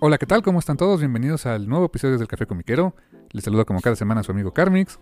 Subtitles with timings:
[0.00, 0.42] Hola, ¿qué tal?
[0.42, 1.00] ¿Cómo están todos?
[1.00, 2.94] Bienvenidos al nuevo episodio del Café Comiquero.
[3.32, 5.00] Les saludo como cada semana a su amigo Carmix.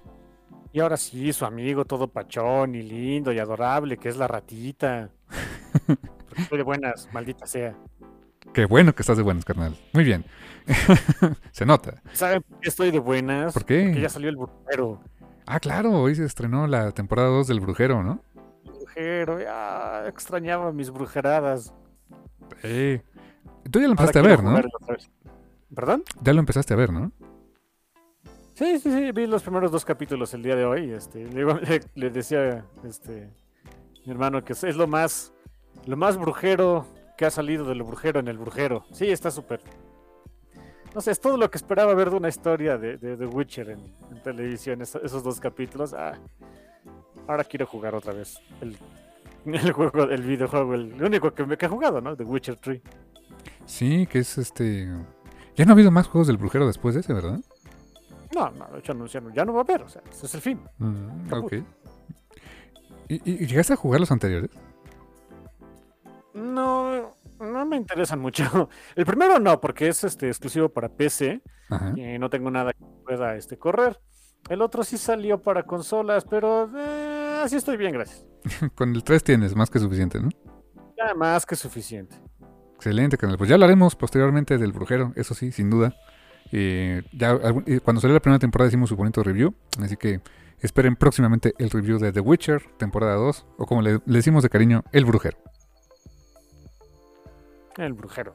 [0.72, 5.10] Y ahora sí, su amigo todo pachón y lindo y adorable, que es la ratita.
[6.34, 7.76] Estoy de buenas, maldita sea.
[8.54, 9.76] Qué bueno que estás de buenas, carnal.
[9.92, 10.24] Muy bien.
[11.52, 12.02] se nota.
[12.14, 13.52] ¿Saben por qué estoy de buenas?
[13.52, 13.82] ¿Por qué?
[13.84, 15.02] Porque ya salió el brujero.
[15.44, 18.22] Ah, claro, hoy se estrenó la temporada 2 del Brujero, ¿no?
[18.64, 21.74] El brujero, ya extrañaba mis brujeradas.
[22.62, 23.02] Sí.
[23.70, 24.60] Tú ya lo Ahora empezaste a ver, ¿no?
[25.74, 26.04] ¿Perdón?
[26.22, 27.12] Ya lo empezaste a ver, ¿no?
[28.54, 30.90] Sí, sí, sí, vi los primeros dos capítulos el día de hoy.
[30.92, 33.30] Este, le, le- le decía este,
[34.04, 35.32] mi hermano que es, es lo más
[35.84, 36.86] lo más brujero
[37.18, 38.84] que ha salido de lo brujero en el brujero.
[38.92, 39.60] Sí, está súper.
[40.94, 43.70] No sé, es todo lo que esperaba ver de una historia de, de, de Witcher
[43.70, 45.92] en, en televisión, eso- esos dos capítulos.
[45.92, 46.18] Ah,
[47.28, 48.76] ahora quiero jugar otra vez el,
[49.54, 52.16] el juego, el videojuego, el, único que me que he jugado, ¿no?
[52.16, 52.80] The Witcher 3.
[53.66, 54.88] Sí, que es este...
[55.54, 57.40] Ya no ha habido más juegos del Brujero después de ese, ¿verdad?
[58.34, 60.60] No, no, de hecho ya no, va a haber, o sea, ese es el fin.
[60.78, 61.52] Mm, ok.
[63.08, 64.50] ¿Y, y- y llegaste a jugar los anteriores?
[66.34, 68.44] No, no me interesan mucho.
[68.96, 71.40] El primero no, porque es este exclusivo para PC
[71.70, 71.92] Ajá.
[71.96, 73.98] y no tengo nada que pueda este, correr.
[74.50, 78.26] El otro sí salió para consolas, pero eh, así estoy bien, gracias.
[78.74, 80.28] Con el 3 tienes más que suficiente, ¿no?
[80.96, 82.16] Ya más que suficiente.
[82.76, 83.36] Excelente, canal.
[83.38, 85.96] Pues ya hablaremos posteriormente del Brujero, eso sí, sin duda.
[86.52, 90.20] Eh, ya eh, cuando salió la primera temporada hicimos su bonito review, así que
[90.60, 94.50] esperen próximamente el review de The Witcher, temporada 2, o como le, le decimos de
[94.50, 95.38] cariño, El Brujero.
[97.76, 98.34] El brujero.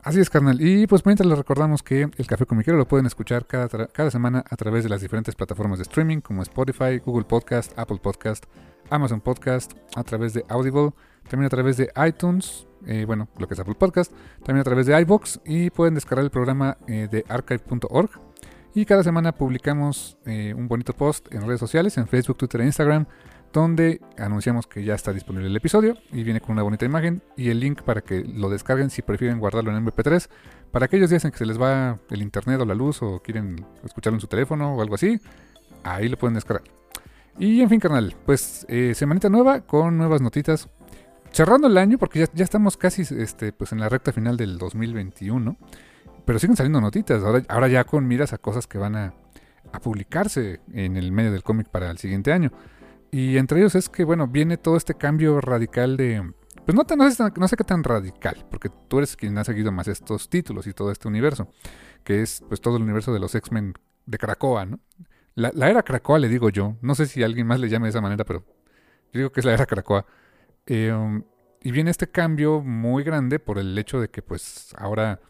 [0.00, 0.60] Así es, carnal.
[0.60, 4.44] Y pues mientras les recordamos que el Café Comiquero lo pueden escuchar cada, cada semana
[4.48, 8.44] a través de las diferentes plataformas de streaming como Spotify, Google Podcast, Apple Podcast,
[8.88, 10.92] Amazon Podcast, a través de Audible,
[11.28, 14.12] también a través de iTunes, eh, bueno, lo que es Apple Podcast,
[14.44, 18.10] también a través de iBox y pueden descargar el programa eh, de archive.org.
[18.74, 22.66] Y cada semana publicamos eh, un bonito post en redes sociales, en Facebook, Twitter e
[22.66, 23.06] Instagram,
[23.52, 27.48] donde anunciamos que ya está disponible el episodio y viene con una bonita imagen y
[27.48, 30.28] el link para que lo descarguen si prefieren guardarlo en MP3.
[30.70, 33.64] Para aquellos días en que se les va el internet o la luz o quieren
[33.82, 35.18] escucharlo en su teléfono o algo así,
[35.82, 36.64] ahí lo pueden descargar.
[37.38, 40.68] Y en fin, carnal, pues eh, semanita nueva con nuevas notitas.
[41.32, 44.58] Cerrando el año, porque ya, ya estamos casi este, pues en la recta final del
[44.58, 45.56] 2021.
[46.24, 47.22] Pero siguen saliendo notitas.
[47.22, 49.14] Ahora, ahora ya con miras a cosas que van a,
[49.72, 52.50] a publicarse en el medio del cómic para el siguiente año.
[53.12, 56.32] Y entre ellos es que, bueno, viene todo este cambio radical de...
[56.64, 59.44] Pues no, tan- no, sé, no sé qué tan radical, porque tú eres quien ha
[59.44, 61.48] seguido más estos títulos y todo este universo,
[62.02, 63.74] que es pues todo el universo de los X-Men
[64.06, 64.80] de Krakoa, ¿no?
[65.36, 67.90] La, la era Krakoa le digo yo, no sé si alguien más le llame de
[67.90, 68.40] esa manera, pero
[69.12, 70.06] yo digo que es la era Krakoa.
[70.66, 71.22] Eh, um,
[71.62, 75.20] y viene este cambio muy grande por el hecho de que pues ahora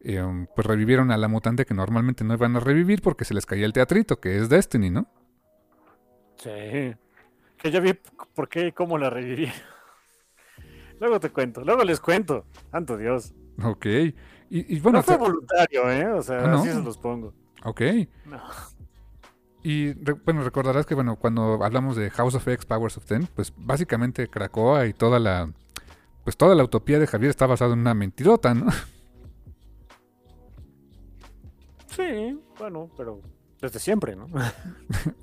[0.00, 3.34] eh, um, pues revivieron a la mutante que normalmente no iban a revivir porque se
[3.34, 5.08] les caía el teatrito, que es Destiny, ¿no?
[6.36, 6.94] Sí.
[7.58, 7.94] Que ya vi
[8.34, 9.50] por qué y cómo la reviví.
[11.00, 12.46] Luego te cuento, luego les cuento.
[12.70, 13.34] Santo Dios.
[13.62, 13.84] Ok.
[13.86, 14.14] Y,
[14.76, 16.06] y bueno, no fue voluntario, ¿eh?
[16.06, 16.58] O sea, Ah, ¿no?
[16.60, 17.34] así se los pongo.
[17.64, 17.82] ok.
[18.24, 18.40] No.
[19.68, 23.26] Y re- bueno, recordarás que bueno, cuando hablamos de House of X, Powers of Ten,
[23.34, 25.50] pues básicamente Krakoa y toda la
[26.22, 28.66] pues toda la utopía de Javier está basada en una mentirota, ¿no?
[31.88, 33.20] Sí, bueno, pero
[33.60, 34.26] desde siempre, ¿no?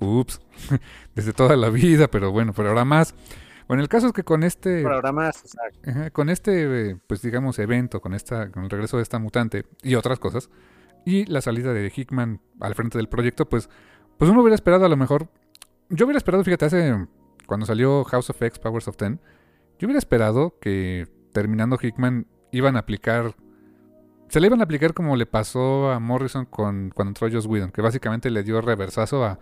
[0.00, 0.40] Ups.
[1.14, 3.14] Desde toda la vida, pero bueno, pero ahora más.
[3.68, 6.12] Bueno, el caso es que con este Pero ahora más, exacto.
[6.12, 9.94] Con este, eh, pues digamos, evento, con esta, con el regreso de esta mutante y
[9.94, 10.50] otras cosas,
[11.06, 13.68] y la salida de Hickman al frente del proyecto, pues,
[14.18, 15.28] pues uno hubiera esperado a lo mejor,
[15.90, 17.06] yo hubiera esperado, fíjate, hace,
[17.46, 19.20] cuando salió House of X, Powers of Ten,
[19.78, 23.34] yo hubiera esperado que terminando Hickman iban a aplicar
[24.28, 27.70] se le iban a aplicar como le pasó a Morrison con, cuando entró Joss Whedon,
[27.70, 29.38] que básicamente le dio reversazo a,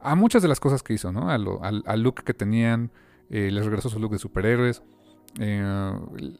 [0.00, 1.30] a muchas de las cosas que hizo, ¿no?
[1.30, 2.90] al, look que tenían,
[3.28, 4.82] eh, les regresó su look de superhéroes.
[5.38, 5.92] Eh,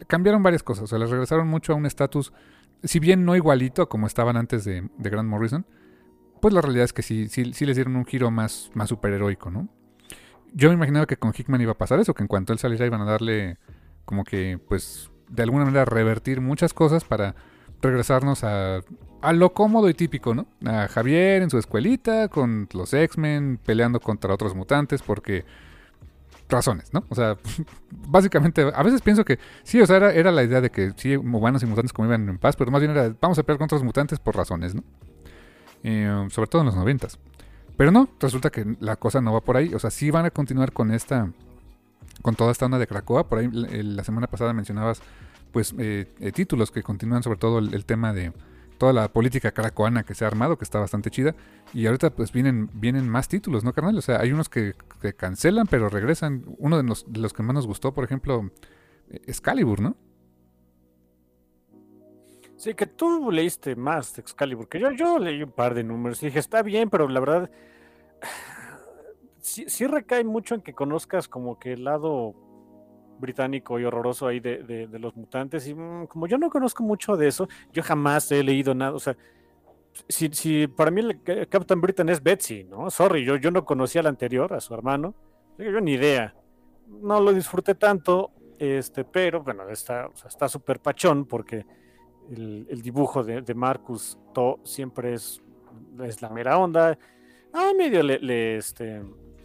[0.06, 2.32] cambiaron varias cosas, o sea, les regresaron mucho a un estatus,
[2.82, 5.66] si bien no igualito como estaban antes de, de Grant Morrison,
[6.40, 9.50] pues la realidad es que sí, sí, sí les dieron un giro más, más superheroico,
[9.50, 9.68] ¿no?
[10.52, 12.86] Yo me imaginaba que con Hickman iba a pasar eso, que en cuanto él saliera
[12.86, 13.58] iban a darle
[14.04, 17.36] como que, pues, de alguna manera revertir muchas cosas para
[17.80, 18.80] regresarnos a,
[19.22, 20.46] a lo cómodo y típico, ¿no?
[20.64, 25.44] A Javier en su escuelita, con los X-Men, peleando contra otros mutantes, porque
[26.50, 27.04] razones, ¿no?
[27.08, 27.36] O sea,
[27.90, 31.62] básicamente, a veces pienso que sí, o sea, era, la idea de que sí, humanos
[31.62, 34.18] y mutantes convivan en paz, pero más bien era, vamos a pelear contra los mutantes
[34.18, 34.82] por razones, ¿no?
[35.82, 37.18] Eh, sobre todo en los noventas.
[37.76, 39.72] Pero no, resulta que la cosa no va por ahí.
[39.74, 41.32] O sea, sí van a continuar con esta,
[42.22, 43.28] con toda esta onda de Cracoa.
[43.28, 45.00] Por ahí la semana pasada mencionabas,
[45.52, 48.32] pues, eh, eh, títulos que continúan sobre todo el, tema de
[48.76, 51.34] toda la política cracoana que se ha armado, que está bastante chida.
[51.72, 53.96] Y ahorita pues vienen, vienen más títulos, ¿no, carnal?
[53.96, 54.74] O sea, hay unos que,
[55.16, 56.44] cancelan, pero regresan.
[56.58, 58.50] Uno de los, de los que más nos gustó, por ejemplo,
[59.26, 59.96] Excalibur, ¿no?
[62.60, 66.22] Sí, que tú leíste más de Excalibur, que yo, yo leí un par de números
[66.22, 67.50] y dije, está bien, pero la verdad,
[69.40, 72.34] sí, recae mucho en que conozcas como que el lado
[73.18, 75.66] británico y horroroso ahí de, los mutantes.
[75.68, 78.92] Y mm, como yo no conozco mucho de eso, yo jamás he leído nada.
[78.92, 79.16] O sea,
[80.06, 82.90] si, si para mí el Captain Britain es Betsy, ¿no?
[82.90, 85.14] Sorry, yo, yo no conocía al anterior, a su hermano.
[85.56, 86.34] Yo ni idea.
[86.86, 90.10] No lo disfruté tanto, este, pero bueno, está
[90.46, 91.64] súper pachón porque
[92.30, 95.40] el, dibujo de, Marcus To siempre es,
[96.04, 96.98] es, la mera onda.
[97.52, 99.02] Ah, medio le, este,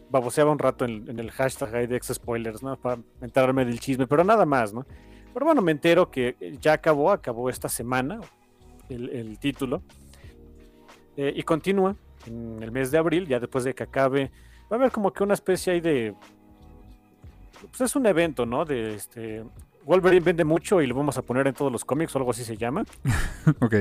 [0.09, 2.77] baboseaba un rato en, el hashtag ahí de ex spoilers, ¿no?
[2.77, 4.85] Para enterarme del chisme, pero nada más, ¿no?
[5.33, 8.21] Pero bueno, me entero que ya acabó, acabó esta semana
[8.89, 9.81] el, título.
[11.17, 11.95] Eh, y continúa
[12.25, 14.31] en el mes de abril, ya después de que acabe.
[14.71, 16.15] Va a haber como que una especie ahí de.
[17.69, 18.63] Pues es un evento, ¿no?
[18.63, 19.43] De este
[19.85, 22.43] Wolverine vende mucho y lo vamos a poner en todos los cómics o algo así
[22.43, 22.83] se llama.
[23.61, 23.73] ok.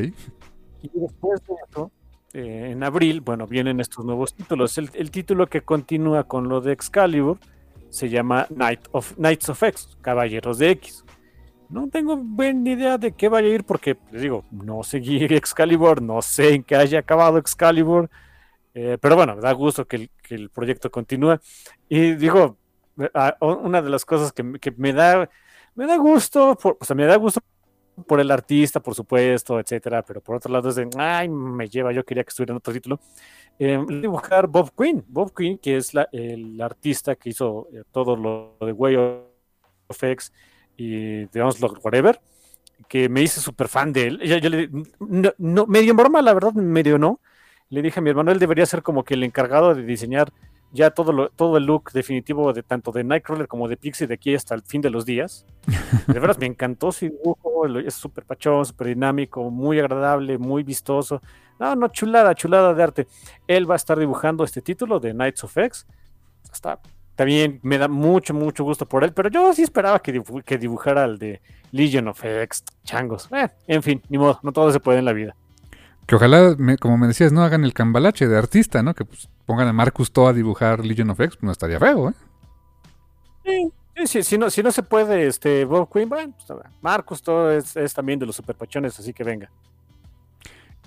[0.82, 1.90] Y después de eso,
[2.34, 4.76] eh, en abril, bueno, vienen estos nuevos títulos.
[4.76, 7.38] El, título que continúa con lo de Excalibur
[7.88, 11.04] se llama Night of, Knights of X, Caballeros de X.
[11.70, 16.02] No tengo buena idea de qué vaya a ir porque, les digo, no seguí Excalibur,
[16.02, 18.10] no sé en qué haya acabado Excalibur.
[18.74, 21.38] Eh, pero bueno, da gusto que el, proyecto continúe.
[21.88, 22.58] Y digo,
[23.40, 25.30] una de las cosas que, que me da
[25.74, 27.40] me da gusto, o sea, me da gusto
[28.06, 31.92] por el artista, por supuesto, etcétera, pero por otro lado es de, ay, me lleva,
[31.92, 33.00] yo quería que estuviera en otro título.
[33.58, 38.16] Eh, dibujar Bob Quinn, Bob Quinn, que es la, el artista que hizo eh, todo
[38.16, 40.32] lo de Way of X
[40.76, 42.20] y digamos lo whatever,
[42.88, 44.20] que me hice súper fan de él.
[44.20, 44.68] Yo, le,
[45.38, 47.20] no, medio broma, la verdad, medio no.
[47.68, 50.32] Le dije a mi hermano, él debería ser como que el encargado de diseñar
[50.74, 54.34] ya todo, todo el look definitivo de tanto de Nightcrawler como de Pixie de aquí
[54.34, 55.46] hasta el fin de los días.
[56.08, 61.22] De verdad, me encantó su dibujo, es súper pachón, súper dinámico, muy agradable, muy vistoso.
[61.58, 63.06] No, no, chulada, chulada de arte.
[63.46, 65.86] Él va a estar dibujando este título de Knights of X.
[66.52, 66.80] Está,
[67.14, 71.04] también me da mucho, mucho gusto por él, pero yo sí esperaba que, que dibujara
[71.04, 71.40] el de
[71.70, 73.28] Legion of X, changos.
[73.32, 75.36] Eh, en fin, ni modo, no todo se puede en la vida.
[76.06, 78.94] Que ojalá, como me decías, no hagan el cambalache de artista, ¿no?
[78.94, 82.10] Que pues, pongan a Marcus To a dibujar Legion of X, pues no estaría feo,
[82.10, 82.14] ¿eh?
[83.44, 87.50] Sí, sí, si, no, si no se puede, este, Bob Quinn, bueno, pues, Marcus To
[87.50, 89.50] es, también de los superpachones, así que venga.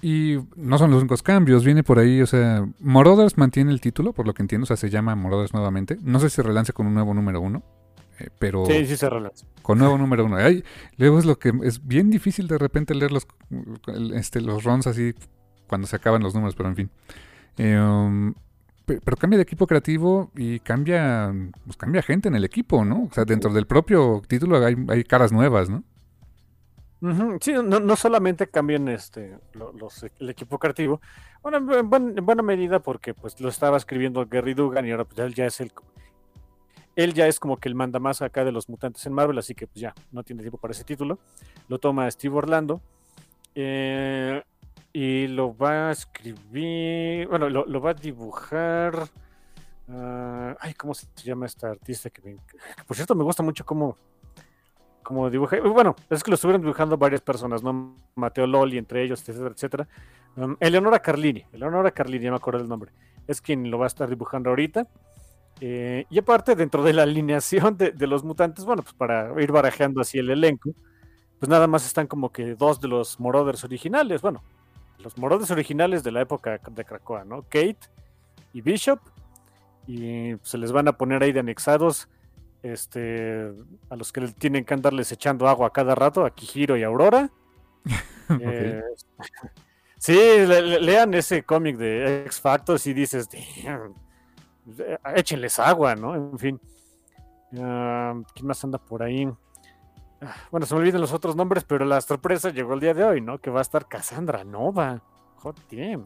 [0.01, 4.13] Y no son los únicos cambios, viene por ahí, o sea, Morothers mantiene el título,
[4.13, 5.97] por lo que entiendo, o sea, se llama Morothers nuevamente.
[6.03, 7.63] No sé si relance con un nuevo número uno,
[8.19, 8.65] eh, pero...
[8.65, 9.09] Sí, sí se.
[9.61, 10.37] Con nuevo número uno.
[10.97, 13.27] luego es lo que es bien difícil de repente leer los,
[14.13, 15.13] este, los runs así
[15.67, 16.89] cuando se acaban los números, pero en fin.
[17.57, 18.33] Eh, um,
[18.85, 21.33] pero cambia de equipo creativo y cambia,
[21.65, 23.03] pues cambia gente en el equipo, ¿no?
[23.03, 25.83] O sea, dentro del propio título hay, caras nuevas, ¿no?
[27.41, 31.01] Sí, no, solamente cambian este, los, el equipo creativo,
[31.43, 35.35] bueno, en, buena medida porque pues lo estaba escribiendo Gary Dugan y ahora pues él
[35.35, 35.71] ya es el
[36.97, 39.53] él ya es como que el manda más acá de los mutantes en Marvel, así
[39.53, 41.19] que pues ya no tiene tiempo para ese título.
[41.69, 42.81] Lo toma Steve Orlando.
[43.53, 44.41] Eh,
[44.93, 49.07] y lo va a escribir, bueno, lo, va a dibujar.
[49.87, 52.09] Ah, ay, ¿cómo se llama esta artista?
[52.09, 52.35] Que,
[52.87, 53.95] por cierto me gusta mucho cómo,
[55.03, 55.59] cómo dibuja.
[55.61, 57.95] Bueno, es que lo estuvieron dibujando varias personas, ¿no?
[58.15, 59.87] Mateo Loli, entre ellos, etcétera, etcétera.
[60.35, 62.91] Um, Eleonora Carlini, Eleonora Carlini, ya me acuerdo del nombre.
[63.27, 64.87] Es quien lo va a estar dibujando ahorita.
[65.59, 70.01] Eh, y aparte, dentro de la alineación de, los mutantes, bueno, pues para ir barajeando
[70.01, 70.71] así el elenco,
[71.39, 74.43] pues nada más están como que dos de los Morothers originales, bueno,
[74.99, 77.43] los Morothers originales de la época de Krakoa, ¿no?
[77.43, 77.79] Kate
[78.53, 78.99] y Bishop,
[79.87, 82.07] y se les van a poner ahí de anexados
[82.61, 83.51] este,
[83.89, 87.29] a los que tienen que andarles echando agua a cada rato, a Kihiro y Aurora.
[88.41, 88.83] Eh,
[89.97, 90.19] sí,
[90.81, 93.29] lean ese cómic de X Factors y dices,
[95.15, 96.15] échenles agua, ¿no?
[96.15, 96.59] En fin.
[97.59, 99.27] Ah, ¿Quién más anda por ahí?
[100.21, 103.03] Ah, bueno, se me olvidan los otros nombres, pero la sorpresa llegó el día de
[103.03, 103.39] hoy, ¿no?
[103.39, 105.01] Que va a estar Cassandra Nova.
[105.35, 105.99] Joder.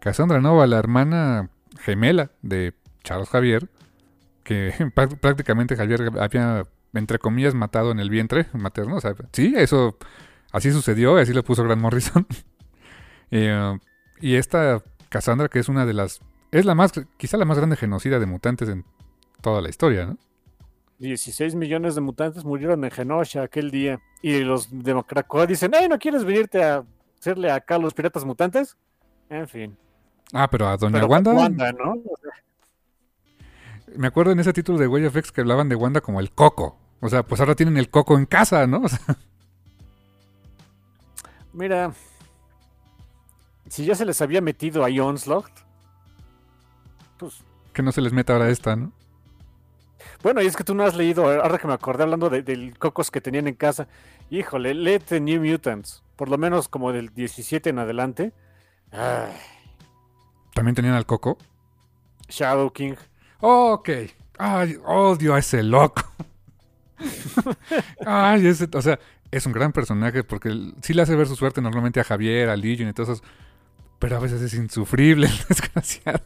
[0.00, 1.50] Cassandra Nova, la hermana
[1.80, 3.68] gemela de Charles Javier,
[4.42, 4.72] que
[5.20, 8.96] prácticamente Javier había, entre comillas, matado en el vientre materno.
[8.96, 9.00] O
[9.32, 9.98] sí, eso
[10.52, 12.26] así sucedió, así lo puso Grant Morrison.
[13.32, 13.78] Eh,
[14.20, 16.20] y esta Cassandra, que es una de las.
[16.50, 18.84] Es la más, quizá la más grande genocida de mutantes en
[19.40, 20.18] toda la historia, ¿no?
[20.98, 24.00] 16 millones de mutantes murieron en Genosha aquel día.
[24.20, 26.84] Y los de Krakoa dicen, ¡ay, no quieres venirte a
[27.18, 28.76] hacerle acá a los piratas mutantes!
[29.30, 29.76] En fin.
[30.32, 31.32] Ah, pero a Doña Wanda.
[31.72, 32.02] ¿no?
[33.96, 36.76] Me acuerdo en ese título de Way of que hablaban de Wanda como el coco.
[37.00, 38.82] O sea, pues ahora tienen el coco en casa, ¿no?
[41.52, 41.92] Mira,
[43.68, 45.50] si ya se les había metido a Onslaught,
[47.20, 47.44] pues...
[47.72, 48.92] Que no se les meta ahora esta, ¿no?
[50.22, 53.10] Bueno, y es que tú no has leído, ahora que me acordé hablando del cocos
[53.10, 53.86] que tenían en casa.
[54.30, 58.32] Híjole, lee The New Mutants, por lo menos como del 17 en adelante.
[60.54, 61.38] ¿También tenían al coco?
[62.28, 62.94] Shadow King.
[63.40, 63.88] ok.
[64.38, 66.02] Ay, odio a ese loco.
[68.06, 68.98] Ay, ese, o sea,
[69.30, 70.50] es un gran personaje porque
[70.82, 73.22] sí le hace ver su suerte normalmente a Javier, a Legion y todos esos.
[73.98, 76.24] Pero a veces es insufrible, el desgraciado.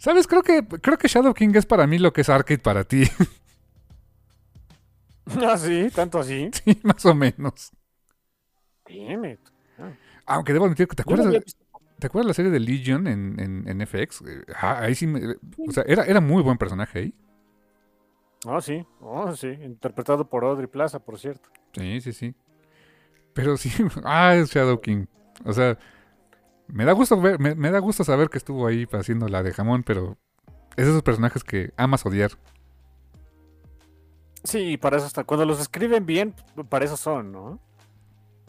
[0.00, 0.26] ¿Sabes?
[0.26, 3.04] Creo que, creo que Shadow King es para mí lo que es Arcade para ti.
[5.46, 6.50] Ah, sí, tanto así.
[6.52, 7.70] Sí, más o menos.
[8.84, 9.38] Damn
[9.78, 9.92] ah.
[10.26, 11.56] Aunque debo admitir que te acuerdas.
[12.00, 14.22] ¿Te acuerdas la serie de Legion en, en, FX?
[14.26, 15.06] Eh, ahí sí,
[15.68, 17.14] o sea, era, era muy buen personaje ahí.
[18.44, 21.48] Ah, sí, oh, sí, interpretado por Audrey Plaza, por cierto.
[21.74, 22.34] Sí, sí, sí.
[23.32, 23.70] Pero sí,
[24.04, 25.06] ah, es Shadow King.
[25.44, 25.78] O sea,
[26.72, 29.82] me da gusto ver, me, da gusto saber que estuvo ahí haciendo la de jamón,
[29.82, 30.18] pero
[30.76, 32.32] es esos personajes que amas odiar.
[34.44, 35.24] Sí, para eso está.
[35.24, 36.34] Cuando los escriben bien,
[36.68, 37.60] para eso son, ¿no?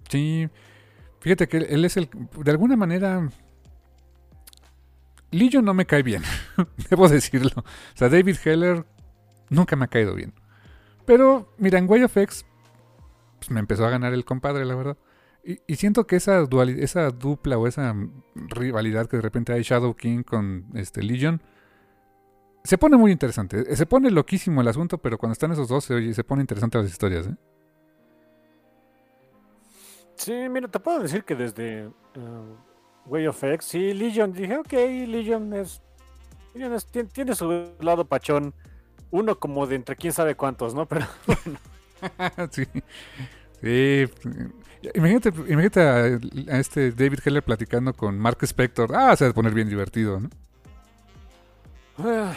[0.09, 0.49] Sí.
[1.19, 2.09] Fíjate que él es el.
[2.37, 3.29] De alguna manera.
[5.31, 6.23] Legion no me cae bien.
[6.89, 7.51] Debo decirlo.
[7.55, 8.85] O sea, David Heller
[9.49, 10.33] nunca me ha caído bien.
[11.05, 12.45] Pero, mira, en Way of X.
[13.39, 14.97] Pues me empezó a ganar el compadre, la verdad.
[15.43, 17.95] Y, siento que esa, dualidad, esa dupla o esa
[18.35, 21.41] rivalidad que de repente hay Shadow King con este Legion
[22.63, 23.75] se pone muy interesante.
[23.75, 26.87] Se pone loquísimo el asunto, pero cuando están esos dos se, se pone interesante las
[26.87, 27.27] historias.
[27.27, 27.35] ¿eh?
[30.15, 32.55] Sí, mira, te puedo decir que desde uh,
[33.07, 34.73] Way of X, sí, Legion, dije, ok,
[35.07, 35.81] Legion es.
[36.53, 36.77] Legion
[37.11, 38.53] tiene, su lado pachón.
[39.09, 40.85] Uno como de entre quién sabe cuántos, ¿no?
[40.87, 41.59] Pero bueno.
[42.51, 42.65] sí.
[43.61, 44.05] Sí,
[44.95, 46.19] Imagínate, imagínate a,
[46.57, 48.95] este David Heller platicando con Mark Spector.
[48.95, 50.29] Ah, se va a poner bien divertido, ¿no?
[51.97, 52.33] Ah,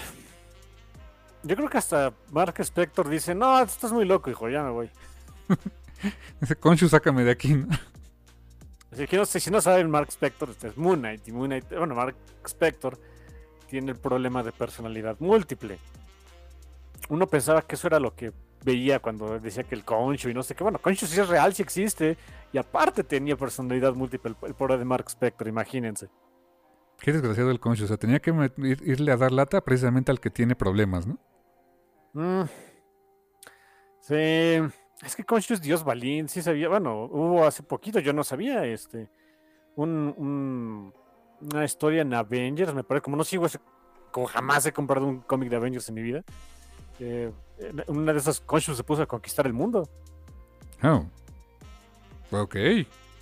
[1.43, 4.91] yo creo que hasta Mark Spector dice, no, estás muy loco, hijo, ya me voy.
[6.41, 7.69] Dice, Conchu, sácame de aquí, ¿no?
[8.93, 11.27] Así que no sé, si no saben Mark Spector, este es Moon Knight.
[11.27, 12.15] Y Moon Knight, bueno, Mark
[12.47, 12.99] Spector
[13.69, 15.79] tiene el problema de personalidad múltiple.
[17.09, 18.33] Uno pensaba que eso era lo que
[18.65, 20.65] veía cuando decía que el Concho y no sé qué.
[20.65, 22.17] Bueno, Concho sí es real, sí existe.
[22.53, 26.09] Y aparte tenía personalidad múltiple, el pobre de Mark Spector, imagínense.
[26.99, 27.85] Qué desgraciado el Concho.
[27.85, 28.33] O sea, tenía que
[28.83, 31.19] irle a dar lata precisamente al que tiene problemas, ¿no?
[32.15, 32.49] Mm.
[34.01, 34.75] Sí.
[35.05, 36.69] Es que Concho es Dios Balín, sí sabía.
[36.69, 39.11] Bueno, hubo hace poquito, yo no sabía, este.
[39.77, 40.93] Un,
[41.41, 43.03] una historia en Avengers, me parece.
[43.03, 43.59] Como no sigo ese.
[44.11, 46.25] Como jamás he comprado un cómic de Avengers en mi vida
[47.89, 49.89] una de esas Khonshu se puso a conquistar el mundo.
[50.83, 51.05] Oh.
[52.31, 52.57] Ok.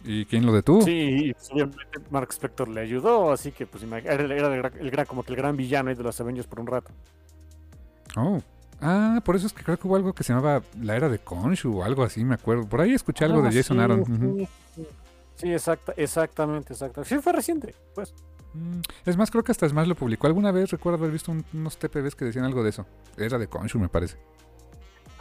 [0.04, 0.82] ¿Y quién lo detuvo?
[0.82, 5.36] Sí, obviamente Mark Spector le ayudó, así que pues era, el, gran, como que el
[5.36, 6.90] gran villano de los Avengers por un rato.
[8.16, 8.40] Oh.
[8.80, 11.20] Ah, por eso es que creo que hubo algo que se llamaba la era de
[11.20, 12.68] Khonshu o algo así, me acuerdo.
[12.68, 14.48] Por ahí escuché algo de ah, Jason Aaron.
[15.36, 15.52] Sí,
[15.96, 17.04] exactamente, exacto.
[17.04, 18.12] Sí, fue reciente, pues.
[18.54, 20.26] Mm, es más, creo que hasta es más lo publicó.
[20.26, 22.86] Alguna vez recuerdo haber visto unos TPBs que decían algo de eso.
[23.16, 24.16] Era de Konshu, me parece.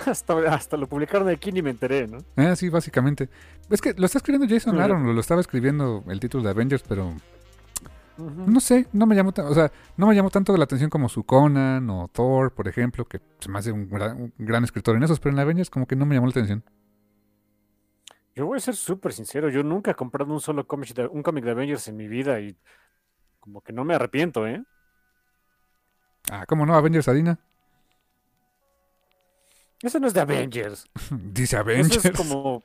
[0.06, 2.20] Hasta, lo publicaron aquí y me enteré, ¿no?
[2.36, 3.30] Ah, sí, básicamente.
[3.70, 7.14] Es que lo está escribiendo Jason Aaron, lo, estaba escribiendo el título de Avengers, pero
[8.18, 11.24] no sé, no me llamó, o sea, no me llamó tanto la atención como su
[11.24, 13.90] Conan o Thor, por ejemplo, que se me hace un
[14.38, 16.64] gran, escritor en esos, pero en Avengers como que no me llamó la atención.
[18.36, 21.24] Yo voy a ser súper sincero, yo nunca he comprado un solo cómic de, un
[21.24, 22.56] cómic de Avengers en mi vida y
[23.42, 24.64] como que no me arrepiento, ¿eh?
[26.32, 26.76] Ah, ¿cómo no?
[26.76, 27.38] Avengers Arena.
[29.82, 30.86] Eso no es de Avengers.
[31.12, 31.98] Dice Avengers.
[31.98, 32.64] Eso es como.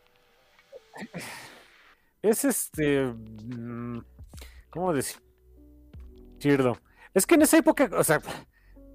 [2.23, 3.07] Es este.
[3.07, 4.01] mm,
[4.71, 6.79] ¿Cómo decirlo?
[7.15, 8.21] Es que en esa época, o sea,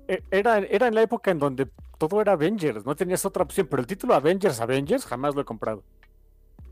[0.08, 3.68] e- era, era en la época en donde todo era Avengers, no tenías otra opción,
[3.70, 5.84] pero el título Avengers, Avengers, jamás lo he comprado.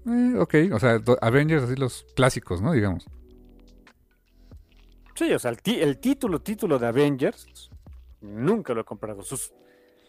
[0.06, 2.72] Eh, ok, o sea, Avengers, así los clásicos, ¿no?
[2.72, 3.06] Digamos.
[5.20, 7.70] Sí, o sea, el, título, título de Avengers,
[8.22, 9.22] nunca lo he comprado.
[9.22, 9.52] Sus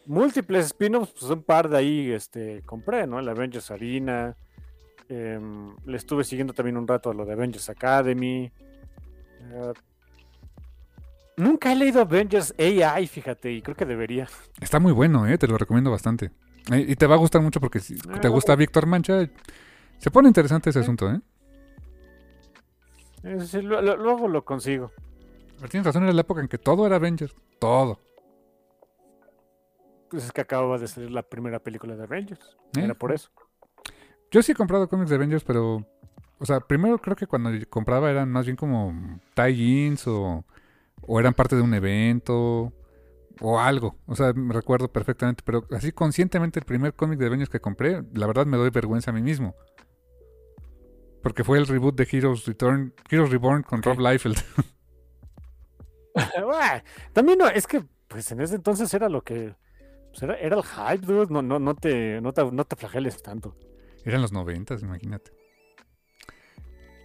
[0.07, 3.19] múltiples spin-offs, pues un par de ahí este, compré, ¿no?
[3.19, 4.37] El Avengers Arena.
[5.09, 8.53] em, le estuve siguiendo también un rato a lo de Avengers Academy.
[9.51, 9.73] eh,
[11.37, 14.29] nunca he leído Avengers AI, fíjate, y creo que debería.
[14.61, 15.37] Está muy bueno, ¿eh?
[15.39, 16.31] Te lo recomiendo bastante.
[16.71, 19.29] Eh, y te va a gustar mucho porque si te Ah, gusta Víctor Mancha,
[19.99, 21.21] se pone interesante ese asunto, ¿eh?
[23.47, 24.91] Sí, lo- lo- luego lo consigo.
[25.57, 27.35] Pero tienes razón, era la época en que todo era Avengers.
[27.59, 27.99] Todo.
[30.11, 32.57] Pues es que acababa de salir la primera película de Avengers.
[32.77, 32.81] ¿Eh?
[32.85, 33.31] Era por eso.
[34.31, 35.87] Yo sí he comprado cómics de Avengers, pero.
[36.39, 40.45] O sea, primero creo que cuando compraba eran más bien como tie-ins o,
[41.03, 42.73] o eran parte de un evento
[43.41, 43.97] o algo.
[44.07, 45.43] O sea, me recuerdo perfectamente.
[45.45, 49.11] Pero así conscientemente el primer cómic de Avengers que compré, la verdad me doy vergüenza
[49.11, 49.55] a mí mismo.
[51.23, 53.83] Porque fue el reboot de Heroes Return, Heroes Reborn con.
[53.83, 54.39] Rob Liefeld.
[56.17, 59.55] Ah, También no, es que pues en ese entonces era lo que
[60.11, 61.29] pues, era, era el hype, dude.
[61.33, 63.57] No, no, no te, no te, no te flageles tanto.
[64.05, 65.31] Eran los noventas, imagínate.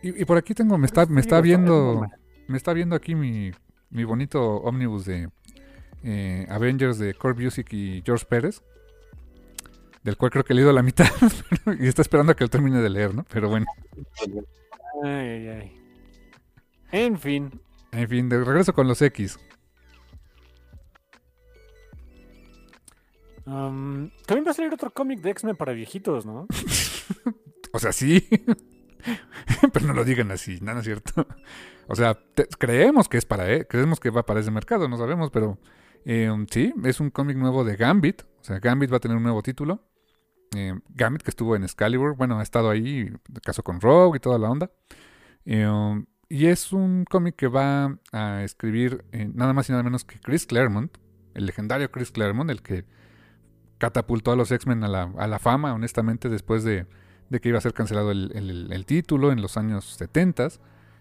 [0.01, 2.07] Y, y por aquí tengo, me está, me está es- es viendo,
[2.47, 3.51] me está viendo aquí mi,
[3.91, 5.29] mi bonito ómnibus de
[6.03, 8.63] eh, Avengers de Core Music y George Pérez,
[10.03, 11.07] del cual creo que he leído la mitad
[11.79, 13.23] y está esperando a que lo termine de leer, ¿no?
[13.31, 13.65] Pero bueno,
[15.03, 15.81] Ay, ay, ay.
[16.91, 17.59] En fin.
[17.91, 19.37] en fin, de regreso con los X.
[23.45, 26.47] am, también va a salir otro cómic de X-Men para viejitos, ¿no?
[27.73, 28.25] O sea, sí,
[29.73, 31.27] pero no lo digan así, nada es cierto.
[31.87, 34.95] O sea, te- creemos que es para, eh, creemos que va para ese mercado, no
[34.97, 35.59] sabemos, pero
[36.05, 38.21] eh, sí, es un cómic nuevo de Gambit.
[38.39, 39.83] O sea, Gambit va a tener un nuevo título.
[40.57, 43.11] Eh, que estuvo en Excalibur, bueno, ha estado ahí,
[43.43, 44.71] caso con Rogue y toda la onda.
[45.45, 50.03] Eh, y es un cómic que va a escribir eh, nada más y nada menos
[50.05, 50.97] que Chris Claremont,
[51.33, 52.85] el legendario Chris Claremont, el que
[53.77, 56.87] catapultó a los X-Men a la, a la fama, honestamente, después de,
[57.29, 60.47] de que iba a ser cancelado el, el- el título en los años 70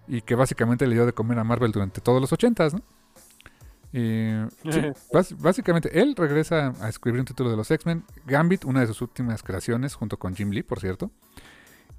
[0.08, 2.82] y que básicamente le dio de comer a Marvel durante todos los 80 ¿no?
[3.96, 4.80] Eh, sí,
[5.38, 9.42] básicamente él regresa a escribir un título de los X-Men, Gambit, una de sus últimas
[9.42, 11.12] creaciones, junto con Jim Lee, por cierto.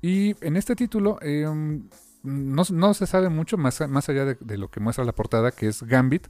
[0.01, 1.87] Y en este título eh, um,
[2.21, 5.51] no, no se sabe mucho más, más allá de, de lo que muestra la portada,
[5.51, 6.27] que es Gambit,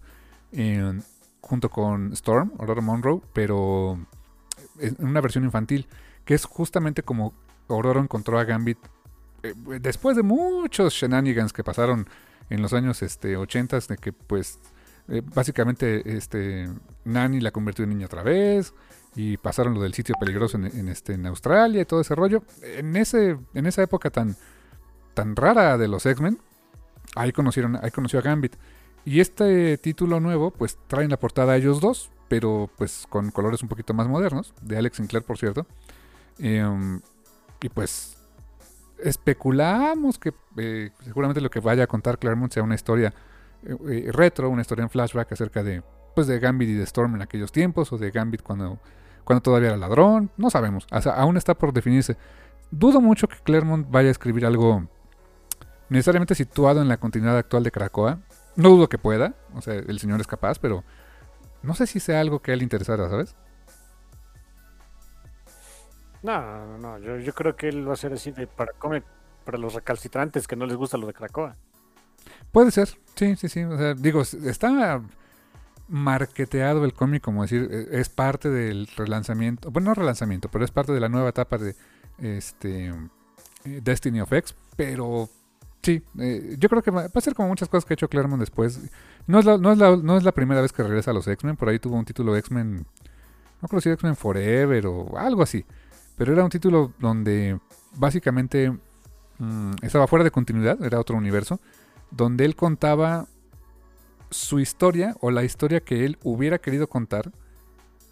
[0.51, 0.99] eh,
[1.41, 3.99] junto con Storm, Aurora Monroe, pero
[4.80, 5.88] en una versión infantil,
[6.25, 7.34] que es justamente como
[7.67, 8.78] Aurora encontró a Gambit
[9.43, 12.08] eh, después de muchos shenanigans que pasaron
[12.49, 14.60] en los años este, 80 de que pues
[15.08, 16.70] eh, básicamente este
[17.04, 18.74] Nani la convirtió en niña otra vez
[19.15, 22.44] y pasaron lo del sitio peligroso este, en Australia y todo ese rollo.
[22.62, 24.36] En, ese, en esa época tan,
[25.13, 26.39] tan rara de los X-Men,
[27.15, 28.56] ahí conocieron, ahí conoció a Gambit.
[29.06, 33.32] Y este título nuevo, pues trae en la portada a ellos dos, pero pues con
[33.32, 35.65] colores un poquito más modernos, de Alex Sinclair, por cierto.
[36.39, 37.00] Em,
[37.62, 38.18] y pues
[38.98, 43.13] especulamos que eh, seguramente lo que vaya a contar Claremont sea una historia
[43.65, 47.15] eh, eh, retro, una historia en flashback acerca de pues de Gambit y de Storm
[47.15, 48.80] en aquellos tiempos, o de Gambit cuando,
[49.25, 52.15] cuando todavía era ladrón, no sabemos, aún está por definirse.
[52.71, 54.88] Dudo mucho que Claremont vaya a escribir algo
[55.89, 58.19] necesariamente situado en la continuidad actual de Krakoa.
[58.56, 60.86] No dudo que pueda, o sea, el señor es capaz, pero
[61.62, 63.36] no sé si sea algo que a él interesara, ¿sabes?
[66.23, 67.19] No, no, no.
[67.19, 69.04] Yo, creo que él va a ser así de para cómic
[69.43, 71.56] para los recalcitrantes que no les gusta lo de Krakoa.
[72.51, 73.63] Puede ser, sí, sí, sí.
[73.63, 75.01] O sea, digo, está
[75.88, 80.71] marketeado el cómic, como decir, eh, es parte del relanzamiento, bueno, no relanzamiento, pero es
[80.71, 81.75] parte de la nueva etapa de
[82.17, 85.29] este eh, Destiny of X, pero
[85.83, 88.09] sí, eh, yo creo que va va a ser como muchas cosas que ha hecho
[88.09, 88.79] Claremont después.
[89.27, 91.27] No es la, no es la, no es la primera vez que regresa a los
[91.27, 92.85] X-Men, por ahí tuvo un título X-Men,
[93.61, 95.65] no creo si X-Men Forever o algo así,
[96.17, 97.59] pero era un título donde
[97.95, 98.71] básicamente
[99.38, 101.59] mm, estaba fuera de continuidad, era otro universo,
[102.15, 103.28] donde él contaba
[104.30, 107.32] su historia o la historia que él hubiera querido contar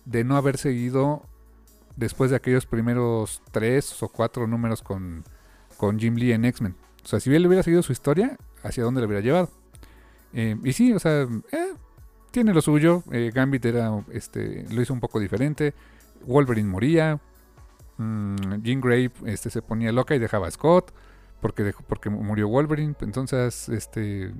[0.05, 1.23] de no haber seguido
[1.95, 5.23] después de aquellos primeros tres o cuatro números con,
[5.77, 6.75] con Jim Lee en X-Men.
[7.03, 9.49] O sea, si él hubiera seguido su historia, ¿hacia dónde le hubiera llevado?
[10.33, 11.73] Eh, y sí, o sea, eh,
[12.31, 13.03] tiene lo suyo.
[13.11, 15.73] Eh, Gambit era, este, lo hizo un poco diferente.
[16.25, 17.19] Wolverine moría.
[17.97, 20.93] Mm, Jean Grey este, se ponía loca y dejaba a Scott
[21.43, 22.95] porque, dejó, porque murió Wolverine.
[23.01, 24.33] Entonces, este,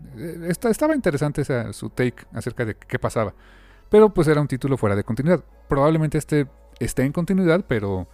[0.48, 3.34] estaba interesante su take acerca de qué pasaba.
[3.90, 5.44] Pero pues era un título fuera de continuidad.
[5.68, 6.48] Probablemente este
[6.80, 8.08] esté en continuidad, pero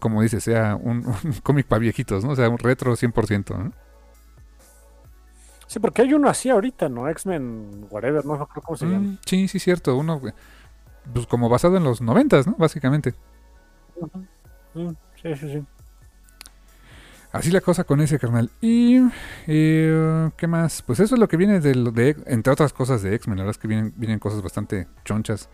[0.00, 1.04] como dice, sea un,
[1.42, 2.30] cómic para viejitos, ¿no?
[2.30, 3.72] O sea, un retro 100%, ¿no?
[5.66, 7.10] Sí, porque hay uno así ahorita, ¿no?
[7.10, 9.18] X-Men, whatever, no creo cómo se mm, llama.
[9.26, 9.94] Sí, sí, cierto.
[9.96, 10.18] Uno,
[11.12, 12.54] pues como basado en los noventas, ¿no?
[12.56, 13.14] Básicamente.
[14.72, 15.66] Sí, sí, sí.
[17.30, 18.50] Así la cosa con ese carnal.
[18.60, 19.00] Y,
[19.46, 20.82] eh, ¿qué más?
[20.82, 23.36] Pues eso es lo que viene de, de entre otras cosas de X-Men.
[23.36, 25.50] La verdad es que vienen, vienen cosas bastante chonchas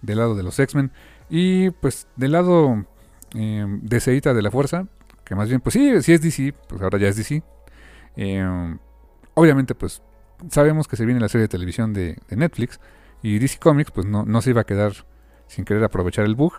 [0.00, 0.90] del lado de los X-Men.
[1.28, 2.86] Y pues del lado
[3.34, 4.86] eh, de Seita de la Fuerza,
[5.24, 7.42] que más bien, pues sí, sí es DC, pues ahora ya es DC.
[8.16, 8.76] Eh,
[9.34, 10.02] obviamente, pues
[10.50, 12.80] sabemos que se viene la serie de televisión de, Netflix.
[13.22, 14.92] Y DC Comics, pues no, no se iba a quedar
[15.46, 16.54] sin querer aprovechar el bug.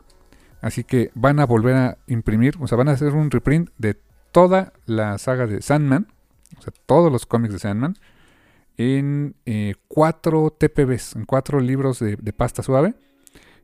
[0.62, 3.97] Así que van a volver a imprimir, o sea, van a hacer un reprint de
[4.32, 6.08] toda la saga de Sandman,
[6.58, 7.96] o sea, todos los cómics de Sandman,
[8.78, 12.96] en eh, cuatro TPBs, en cuatro libros de, pasta suave,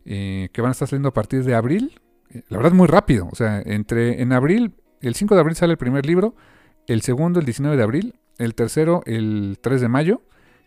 [0.05, 2.01] eh, que van a estar saliendo a partir de abril.
[2.31, 3.29] Eh, la verdad, muy rápido.
[3.31, 6.35] O sea, entre en abril, el 5 de abril sale el primer libro,
[6.87, 10.21] el segundo el 19 de abril, el tercero el 3 de mayo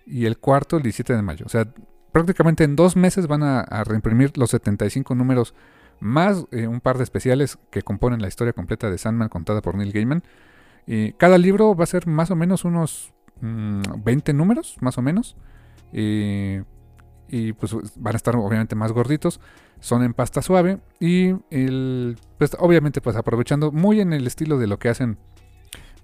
[0.06, 1.44] y el cuarto el 17 de mayo.
[1.44, 1.68] O sea,
[2.12, 5.54] prácticamente en dos meses van a, reimprimir los 75 números
[6.00, 9.74] más eh, un par de especiales que componen la historia completa de Sandman contada por
[9.74, 10.22] Neil Gaiman.
[11.16, 15.36] cada libro va a ser más o menos unos 20 mm, números, más o menos.
[15.92, 19.40] y pues van a estar obviamente más gorditos.
[19.80, 20.80] Son en pasta suave.
[20.98, 25.18] Y el, pues, obviamente pues aprovechando muy en el estilo de lo que hacen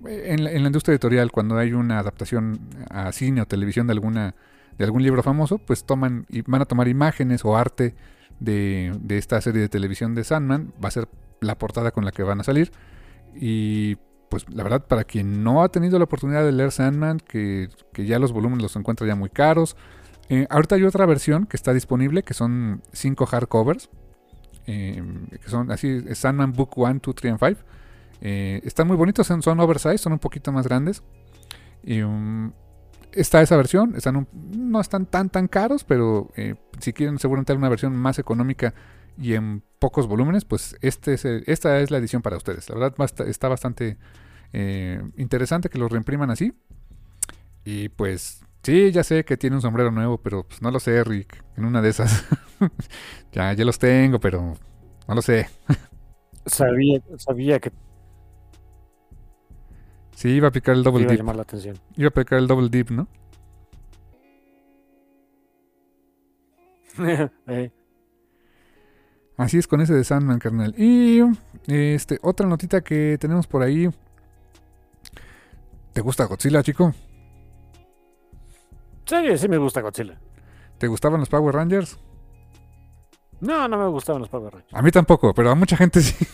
[0.05, 3.93] en la, en la, industria editorial cuando hay una adaptación a cine o televisión de
[3.95, 4.35] alguna
[4.79, 7.95] de algún libro famoso, pues toman y van a tomar imágenes o arte
[8.41, 10.73] de, esta serie de televisión de Sandman.
[10.83, 11.09] Va a ser
[11.41, 12.73] la portada con la que van a salir.
[13.35, 13.97] Y
[14.29, 18.19] pues la verdad, para quien no ha tenido la oportunidad de leer Sandman, que, ya
[18.19, 19.77] los volúmenes los encuentra ya muy caros.
[20.29, 23.91] Eh, ahorita hay otra versión que está disponible, que son 5 hardcovers.
[24.67, 25.03] Eh,
[25.43, 27.61] que son así, Sandman Book 1, 2, 3 y 5.
[28.67, 31.03] están muy bonitos, son, son oversize, son un poquito más grandes.
[31.83, 32.53] Y, um,
[33.15, 37.69] está esa versión, están no están tan tan caros, pero eh, si quieren seguramente una
[37.69, 38.75] versión más económica
[39.17, 42.69] y en pocos volúmenes, pues este es esta es la edición para ustedes.
[42.69, 42.95] La verdad
[43.27, 43.97] está bastante
[44.53, 46.53] eh, interesante que lo reimpriman así.
[47.65, 51.03] Y pues sí, ya sé que tiene un sombrero nuevo, pero pues no lo sé,
[51.05, 51.43] Rick.
[51.57, 52.25] En una de esas.
[53.33, 54.55] ya, ya los tengo, pero
[55.09, 55.49] no lo sé.
[56.47, 57.73] sabía, sabía que
[60.15, 61.21] Sí, iba a aplicar el double iba dip.
[61.21, 61.79] A llamar la atención.
[61.97, 63.09] Iba a aplicar el double dip, ¿no?
[67.49, 67.73] Eh.
[69.37, 70.75] Así es con ese de Sandman, carnal.
[70.79, 71.21] Y
[71.67, 73.91] este, otra notita que tenemos por ahí.
[75.93, 76.95] ¿Te gusta Godzilla, chico?
[79.07, 80.19] Sí, sí me gusta Godzilla.
[80.79, 81.99] ¿Te gustaban los Power Rangers?
[83.41, 84.75] No, no me gustaban los Power Rangers.
[84.75, 86.27] A mí tampoco, pero a mucha gente sí.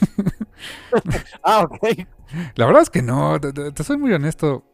[1.43, 2.07] ah, ok.
[2.55, 4.65] La verdad es que no, te, soy muy honesto.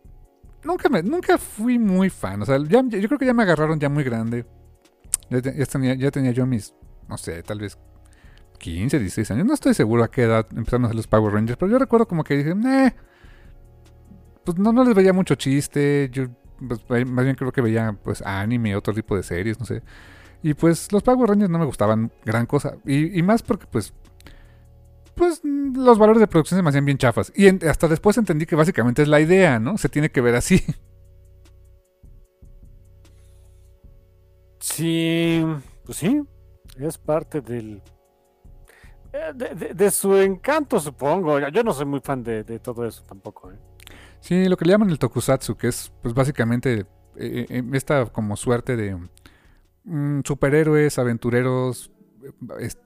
[0.65, 2.43] Nunca, me, nunca fui muy fan.
[2.43, 4.47] O sea, yo creo que ya me agarraron ya muy grande.
[5.31, 6.75] Ya, tenía, ya tenía yo mis,
[7.09, 7.79] no sé, tal vez
[8.59, 9.47] 15, 16 años.
[9.47, 12.07] No estoy seguro a qué edad empezaron a hacer los Power Rangers, pero yo recuerdo
[12.07, 12.95] como que dije, eh,
[14.45, 16.09] pues no, no les veía mucho chiste.
[16.13, 16.27] Yo
[16.67, 19.83] pues, más bien creo que veía pues anime, otro tipo de series, no sé.
[20.43, 22.77] Y pues los Power Rangers no me gustaban gran cosa.
[22.85, 23.95] Y, y más porque pues
[25.17, 27.33] pues los valores de producción se me hacían bien chafas.
[27.35, 29.79] Y hasta después entendí que básicamente es la idea, ¿no?
[29.79, 30.63] Se tiene que ver así.
[34.59, 35.45] Sí,
[35.85, 36.23] pues sí,
[36.77, 37.81] es parte del...
[39.13, 41.39] Eh, de, su encanto, supongo.
[41.49, 43.53] Yo no soy muy fan de, todo eso tampoco.
[43.53, 43.57] ¿eh?
[44.21, 48.77] Sí, lo que le llaman el tokusatsu, que es pues básicamente eh, esta como suerte
[48.77, 48.99] de
[49.85, 51.93] mm, superhéroes, aventureros,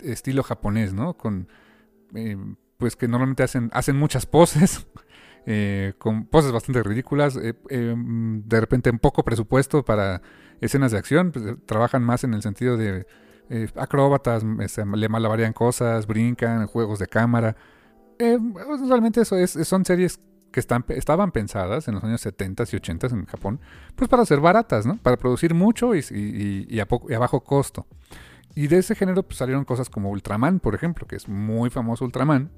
[0.02, 1.14] estilo japonés, ¿no?
[1.14, 1.48] Con
[2.14, 2.36] eh,
[2.78, 4.86] pues que normalmente hacen, hacen muchas poses,
[5.46, 10.22] eh, con poses bastante ridículas, eh, de repente en poco presupuesto para
[10.60, 13.06] escenas de acción, pues, trabajan más en el sentido de
[13.74, 17.56] acróbatas, este, le malabarían cosas, brincan, juegos de cámara.
[18.16, 20.20] Pues, realmente eso es, son series
[20.52, 23.60] que estaban pensadas en los años 70 y 80 en Japón,
[23.96, 24.86] pues para ser baratas.
[25.02, 27.86] Para producir mucho y a bajo costo.
[28.54, 32.04] Y de ese género pues, salieron cosas como Ultraman, por ejemplo, que es muy famoso
[32.04, 32.50] Ultraman.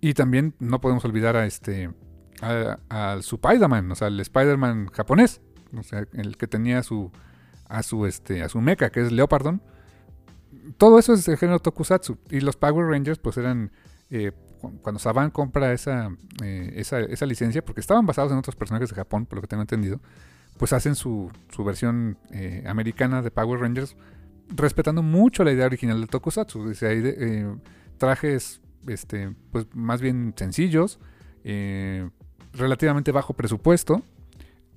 [0.00, 1.90] Y también no podemos olvidar a este
[2.40, 5.42] al Spider-Man, o sea, el Spider-Man japonés,
[5.76, 7.12] o sea, el que tenía su
[7.68, 9.60] a su este a su mecha, que es Leopardon.
[10.78, 13.72] Todo eso es el género tokusatsu y los Power Rangers pues eran
[14.08, 14.32] eh,
[14.82, 16.10] cuando Saban compra esa,
[16.42, 19.48] eh, esa, esa licencia, porque estaban basados en otros personajes de Japón, por lo que
[19.48, 20.00] tengo entendido,
[20.58, 23.96] pues hacen su, su versión eh, americana de Power Rangers,
[24.54, 26.68] respetando mucho la idea original de Tokusatsu.
[26.82, 27.54] Hay eh,
[27.98, 30.98] trajes este, pues más bien sencillos,
[31.44, 32.08] eh,
[32.52, 34.02] relativamente bajo presupuesto,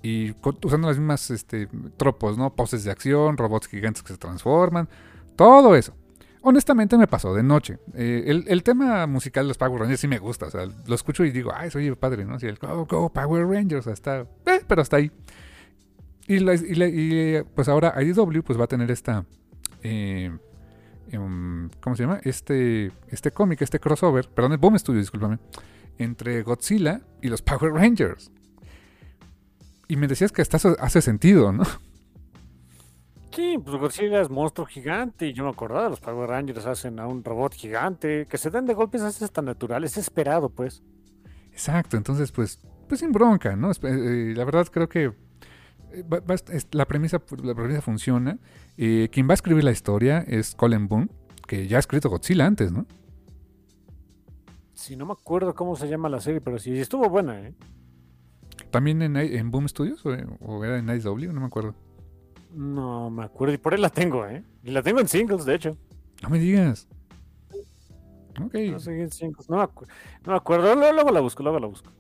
[0.01, 2.53] y usando las mismas este, tropos, ¿no?
[2.53, 4.89] Poses de acción, robots gigantes que se transforman,
[5.35, 5.95] todo eso.
[6.45, 7.79] Honestamente me pasó de noche.
[7.93, 10.47] el, el, tema musical de los Power Rangers sí me gusta.
[10.47, 12.35] O sea, lo escucho y digo, ay, soy padre, ¿no?
[12.35, 13.87] Así el Go, Go, Power Rangers.
[13.87, 14.27] Hasta,
[14.67, 15.09] pero hasta ahí.
[16.27, 19.25] Y, pues ahora IDW pues va a tener esta...
[19.83, 20.31] Eh,
[21.11, 22.19] em, ¿Cómo se llama?
[22.23, 25.39] Este, este cómic, este crossover, perdón, el Boom Studio, discúlpame,
[25.97, 28.31] entre Godzilla y los Power Rangers.
[29.87, 31.63] Y me decías que hasta hace sentido, ¿no?
[33.35, 37.07] Sí, pues Godzilla es monstruo gigante y yo me acordaba, los Power Rangers hacen a
[37.07, 40.83] un robot gigante, que se den de golpes es tan natural, es esperado, pues.
[41.51, 43.71] Exacto, entonces pues, pues sin bronca, ¿no?
[43.71, 45.13] Eh, la verdad creo que
[46.71, 48.39] la, premisa, la premisa funciona.
[48.77, 51.09] Eh, quien va a escribir la historia es Colin Boone,
[51.47, 52.85] que ya ha escrito Godzilla antes, ¿no?
[54.73, 57.53] Sí, no me acuerdo cómo se llama la serie, pero sí, estuvo buena, ¿eh?
[58.69, 61.31] ¿También en, en Boom Studios o, era en IW?
[61.31, 61.75] No me acuerdo.
[62.53, 64.43] No me acuerdo, y por ahí la tengo, ¿eh?
[64.63, 65.77] Y la tengo en singles, de hecho.
[66.21, 66.87] No me digas.
[68.41, 68.55] Ok.
[69.47, 69.71] No, no,
[70.25, 71.91] me acuerdo, luego la busco, luego la busco.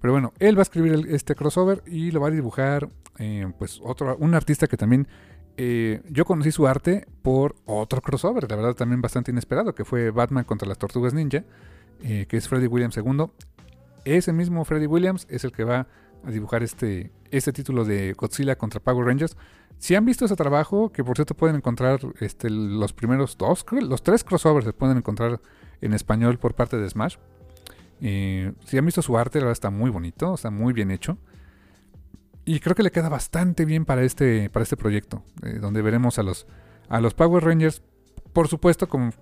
[0.00, 3.80] Pero bueno, él va a escribir este crossover y lo va a dibujar eh, pues
[3.82, 5.08] otro, un artista que también
[5.56, 10.10] eh, yo conocí su arte por otro crossover, la verdad también bastante inesperado, que fue
[10.10, 11.44] Batman contra las Tortugas Ninja,
[12.02, 13.26] eh, que es Freddy Williams II.
[14.04, 15.86] Ese mismo Freddy Williams es el que va
[16.24, 19.36] a dibujar este, este título de Godzilla contra Power Rangers.
[19.78, 24.02] Si han visto ese trabajo, que por cierto pueden encontrar este, los primeros dos, los
[24.02, 25.40] tres crossovers se pueden encontrar
[25.80, 27.16] en español por parte de Smash.
[28.00, 31.18] Si han visto su arte, la verdad está muy bonito, está muy bien hecho.
[32.44, 36.18] Y creo que le queda bastante bien para este, para este proyecto, eh, donde veremos
[36.18, 36.46] a los,
[36.88, 37.82] a los Power Rangers,
[38.32, 39.12] por supuesto, con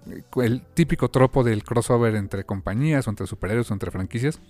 [0.42, 4.40] el típico tropo del crossover entre compañías, o entre superhéroes, o entre franquicias,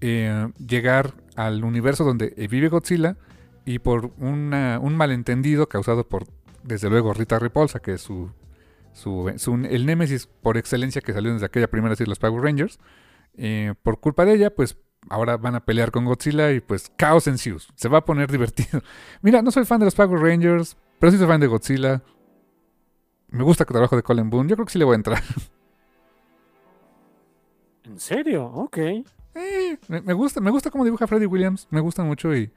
[0.00, 3.16] eh, llegar al universo donde vive Godzilla
[3.64, 6.26] y por un malentendido causado por,
[6.64, 8.30] desde luego, Rita Repulsa, que es su,
[8.96, 12.80] su, el némesis por excelencia que salió desde aquella primera serie de los Power Rangers,
[13.36, 14.78] eh, por culpa de ella, pues
[15.10, 17.68] ahora van a pelear con Godzilla y pues caos en Zeus.
[17.74, 18.80] Se va a poner divertido.
[19.20, 22.02] Mira, no soy fan de los Power Rangers, pero sí soy fan de Godzilla.
[23.28, 24.48] Me gusta el trabajo de Colin Boone.
[24.48, 25.22] Yo creo que sí le voy a entrar.
[27.84, 28.46] ¿En serio?
[28.46, 28.78] Ok.
[28.78, 31.68] Eh, me, gusta, me gusta cómo dibuja Freddy Williams.
[31.70, 32.50] Me gusta mucho y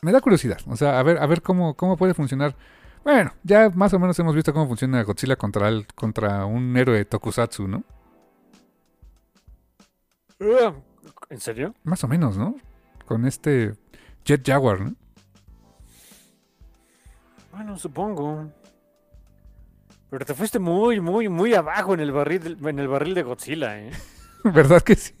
[0.00, 0.58] me da curiosidad.
[0.66, 2.56] O sea, a ver, a ver cómo, cómo puede funcionar.
[3.04, 7.04] Bueno, ya más o menos hemos visto cómo funciona Godzilla contra, el, contra un héroe
[7.04, 7.84] Tokusatsu, ¿no?
[10.40, 10.72] Uh,
[11.28, 11.74] ¿En serio?
[11.84, 12.56] Más o menos, ¿no?
[13.04, 13.74] Con este
[14.24, 14.94] Jet Jaguar, ¿no?
[17.52, 18.50] Bueno, supongo.
[20.08, 23.78] Pero te fuiste muy, muy, muy abajo en el barril, en el barril de Godzilla,
[23.78, 23.90] ¿eh?
[24.44, 25.14] ¿Verdad que sí?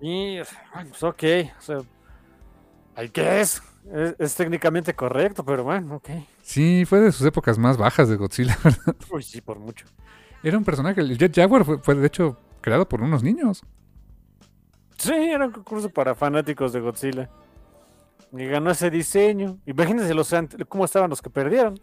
[0.00, 0.38] Sí,
[0.72, 1.22] pues ok.
[1.58, 1.78] O sea,
[2.96, 3.62] es.
[4.18, 4.34] es.
[4.36, 6.10] técnicamente correcto, pero bueno, ok.
[6.44, 8.94] Sí, fue de sus épocas más bajas de Godzilla, ¿verdad?
[9.10, 9.86] Uy, sí, por mucho.
[10.42, 13.62] Era un personaje, el Jet Jaguar fue de hecho creado por unos niños.
[14.98, 17.30] Sí, era un concurso para fanáticos de Godzilla.
[18.30, 19.58] Y ganó ese diseño.
[19.64, 20.34] Imagínense los,
[20.68, 21.80] cómo estaban los que perdieron.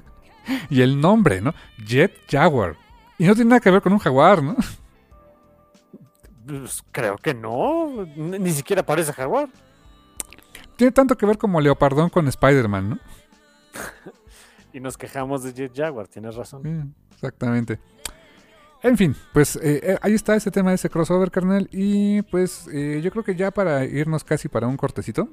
[0.68, 1.54] y el nombre, ¿no?
[1.82, 2.76] Jet Jaguar.
[3.16, 4.54] Y no tiene nada que ver con un jaguar, ¿no?
[6.46, 8.06] Pues creo que no.
[8.16, 9.50] Ni siquiera parece jaguar.
[10.76, 12.98] Tiene tanto que ver como Leopardón con Spider-Man, ¿no?
[14.72, 16.94] y nos quejamos de Jet Jaguar, tienes razón.
[17.12, 17.78] exactamente.
[18.82, 21.68] En fin, pues eh, eh, ahí está ese tema de ese crossover, carnal.
[21.72, 25.28] Y pues eh, yo creo que ya para irnos casi para un cortecito,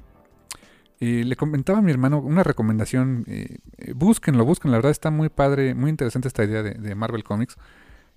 [1.00, 3.26] le comentaba a mi hermano una recomendación.
[3.94, 4.72] búsquenlo, búsquenlo.
[4.72, 7.58] La verdad está muy padre, muy interesante esta idea de, Marvel Comics.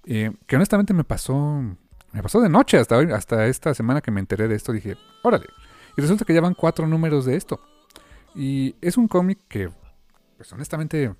[0.05, 1.61] que honestamente me pasó,
[2.13, 4.73] me pasó de noche hasta hoy, hasta esta semana que me enteré de esto.
[4.73, 5.47] Dije, órale.
[5.99, 7.61] Y resulta que ya van cuatro números de esto.
[8.35, 9.69] Y es un cómic que,
[10.39, 11.15] pues honestamente,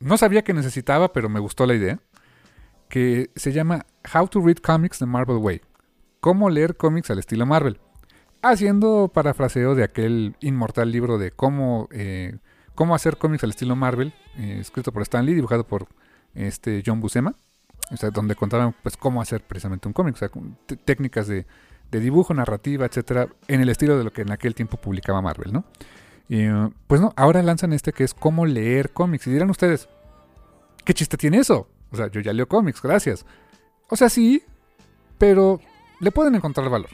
[0.00, 2.00] no sabía que necesitaba, pero me gustó la idea
[2.88, 5.60] que se llama How to Read Comics the Marvel Way.
[6.20, 7.78] Cómo leer cómics al estilo Marvel.
[8.42, 12.38] Haciendo parafraseo de aquel inmortal libro de cómo, eh,
[12.74, 15.86] cómo hacer cómics al estilo Marvel, eh, escrito por Stan Lee, dibujado por
[16.34, 17.34] este John Buscema,
[18.12, 20.30] donde contaban pues cómo hacer precisamente un cómic, o sea,
[20.84, 21.46] técnicas de,
[21.90, 25.64] dibujo, narrativa, etcétera, en el estilo de lo que en aquel tiempo publicaba Marvel, ¿no?
[26.32, 26.46] Y,
[26.86, 29.26] pues no, ahora lanzan este que es cómo leer cómics.
[29.26, 29.88] Y dirán ustedes,
[30.84, 31.68] ¿qué chiste tiene eso?
[31.90, 33.26] O sea, yo ya leo cómics, gracias.
[33.88, 34.44] O sea, sí,
[35.18, 35.60] pero
[35.98, 36.90] le pueden encontrar valor.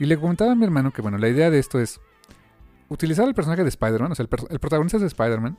[0.00, 2.00] Y le comentaba a mi hermano que, bueno, la idea de esto es
[2.88, 5.56] utilizar el personaje de Spider-Man, o sea, el, protagonista es de Spider-Man,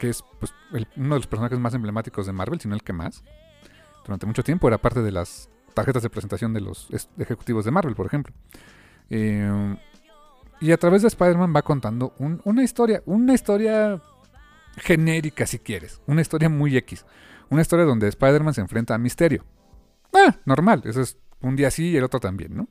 [0.00, 2.92] que es pues, uno de los personajes más emblemáticos de Marvel, si no el que
[2.92, 3.22] más.
[4.04, 7.94] Durante mucho tiempo era parte de las tarjetas de presentación de los ejecutivos de Marvel,
[7.94, 8.34] por ejemplo.
[9.08, 9.76] Eh,
[10.60, 14.00] y a través de Spider-Man va contando una historia, una historia
[14.76, 17.04] genérica si quieres, una historia muy X,
[17.48, 19.44] una historia donde Spider-Man se enfrenta a Misterio.
[20.12, 22.68] Ah, normal, eso es un día sí y el otro también, ¿no?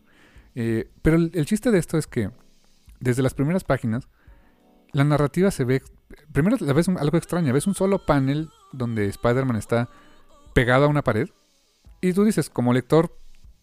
[0.56, 2.32] Eh, pero el, chiste de esto es que
[3.00, 4.08] desde las primeras páginas,
[4.92, 5.82] la narrativa se ve.
[6.32, 9.90] Primero la ves algo extraña, ves un solo panel donde Spider-Man está
[10.54, 11.30] pegado a una pared.
[12.02, 13.16] Y tú dices, como lector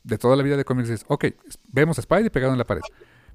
[0.04, 1.26] de toda la vida de cómics, dices, ok,
[1.72, 2.82] vemos a Spider pegado en la pared.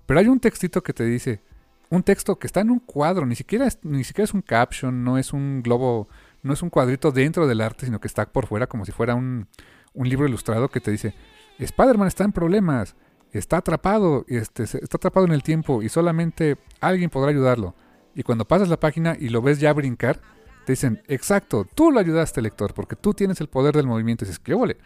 [0.05, 1.41] Pero hay un textito que te dice,
[1.89, 5.03] un texto que está en un cuadro, ni siquiera es, ni siquiera es un caption,
[5.03, 6.07] no es un globo,
[6.41, 9.15] no es un cuadrito dentro del arte, sino que está por fuera como si fuera
[9.15, 9.47] un,
[9.93, 11.13] un libro ilustrado que te dice,
[11.59, 12.95] Spider-Man está en problemas,
[13.31, 17.75] está atrapado, este, está atrapado en el tiempo y solamente alguien podrá ayudarlo.
[18.15, 20.19] Y cuando pasas la página y lo ves ya brincar,
[20.65, 24.25] te dicen, exacto, tú lo ayudaste, lector, porque tú tienes el poder del movimiento.
[24.25, 24.77] Y dices, qué ole.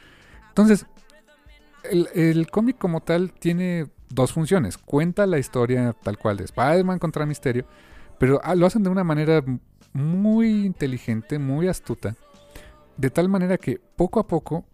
[0.49, 0.85] Entonces,
[1.83, 4.77] el, el cómic como tal tiene dos funciones.
[4.77, 7.65] Cuenta la historia tal cual de Spider-Man contra Misterio,
[8.17, 9.43] pero ah, lo hacen de una manera
[9.93, 12.15] muy inteligente, muy astuta,
[12.97, 14.65] de tal manera que poco a poco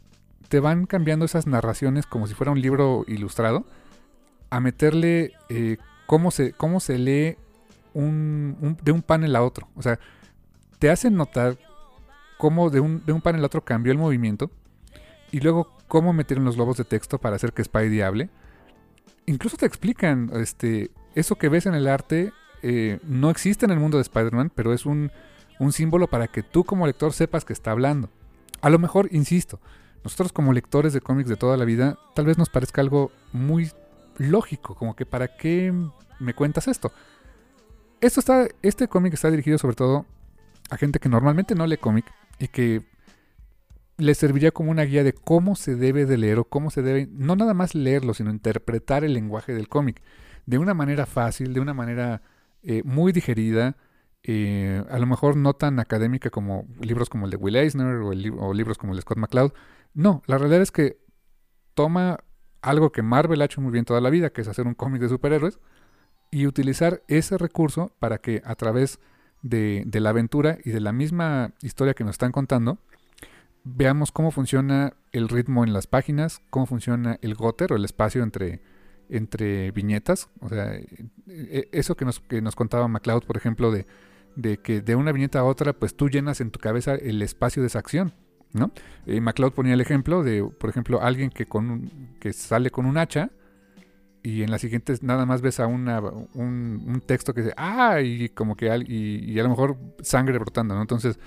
[0.49, 3.65] te van cambiando esas narraciones como si fuera un libro ilustrado,
[4.49, 7.37] a meterle eh, cómo, se, cómo se lee
[7.93, 9.69] de un panel a otro.
[9.75, 9.99] O sea,
[10.79, 11.57] te hacen notar
[12.37, 14.49] cómo de un, de un panel a otro cambió el movimiento
[15.31, 18.29] y luego cómo metieron los globos de texto para hacer que Spidey hable.
[19.31, 23.79] Incluso te explican, este, eso que ves en el arte eh, no existe en el
[23.79, 25.09] mundo de Spider-Man, pero es un,
[25.57, 28.09] un símbolo para que tú como lector sepas que está hablando.
[28.59, 29.61] A lo mejor, insisto,
[30.03, 33.71] nosotros como lectores de cómics de toda la vida, tal vez nos parezca algo muy
[34.17, 35.73] lógico, como que para qué
[36.19, 36.91] me cuentas esto.
[38.01, 40.05] Esto está, este cómic está dirigido sobre todo
[40.69, 42.83] a gente que normalmente no lee cómic y que
[44.01, 47.07] le serviría como una guía de cómo se debe de leer o cómo se debe,
[47.11, 50.01] no nada más leerlo, sino interpretar el lenguaje del cómic.
[50.45, 52.21] De una manera fácil, de una manera
[52.63, 53.77] eh, muy digerida,
[54.23, 58.09] eh, a lo mejor no tan académica como libros como el de Will Eisner o,
[58.09, 59.51] o libros como el de Scott McCloud,
[59.93, 60.97] no, la realidad es que
[61.73, 62.19] toma
[62.61, 65.01] algo que Marvel ha hecho muy bien toda la vida, que es hacer un cómic
[65.01, 65.59] de superhéroes,
[66.31, 68.99] y utilizar ese recurso para que a través
[69.41, 72.79] de, la aventura y de la misma historia que nos están contando,
[73.63, 78.23] veamos cómo funciona el ritmo en las páginas, cómo funciona el goter o el espacio
[78.23, 78.61] entre,
[79.09, 80.29] entre viñetas.
[80.39, 80.85] O sea, e,
[81.27, 83.85] e, eso que nos, que nos contaba MacLeod, por ejemplo, de,
[84.35, 87.61] de que de una viñeta a otra, pues tú llenas en tu cabeza el espacio
[87.61, 88.13] de esa acción.
[88.53, 88.71] ¿no?
[89.05, 92.97] Eh, MacLeod ponía el ejemplo de, por ejemplo, alguien que, con que sale con un
[92.97, 93.31] hacha
[94.23, 98.29] y en las siguientes nada más ves a una, un, texto que dice, ah, y
[98.29, 100.81] como que y, y, a lo mejor sangre brotando, ¿no?
[100.81, 101.19] Entonces,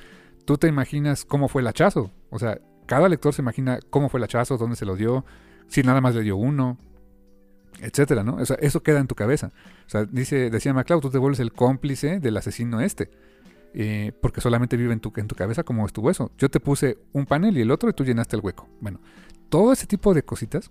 [0.45, 2.11] tú te imaginas cómo fue el hachazo.
[2.31, 5.25] O sea, cada lector se imagina cómo fue el hachazo, dónde se lo dio,
[5.69, 6.79] si nada más le dio uno,
[7.81, 8.39] etcétera, ¿no?
[8.41, 9.51] Eso queda en tu cabeza.
[9.87, 13.11] O sea, dice, decía MacLeod, tú te vuelves el cómplice del asesino este.
[13.77, 16.31] Eh, porque solamente vive en tu, en tu cabeza como es tu hueso.
[16.39, 18.69] Yo te puse un panel y el otro y tú llenaste el hueco.
[18.81, 19.01] Bueno,
[19.49, 20.71] todo ese tipo de cositas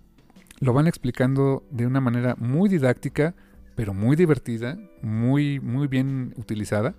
[0.59, 3.35] lo van explicando de una manera muy didáctica,
[3.75, 6.95] pero muy divertida, muy, muy bien utilizada.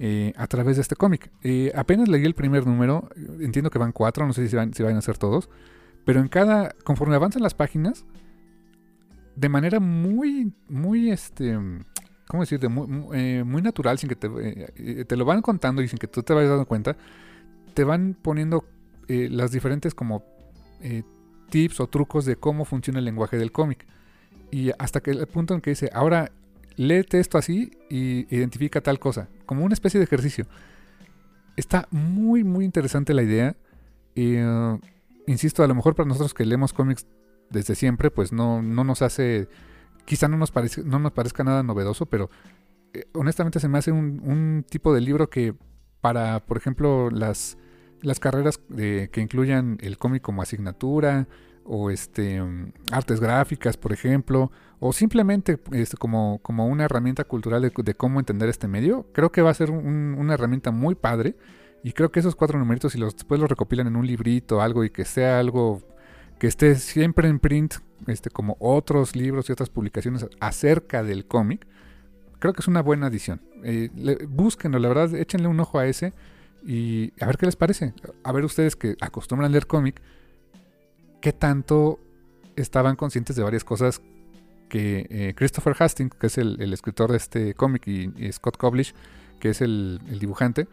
[0.00, 1.28] Eh, a través de este cómic.
[1.42, 3.08] Eh, apenas leí el primer número,
[3.40, 5.50] entiendo que van cuatro, no sé si van, a ser todos,
[6.04, 8.04] pero en cada, conforme avanzan las páginas,
[9.34, 11.58] de manera muy, muy, este,
[12.28, 12.68] ¿cómo decirte?
[12.68, 16.22] Muy, eh, muy natural, sin que te, te lo van contando y sin que tú
[16.22, 16.96] te vayas dando cuenta,
[17.74, 18.64] te van poniendo
[19.08, 20.22] las diferentes como
[21.50, 23.86] tips o trucos de cómo funciona el lenguaje del cómic.
[24.50, 26.30] Y hasta que el punto en que dice, ahora
[26.78, 30.46] léete esto así y identifica tal cosa, como una especie de ejercicio.
[31.56, 33.56] Está muy, muy interesante la idea.
[35.26, 37.06] insisto, a lo mejor para nosotros que leemos cómics
[37.50, 39.48] desde siempre, pues no, no nos hace
[40.04, 42.30] quizá no nos, parece, no nos parezca nada novedoso, pero
[42.94, 45.54] eh, honestamente se me hace un, tipo de libro que
[46.00, 47.58] para, por ejemplo, las,
[48.00, 51.28] las carreras que incluyan el cómic como asignatura
[51.68, 54.50] o este, mm, artes gráficas, por ejemplo,
[54.80, 59.42] o simplemente este, como, como una herramienta cultural de, cómo entender este medio, creo que
[59.42, 61.36] va a ser una herramienta muy padre.
[61.84, 64.82] Y creo que esos cuatro numeritos, si los, después los recopilan en un librito, algo
[64.82, 65.82] y que sea algo
[66.38, 67.74] que esté siempre en print,
[68.06, 71.66] este, como otros libros y otras publicaciones acerca del cómic,
[72.38, 73.40] creo que es una buena adición.
[73.62, 73.90] Eh,
[74.28, 76.14] búsquenlo, la verdad, échenle un ojo a ese
[76.64, 77.94] y a ver qué les parece.
[78.24, 80.00] A ver ustedes que acostumbran leer cómic,
[81.20, 81.98] qué tanto
[82.56, 84.02] estaban conscientes de varias cosas
[84.68, 88.94] que eh, Christopher Hastings, que es el, escritor de este cómic, y, Scott Koblish,
[89.40, 90.68] que es el, dibujante,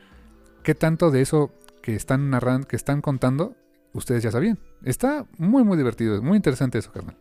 [0.63, 3.55] qué tanto de eso que están narrando, que están contando,
[3.93, 4.59] ustedes ya sabían.
[4.83, 7.17] Está muy, muy divertido, es muy interesante eso, carnal.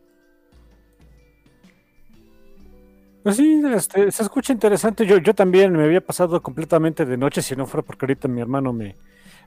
[3.23, 5.07] Pues sí, este, se escucha interesante.
[5.07, 8.43] Yo, yo también me había pasado completamente de noche, si no fuera porque ahorita mi
[8.43, 8.97] hermano me,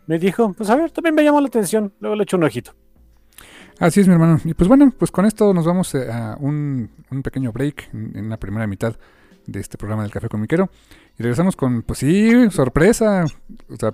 [0.07, 1.93] me dijo, pues a ver, también me llamó la atención.
[1.99, 2.73] Luego le echo un ojito.
[3.79, 4.39] Así es, mi hermano.
[4.43, 6.89] Y pues bueno, pues con esto nos vamos eh, a un,
[7.23, 8.95] pequeño break en, la primera mitad
[9.45, 10.69] de este programa del Café Comiquero.
[11.17, 13.25] Y regresamos con, pues sí, sorpresa.
[13.69, 13.93] O sea,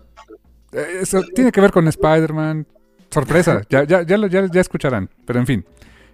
[0.72, 2.66] eh, eso tiene que ver con Spider-Man.
[3.10, 5.10] Sorpresa, ya, ya, ya, ya, ya escucharán.
[5.26, 5.66] Pero en fin,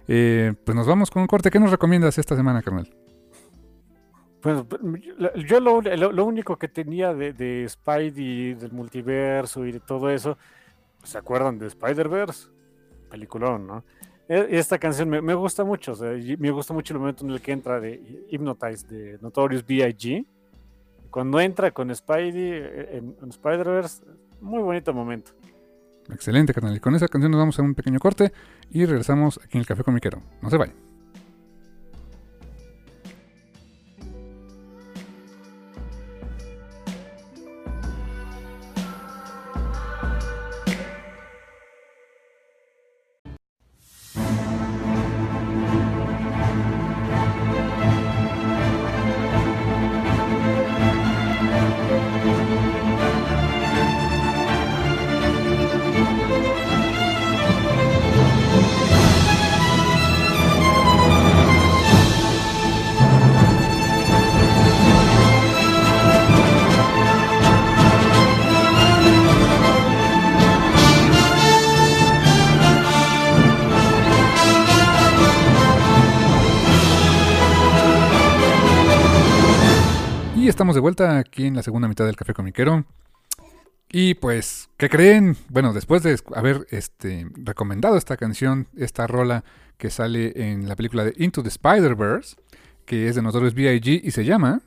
[0.08, 1.50] eh, pues nos vamos con un corte.
[1.50, 2.92] ¿Qué nos recomiendas esta semana, carnal?
[4.40, 4.64] Pues
[5.46, 10.38] yo lo, lo, único que tenía de, de Spidey, del multiverso y de todo eso,
[11.04, 12.48] ¿se acuerdan de Spider-Verse?
[13.10, 13.84] Peliculón, ¿no?
[14.28, 17.40] E, esta canción me, gusta mucho, o sea, me gusta mucho el momento en el
[17.40, 20.24] que entra de Hypnotize de Notorious B.I.G.
[21.10, 24.04] Cuando entra con Spidey e, en, Spider-Verse,
[24.40, 25.32] muy bonito momento.
[26.10, 26.76] Excelente, carnal.
[26.76, 28.32] Y con esa canción nos vamos a un pequeño corte
[28.70, 30.22] y regresamos aquí en el Café Comiquero.
[30.40, 30.89] No se vayan.
[80.60, 82.84] Estamos de vuelta aquí en la segunda mitad del Café Comiquero.
[83.88, 85.34] Y pues, ¿qué creen?
[85.48, 89.42] Bueno, después de haber este, recomendado esta canción, esta rola
[89.78, 92.36] que sale en la película de Into the Spider-Verse,
[92.84, 94.02] que es de Notorious B.I.G.
[94.04, 94.60] y se llama...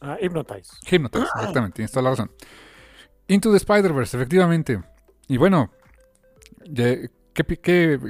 [0.00, 0.76] Uh, Hypnotize.
[0.88, 2.30] Hypnotize, exactamente, tienes toda la razón.
[3.26, 4.80] Into the Spider-Verse, efectivamente.
[5.26, 5.72] Y bueno,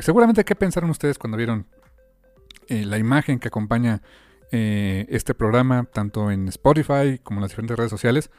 [0.03, 1.67] seguramente qué pensaron ustedes cuando vieron
[2.69, 4.03] eh, la imagen que acompaña
[4.53, 8.31] eh, este programa, tanto en Spotify como en las diferentes redes sociales.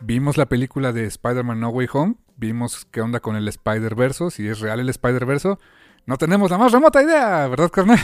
[0.00, 4.48] Vimos la película de Spider-Man No Way Home, vimos qué onda con el Spider-Verso, si
[4.48, 5.58] es real el Spider-Verso.
[6.06, 7.98] No tenemos la más remota idea, ¿verdad, carnal?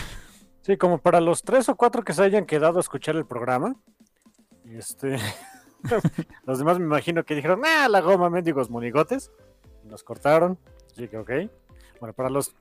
[0.61, 3.77] Sí, como para los tres o cuatro que se hayan quedado a escuchar el programa.
[4.65, 5.17] Este,
[6.45, 9.31] los demás me imagino que dijeron, ah, la goma, mendigos monigotes.
[9.85, 10.59] nos cortaron.
[10.93, 11.31] Así que, ok.
[12.01, 12.55] Bueno, para los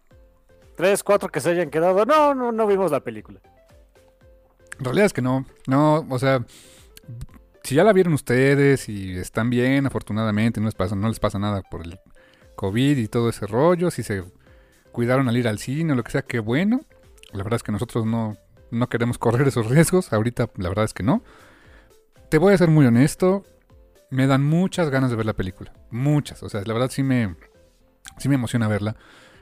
[0.76, 3.42] tres, cuatro que se hayan quedado, no, no, no vimos la película.
[4.80, 5.46] En realidad es que no.
[5.68, 6.46] No, o sea,
[7.64, 11.40] si ya la vieron ustedes y están bien, afortunadamente, no les pasa, no les pasa
[11.40, 12.00] nada por el
[12.56, 14.24] COVID y todo ese rollo, si se
[14.92, 16.82] cuidaron al ir al cine o lo que sea, qué bueno.
[17.34, 18.38] La verdad es que nosotros no,
[18.72, 20.14] no queremos correr esos riesgos.
[20.14, 21.24] Ahorita la verdad es que no.
[22.30, 23.44] Te voy a ser muy honesto.
[24.10, 25.74] Me dan muchas ganas de ver la película.
[25.90, 26.44] Muchas.
[26.44, 27.36] O sea, la verdad sí me,
[28.18, 28.96] sí me emociona verla.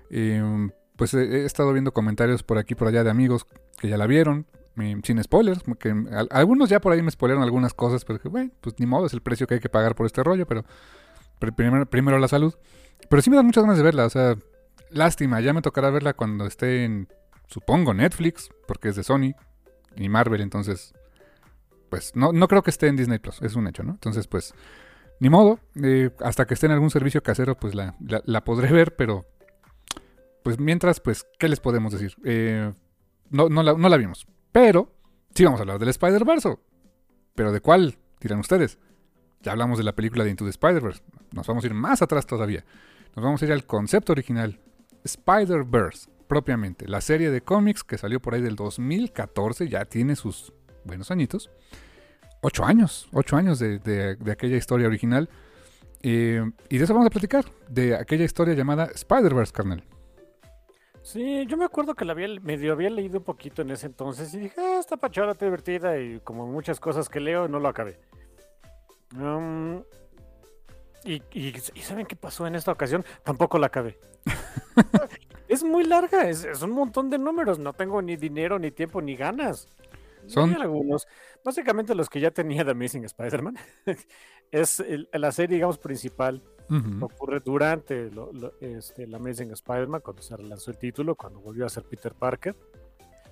[0.10, 3.46] Em, pues he, estado viendo comentarios por aquí por allá de amigos
[3.80, 4.48] que ya la vieron
[5.04, 5.94] sin spoilers, que
[6.32, 9.14] algunos ya por ahí me spoileron algunas cosas, pero que, bueno, pues ni modo, es
[9.14, 10.64] el precio que hay que pagar por este rollo, pero,
[11.56, 12.56] primero, primero, la salud.
[13.10, 14.36] Pero sí me dan muchas ganas de verla, o sea,
[14.90, 17.08] lástima, ya me tocará verla cuando esté en,
[17.48, 19.34] supongo, Netflix, porque es de Sony
[19.96, 20.94] y Marvel, entonces,
[21.90, 23.92] pues no, no creo que esté en Disney Plus, es un hecho, ¿no?
[23.92, 24.56] Entonces, pues,
[25.20, 28.96] ni modo, eh, hasta que esté en algún servicio casero, pues la, la, podré ver,
[28.96, 29.28] pero,
[30.42, 32.16] pues mientras, pues, ¿qué les podemos decir?
[32.24, 32.74] Eh,
[33.30, 34.26] no, no, la, no la vimos.
[34.54, 34.94] Pero
[35.34, 36.58] sí vamos a hablar del Spider-Verse.
[37.36, 37.98] ¿Pero de cuál?
[38.22, 38.78] Dirán ustedes.
[39.42, 41.02] Ya hablamos de la película de Into the Spider-Verse.
[41.32, 42.64] Nos vamos a ir más atrás todavía.
[43.16, 44.60] Nos vamos a ir al concepto original.
[45.04, 46.88] Spider-Verse, propiamente.
[46.88, 49.68] La serie de cómics que salió por ahí del 2014.
[49.68, 50.54] Ya tiene sus
[50.86, 51.50] buenos añitos.
[52.42, 53.10] Ocho años.
[53.12, 55.30] Ocho años de, aquella historia original.
[56.04, 57.46] Eh, y de eso vamos a platicar.
[57.70, 59.84] De aquella historia llamada Spider-Verse, carnal.
[61.04, 64.34] Sí, yo me acuerdo que la había, medio había leído un poquito en ese entonces
[64.34, 67.68] y dije, ah, está pachora, está divertida y como muchas cosas que leo no lo
[67.68, 68.00] acabé.
[69.14, 69.84] Um,
[71.04, 73.04] y, y, ¿saben qué pasó en esta ocasión?
[73.22, 74.00] Tampoco la acabé.
[75.50, 79.02] es muy larga, es, es, un montón de números, no tengo ni dinero, ni tiempo,
[79.02, 79.68] ni ganas.
[80.26, 81.06] Son algunos,
[81.44, 83.58] básicamente los que ya tenía de Amazing Spider-Man.
[84.52, 84.82] es
[85.12, 86.42] la serie, digamos, principal
[87.02, 88.10] ocurre durante
[88.62, 92.56] este, el Amazing Spider-Man, cuando se relanzó el título, cuando volvió a ser Peter Parker.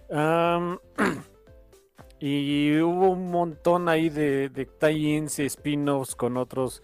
[2.19, 6.81] y hubo un montón ahí de, de tie-ins spin-offs con otros.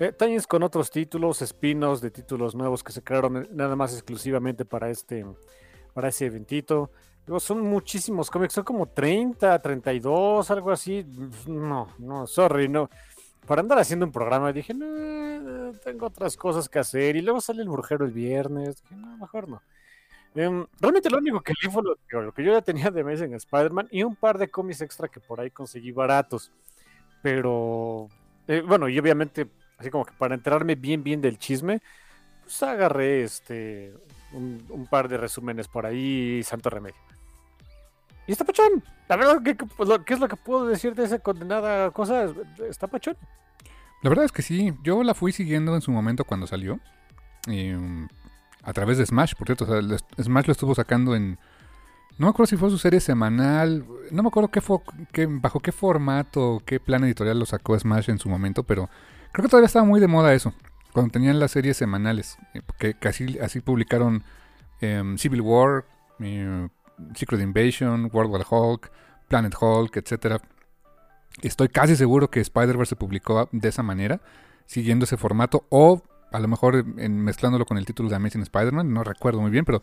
[0.00, 0.14] Eh,
[0.46, 5.24] con otros títulos, spin-offs de títulos nuevos que se crearon nada más exclusivamente para este
[5.92, 6.90] para ese eventito.
[7.38, 11.04] son muchísimos cómics, son como 30, 32, algo así.
[11.46, 12.88] No, no, sorry, no
[13.48, 17.16] para andar haciendo un programa, dije, no, tengo otras cosas que hacer.
[17.16, 18.82] Y luego sale el brujero el viernes.
[18.82, 19.62] Dije, no, mejor no.
[20.34, 23.32] Em, realmente lo único que leí fue lo, que yo ya tenía de mes en
[23.32, 26.52] Spider-Man y un par de cómics extra que por ahí conseguí baratos.
[27.22, 28.08] Pero,
[28.46, 31.80] eh, bueno, y obviamente, así como que para enterarme bien, bien del chisme,
[32.42, 33.94] pues agarré este
[34.32, 37.00] un, par de resúmenes por ahí, santo remedio.
[38.28, 38.84] Y está pachón.
[39.08, 42.26] La verdad, ¿qué, ¿qué, es lo que puedo decir de esa condenada cosa?
[42.68, 43.16] Está pachón.
[44.02, 44.74] La verdad es que sí.
[44.82, 46.78] Yo la fui siguiendo en su momento cuando salió.
[47.46, 48.06] Em,
[48.62, 49.66] a través de Smash, por cierto.
[50.22, 51.38] Smash lo estuvo sacando en.
[52.18, 53.86] No me acuerdo si fue su serie semanal.
[54.10, 54.78] No me acuerdo qué fue,
[55.40, 58.62] bajo qué formato, qué plan editorial lo sacó Smash en su momento.
[58.62, 58.90] Pero
[59.32, 60.52] creo que todavía estaba muy de moda eso.
[60.92, 62.36] Cuando tenían las series semanales.
[62.52, 64.22] Eh, que, casi así, publicaron
[64.82, 65.86] em, Civil War.
[66.20, 66.68] Eh,
[67.14, 68.90] Secret Invasion, World War Hulk,
[69.28, 70.42] Planet Hulk, etc.
[71.42, 74.20] Estoy casi seguro que Spider-Verse se publicó de esa manera,
[74.66, 78.92] siguiendo ese formato, o a lo mejor en, mezclándolo con el título de Amazing Spider-Man,
[78.92, 79.82] no recuerdo muy bien, pero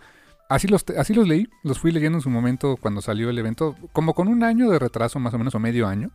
[0.50, 3.76] así los, así los leí, los fui leyendo en su momento cuando salió el evento,
[3.94, 6.12] como con un año de retraso más o menos, o medio año,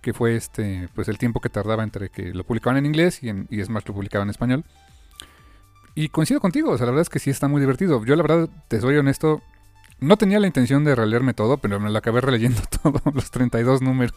[0.00, 3.28] que fue este, pues el tiempo que tardaba entre que lo publicaban en inglés y,
[3.28, 4.64] en, y más, lo publicaban en español.
[5.94, 8.04] Y coincido contigo, o sea, la verdad es que sí está muy divertido.
[8.04, 9.42] Yo la verdad, te soy honesto,
[9.98, 13.82] no tenía la intención de releerme todo, pero me lo acabé releyendo todos los 32
[13.82, 14.14] números.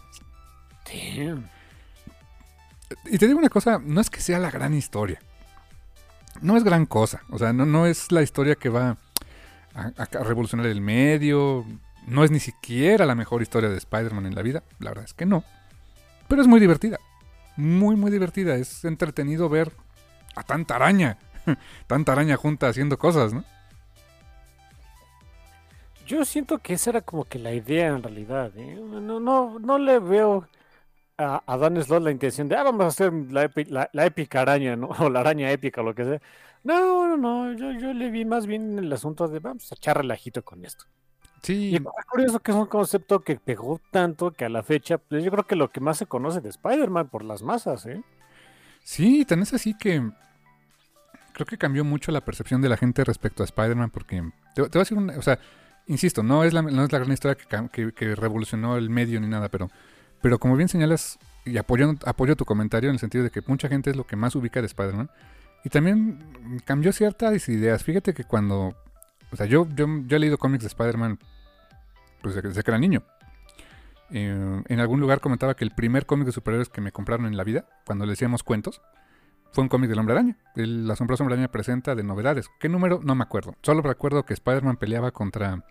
[3.06, 5.22] Y te digo una cosa, no es que sea la gran historia.
[6.42, 7.22] No es gran cosa.
[7.30, 8.98] O sea, no, no es la historia que va
[9.76, 11.66] a, a, revolucionar el medio.
[12.08, 14.64] No es ni siquiera la mejor historia de Spider-Man en la vida.
[14.80, 15.44] La verdad es que no.
[16.28, 17.00] Pero es muy divertida.
[17.58, 18.56] Muy, muy divertida.
[18.56, 19.72] Es entretenido ver
[20.36, 21.18] a tanta araña.
[21.88, 23.44] tanta araña junta haciendo cosas, ¿no?
[26.10, 28.52] Yo siento que esa era como que la idea en realidad.
[28.58, 28.82] ¿eh?
[28.82, 30.48] No, no, no le veo
[31.20, 33.52] a, a Dan Slott la intención de, ah, vamos a hacer la,
[33.94, 34.88] la, épica araña, ¿no?
[35.00, 36.22] O la araña épica, lo que sea.
[36.64, 39.98] No, no, no, yo, yo le vi más bien el asunto de, vamos a echar
[39.98, 40.86] relajito con esto.
[41.44, 41.70] Sí.
[41.70, 45.24] Y es curioso que es un concepto que pegó tanto que a la fecha, pues
[45.24, 48.02] yo creo que lo que más se conoce de Spider-Man por las masas, ¿eh?
[48.84, 50.10] Sí, tenés así que
[51.34, 54.24] creo que cambió mucho la percepción de la gente respecto a Spider-Man porque
[54.56, 55.40] te, te voy a decir una, o sea,
[55.90, 59.50] insisto, no es la, no es la gran historia que, revolucionó el medio ni nada,
[59.50, 59.70] pero,
[60.22, 63.68] pero como bien señalas, y apoyo, apoyo tu comentario en el sentido de que mucha
[63.68, 65.10] gente es lo que más ubica de Spider-Man,
[65.66, 67.84] y también cambió ciertas ideas.
[67.84, 68.76] Fíjate que cuando,
[69.32, 71.20] o sea, yo, yo, he leído cómics de Spider-Man
[72.22, 73.04] pues desde que era niño.
[74.12, 77.36] Eh, en algún lugar comentaba que el primer cómic de superhéroes que me compraron en
[77.36, 78.82] la vida, cuando le decíamos cuentos,
[79.52, 80.38] fue un cómic del Hombre Araña.
[80.56, 82.50] El asombroso Hombre Araña presenta de novedades.
[82.60, 83.00] ¿Qué número?
[83.04, 83.56] No me acuerdo.
[83.62, 85.64] Solo recuerdo que Spider-Man peleaba contra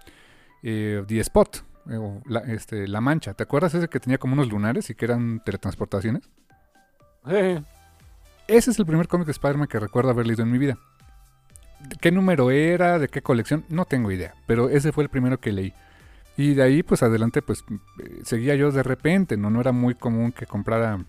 [0.63, 3.35] eh, The Spot, eh, la, este, la Mancha.
[3.35, 6.29] ¿Te acuerdas ese que tenía como unos lunares y que eran teletransportaciones?
[8.47, 10.79] Ese es el primer cómic de Spider-Man que recuerdo haber leído en mi vida.
[12.01, 12.99] ¿Qué número era?
[12.99, 13.65] ¿De qué colección?
[13.69, 14.35] No tengo idea.
[14.47, 15.73] Pero ese fue el primero que leí.
[16.37, 17.65] Y de ahí, pues adelante, pues
[18.01, 19.37] eh, seguía yo de repente.
[19.37, 21.05] No, no era muy común que comprara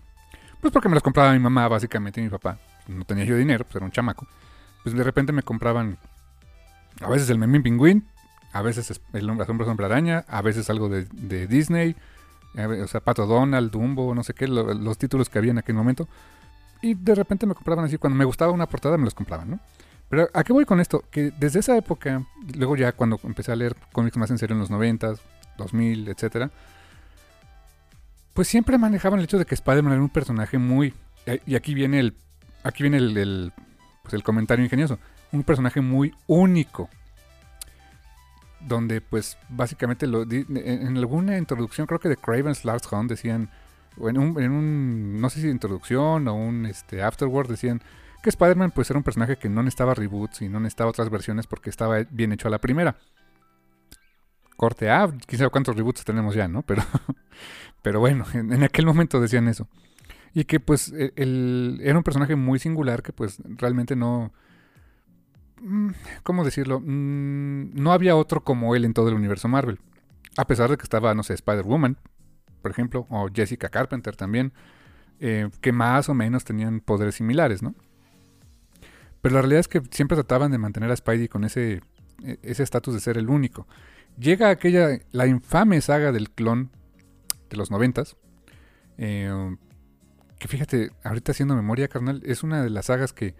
[0.60, 2.58] pues porque me los compraba mi mamá, básicamente, y mi papá.
[2.88, 4.26] No tenía yo dinero, pues era un chamaco.
[4.82, 5.98] Pues de repente me compraban
[7.00, 8.06] a veces el Memín Pingüín,
[8.52, 11.96] a veces el Asombroso Hombre Araña, a veces algo de, Disney,
[12.56, 16.08] o sea, Pato Donald, Dumbo, no sé qué, los títulos que había en aquel momento.
[16.82, 19.60] Y de repente me compraban así, cuando me gustaba una portada me los compraban, ¿no?
[20.08, 21.04] Pero ¿a qué voy con esto?
[21.10, 24.60] Que desde esa época, luego ya cuando empecé a leer cómics más en serio en
[24.60, 25.14] los 90,
[25.56, 26.50] 2000, etcétera,
[28.40, 30.94] pues siempre manejaban el hecho de que Spider-Man era un personaje muy...
[31.26, 32.16] Eh, y aquí viene el,
[32.62, 33.52] aquí viene el,
[34.00, 34.98] pues el comentario ingenioso.
[35.30, 36.88] Un personaje muy único.
[38.66, 43.50] Donde pues básicamente lo, en alguna introducción, creo que de Craven's Last Hunt decían,
[43.98, 47.82] o en un, en un, no sé si introducción o un este, afterword decían
[48.22, 51.46] que Spider-Man pues era un personaje que no necesitaba reboots y no necesitaba otras versiones
[51.46, 52.96] porque estaba bien hecho a la primera.
[54.60, 56.60] Corte A, quién sabe cuántos reboots tenemos ya, ¿no?
[56.60, 56.82] Pero,
[57.82, 59.66] pero bueno, en, aquel momento decían eso.
[60.34, 64.34] Y que pues e, era un personaje muy singular que pues realmente no...
[65.62, 65.92] Mm,
[66.24, 66.78] ¿Cómo decirlo?
[66.78, 69.80] Mm, no había otro como él en todo el universo Marvel.
[70.36, 71.96] A pesar de que estaba, no sé, Spider-Woman,
[72.60, 74.52] por ejemplo, o Jessica Carpenter también,
[75.20, 77.74] eh, que más o menos tenían poderes similares, ¿no?
[79.22, 81.80] Pero la realidad es que siempre trataban de mantener a Spidey con ese
[82.22, 83.66] e, ese estatus de ser el único.
[84.20, 86.70] Llega aquella, la infame saga del clon
[87.48, 88.16] de los noventas,
[88.98, 89.56] eh,
[90.38, 93.34] que fíjate, ahorita haciendo memoria, carnal, es una de las sagas que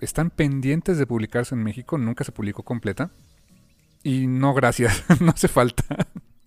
[0.00, 3.10] están pendientes de publicarse en México, nunca se publicó completa.
[4.02, 5.84] Y no, gracias, no hace falta.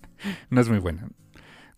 [0.50, 1.10] no es muy buena.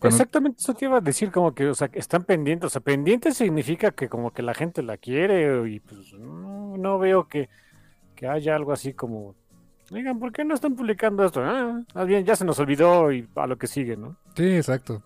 [0.04, 2.68] Exactamente, eso te iba a decir, como que, o sea, están pendientes.
[2.68, 7.28] O sea, pendientes significa que como que la gente la quiere y pues no, veo
[7.28, 7.50] que,
[8.16, 9.36] que, haya algo así como,
[9.98, 11.42] digan, ¿por qué no están publicando esto?
[11.44, 14.16] Ah, más bien, ya se nos olvidó y a lo que sigue, ¿no?
[14.36, 15.04] Sí, exacto.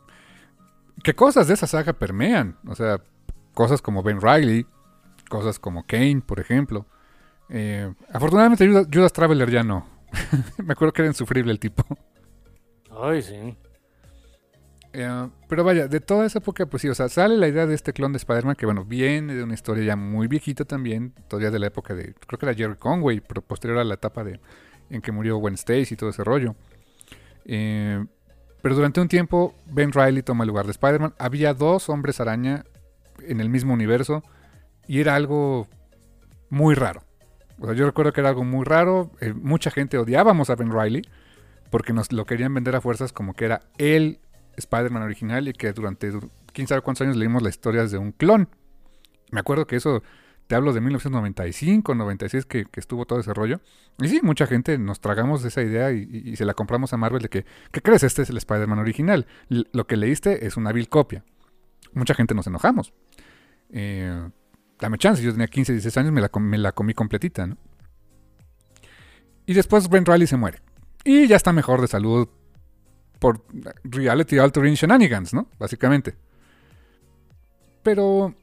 [1.03, 2.57] ¿Qué cosas de esa saga permean?
[2.67, 3.01] O sea,
[3.53, 4.65] cosas como Ben Riley,
[5.29, 6.85] cosas como Kane, por ejemplo.
[7.49, 9.87] Eh, afortunadamente Judas Traveler ya no.
[10.63, 11.83] Me acuerdo que era insufrible el tipo.
[13.01, 13.57] Ay, sí.
[14.93, 17.75] Eh, pero vaya, de toda esa época, pues sí, o sea, sale la idea de
[17.75, 21.51] este clon de Spider-Man que, bueno, viene de una historia ya muy viejita también, todavía
[21.51, 24.39] de la época de, creo que era Jerry Conway, pero posterior a la etapa de
[24.89, 26.55] en que murió Gwen Stacy y todo ese rollo.
[27.45, 28.03] Eh,
[28.61, 31.13] pero durante un tiempo, Ben Riley toma el lugar de Spider-Man.
[31.19, 32.65] Había dos hombres araña
[33.19, 34.23] en el mismo universo
[34.87, 35.67] y era algo
[36.49, 37.03] muy raro.
[37.59, 39.11] O sea, yo recuerdo que era algo muy raro.
[39.21, 41.03] Eh, mucha gente odiábamos a Ben Riley
[41.69, 44.19] porque nos lo querían vender a fuerzas como que era el
[44.57, 46.11] Spider-Man original y que durante
[46.53, 48.49] quién sabe cuántos años leímos las historias de un clon.
[49.31, 50.03] Me acuerdo que eso,
[50.47, 53.61] te hablo de 1995, 96 que, que estuvo todo ese rollo.
[53.99, 57.29] Y sí, mucha gente nos tragamos esa idea y, se la compramos a Marvel de
[57.29, 58.03] que, ¿qué crees?
[58.03, 59.25] Este es el Spider-Man original.
[59.49, 61.23] lo que leíste es una vil copia.
[61.93, 62.93] Mucha gente nos enojamos.
[63.71, 64.29] Eh,
[64.79, 67.57] dame chance, yo tenía 15, 16 años, me la, comí completita, ¿no?
[69.45, 70.59] Y después Ben Riley se muere.
[71.03, 72.27] Y ya está mejor de salud,
[73.19, 73.45] por
[73.83, 75.47] reality altering shenanigans, ¿no?
[75.57, 76.15] Básicamente.
[77.83, 78.35] Pero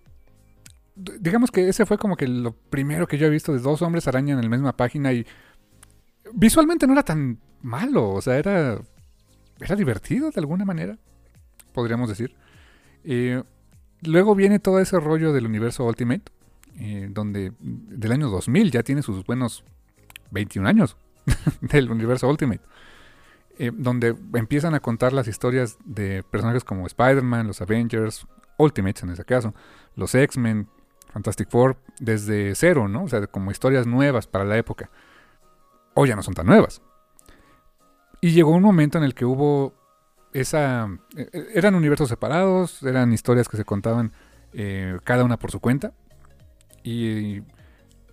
[0.95, 4.09] digamos que ese fue como que lo primero que yo he visto de dos hombres
[4.09, 5.27] araña en la misma página y
[6.35, 8.79] visualmente no era tan malo, o sea, era
[9.63, 10.99] era divertido de alguna manera,
[11.73, 12.35] podríamos decir.
[13.05, 13.43] Eh,
[14.03, 16.25] luego viene todo ese rollo del universo Ultimate,
[16.79, 19.65] eh, donde del año 2000 ya tiene sus buenos
[20.31, 20.97] 21 años
[21.61, 22.63] del universo Ultimate.
[23.59, 28.27] Eh, donde empiezan a contar las historias de personajes como Spider-Man, los Avengers,
[28.57, 29.55] Ultimates en ese caso,
[29.95, 30.69] los X-Men,
[31.13, 33.05] Fantastic Four, desde cero, ¿no?
[33.05, 34.91] O sea, como historias nuevas para la época.
[35.95, 36.83] O ya no son tan nuevas.
[38.21, 39.75] Y llegó un momento en el que hubo
[40.33, 40.89] esa...
[41.17, 44.13] Eh, eh, eran universos separados, eran historias que se contaban
[45.05, 45.93] cada una por su cuenta.
[46.83, 47.41] Y...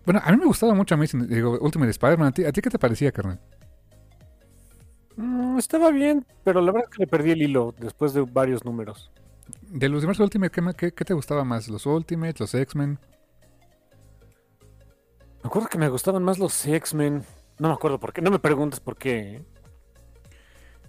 [0.06, 2.28] Bueno, a mí me gustaba mucho a mí, digo, Ultimate Spider-Man.
[2.30, 3.39] ¿A ti, ¿A ti qué te parecía, carnal?
[5.18, 8.64] Mm, estaba bien, pero la verdad es que le perdí el hilo después de varios
[8.64, 9.12] números.
[9.70, 11.67] De los demás Ultimate, ¿qué, te gustaba más?
[11.70, 12.97] ¿Los Ultimate, los X-Men?
[15.43, 17.24] Me acuerdo que me gustaban más los X-Men.
[17.59, 18.22] No me acuerdo por qué.
[18.22, 19.20] No me preguntes por qué.
[19.20, 19.45] ¿eh?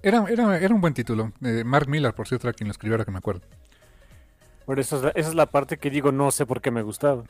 [0.03, 1.33] Era, era, un buen título.
[1.41, 3.43] Mark Miller, por cierto, era quien lo escribió, ahora que me acuerdo.
[4.65, 7.25] Por eso esa es la parte que digo, no sé por qué me gustaba.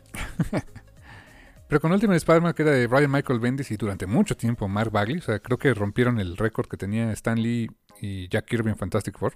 [1.69, 4.93] Pero con Ultimate Spider-Man, que era de Brian Michael Bendis y durante mucho tiempo Mark
[4.93, 7.69] Bagley, o sea, creo que rompieron el récord que tenía Stan Lee
[8.01, 9.35] y Jack Kirby en Fantastic Four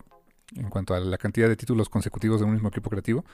[0.56, 3.24] en cuanto a la cantidad de títulos consecutivos de un mismo equipo creativo.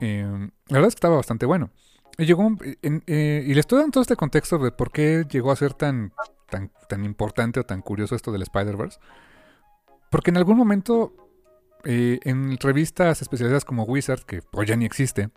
[0.00, 1.70] Eh, la verdad es que estaba bastante bueno.
[2.18, 5.74] Y, eh, y le estoy dando todo este contexto de por qué llegó a ser
[5.74, 6.12] tan,
[6.50, 8.98] tan, tan importante o tan curioso esto del Spider-Verse.
[10.10, 11.14] Porque en algún momento,
[11.84, 15.30] eh, en revistas especializadas como Wizard, que hoy ya ni existe,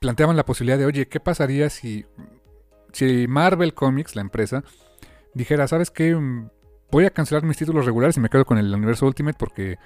[0.00, 2.06] planteaban la posibilidad de, oye, ¿qué pasaría si,
[2.92, 4.62] si Marvel Comics, la empresa,
[5.34, 6.14] dijera, ¿sabes qué?
[6.90, 9.78] Voy a cancelar mis títulos regulares y me quedo con el universo Ultimate porque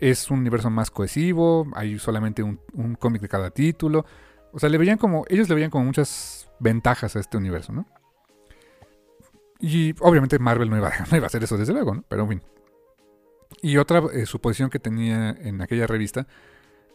[0.00, 2.58] es un universo más cohesivo, hay solamente un,
[2.98, 4.06] cómic de cada título.
[4.52, 7.86] O sea, le veían como, ellos le veían como muchas ventajas a este universo, ¿no?
[9.58, 12.04] Y obviamente Marvel no iba, a hacer eso desde luego, ¿no?
[12.08, 12.42] Pero en fin.
[13.62, 16.26] Y otra eh, suposición que tenía en aquella revista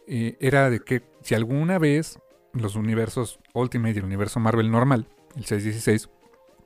[0.06, 2.18] eh, era de que si alguna vez
[2.52, 5.06] los universos Ultimate y el universo Marvel normal,
[5.36, 6.10] el 616,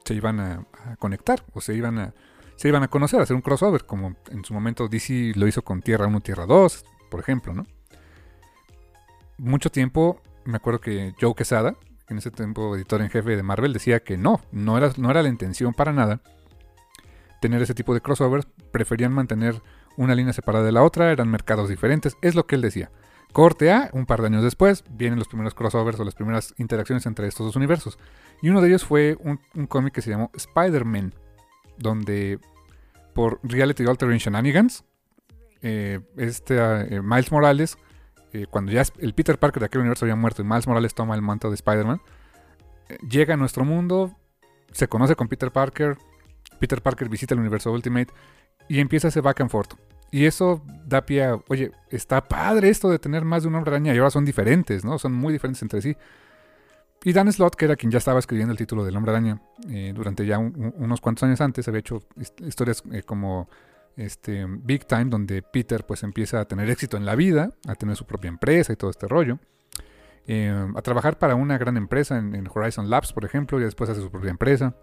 [0.05, 0.67] se iban a,
[0.99, 2.15] conectar o se iban a,
[2.57, 5.63] se iban a conocer, a hacer un crossover, como en su momento DC lo hizo
[5.63, 7.67] con Tierra 1, Tierra 2, por ejemplo, ¿no?
[9.39, 11.77] Mucho tiempo me acuerdo que Joe Quesada,
[12.09, 15.23] en ese tiempo editor en jefe de Marvel, decía que no, no era, no era
[15.23, 16.21] la intención para nada
[17.41, 19.61] tener ese tipo de crossovers, preferían mantener
[19.97, 22.91] una línea separada de la otra, eran mercados diferentes, es lo que él decía.
[23.33, 27.07] Corte A, un par de años después, vienen los primeros crossovers o las primeras interacciones
[27.07, 27.99] entre estos dos universos.
[28.41, 31.15] Y uno de ellos fue un, cómic que se llamó Spider-Man,
[31.79, 32.39] donde
[33.15, 34.85] por Reality Altering Shenanigans,
[35.63, 37.79] eh, este eh, Miles Morales,
[38.33, 41.15] eh, cuando ya el Peter Parker de aquel universo había muerto y Miles Morales toma
[41.15, 42.01] el manto de Spider-Man,
[43.09, 44.15] llega a nuestro mundo,
[44.73, 45.97] se conoce con Peter Parker,
[46.59, 48.13] Peter Parker visita el universo Ultimate
[48.69, 49.75] y empieza ese back and forth.
[50.11, 53.73] Y eso da pie a, oye, está padre esto de tener más de un hombre
[53.73, 54.99] araña y ahora son diferentes, ¿no?
[54.99, 55.97] Son muy diferentes entre sí.
[57.07, 59.41] Y Dan Slott, que era quien ya estaba escribiendo el título del hombre araña
[59.71, 62.03] eh, durante ya unos cuantos años antes, había hecho
[62.45, 63.49] historias eh, como
[63.97, 67.95] este, Big Time, donde Peter pues empieza a tener éxito en la vida, a tener
[67.95, 69.39] su propia empresa y todo este rollo.
[70.27, 73.89] Eh, a trabajar para una gran empresa en, en, Horizon Labs, por ejemplo, y después
[73.89, 74.75] hace su propia empresa.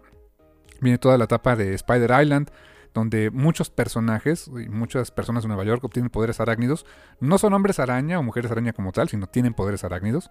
[0.80, 2.48] Viene toda la etapa de Spider Island,
[2.94, 6.86] donde muchos personajes y muchas personas de Nueva York obtienen poderes arácnidos.
[7.20, 10.30] No son hombres araña o mujeres araña como tal, sino tienen poderes arácnidos.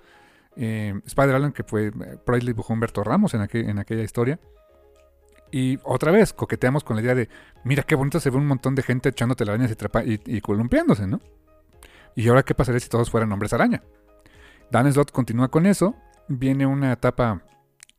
[0.55, 4.39] Eh, Spider Island, que fue eh, ahí dibujó Humberto Ramos en, aquella historia.
[5.51, 7.29] Y otra vez coqueteamos con la idea de,
[7.63, 9.71] mira qué bonito se ve un montón de gente echando telarañas
[10.05, 11.21] y, y, columpiándose, ¿no?
[12.15, 13.83] Y ahora, ¿qué pasaría si todos fueran hombres araña?
[14.71, 15.95] Dan Slott continúa con eso.
[16.27, 17.43] Viene una etapa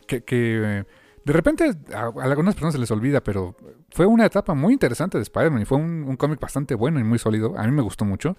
[0.06, 0.84] que, que
[1.24, 3.56] de repente a, algunas personas se les olvida, pero
[3.90, 7.18] fue una etapa muy interesante de Spider-Man y fue un, cómic bastante bueno y muy
[7.18, 7.54] sólido.
[7.58, 8.36] A mí me gustó mucho,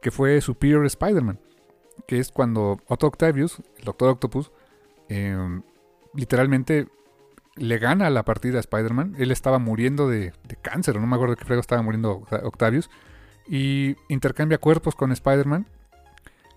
[0.00, 1.40] que fue Superior Spider-Man,
[2.06, 4.50] que es cuando Otto Octavius, el Doctor Octopus,
[5.08, 5.62] em,
[6.14, 6.88] literalmente
[7.56, 9.16] le gana la partida a Spider-Man.
[9.18, 10.32] Él estaba muriendo de,
[10.62, 12.88] cáncer, no me acuerdo de qué frego estaba muriendo Octavius,
[13.48, 15.66] y intercambia cuerpos con Spider-Man.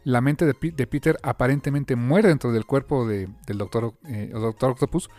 [0.03, 0.53] La mente de,
[0.87, 5.09] Peter aparentemente muere dentro del cuerpo del Doctor, eh, Doctor Octopus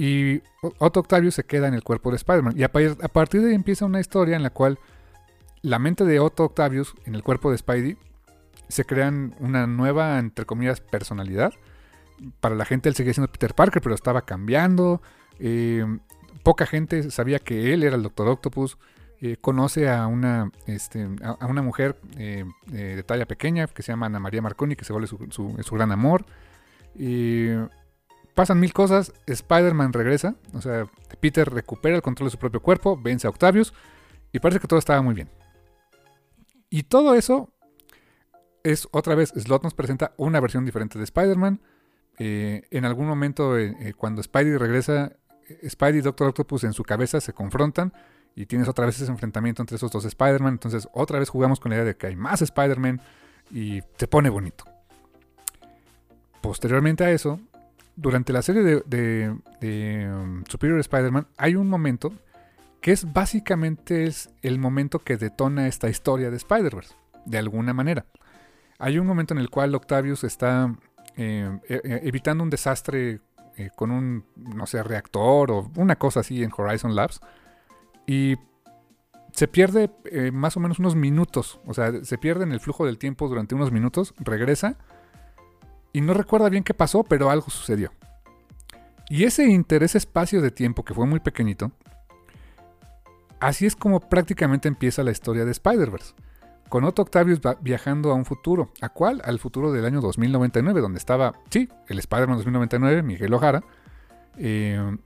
[0.00, 0.40] y
[0.78, 2.54] Otto Octavius se queda en el cuerpo de Spider-Man.
[2.56, 4.78] Y a, partir de ahí empieza una historia en la cual
[5.60, 7.98] la mente de Otto Octavius en el cuerpo de Spidey
[8.70, 11.52] se crean una nueva, entre comillas, personalidad.
[12.40, 15.02] Para la gente él seguía siendo Peter Parker, pero estaba cambiando.
[15.38, 15.84] Eh,
[16.42, 18.78] poca gente sabía que él era el Doctor Octopus.
[19.22, 24.06] Eh, conoce a una, este, a, una mujer eh, de talla pequeña que se llama
[24.06, 26.24] Ana María Marconi, que se vuelve su, su gran amor.
[28.34, 30.86] Pasan mil cosas, Spider-Man regresa, o sea,
[31.20, 33.74] Peter recupera el control de su propio cuerpo, vence a Octavius
[34.32, 35.28] y parece que todo estaba muy bien.
[36.70, 37.52] Y todo eso
[38.64, 41.60] es otra vez, Slot nos presenta una versión diferente de Spider-Man.
[42.18, 45.12] Eh, en algún momento, eh, eh, cuando Spidey regresa,
[45.66, 47.92] Spidey y Doctor Octopus en su cabeza se confrontan
[48.34, 50.54] y tienes otra vez ese enfrentamiento entre esos dos Spider-Man.
[50.54, 53.00] Entonces, otra vez jugamos con la idea de que hay más Spider-Man
[53.50, 54.64] y se pone bonito.
[56.40, 57.40] Posteriormente a eso,
[57.96, 62.12] durante la serie de, um, Superior Spider-Man hay un momento
[62.80, 66.94] que es básicamente es el momento que detona esta historia de Spider-Verse,
[67.26, 68.06] de alguna manera.
[68.80, 70.74] Hay un momento en el cual Octavius está
[71.16, 73.20] eh, e, e, evitando un desastre
[73.56, 77.20] eh, con un, no sé, reactor o una cosa así en Horizon Labs.
[78.06, 78.36] Y
[79.32, 81.60] se pierde eh, más o menos unos minutos.
[81.66, 84.14] O sea, se pierde en el flujo del tiempo durante unos minutos.
[84.18, 84.76] Regresa
[85.92, 87.92] y no recuerda bien qué pasó, pero algo sucedió.
[89.08, 91.72] Y ese interés espacio de tiempo, que fue muy pequeñito,
[93.40, 96.14] así es como prácticamente empieza la historia de Spider-Verse.
[96.70, 98.70] Con Otto Octavius viajando a un futuro.
[98.80, 99.20] ¿A cuál?
[99.24, 103.64] Al futuro del año 2099, donde estaba, sí, el Spider-Man 2099, Miguel Ojara.
[104.38, 104.96] Eh,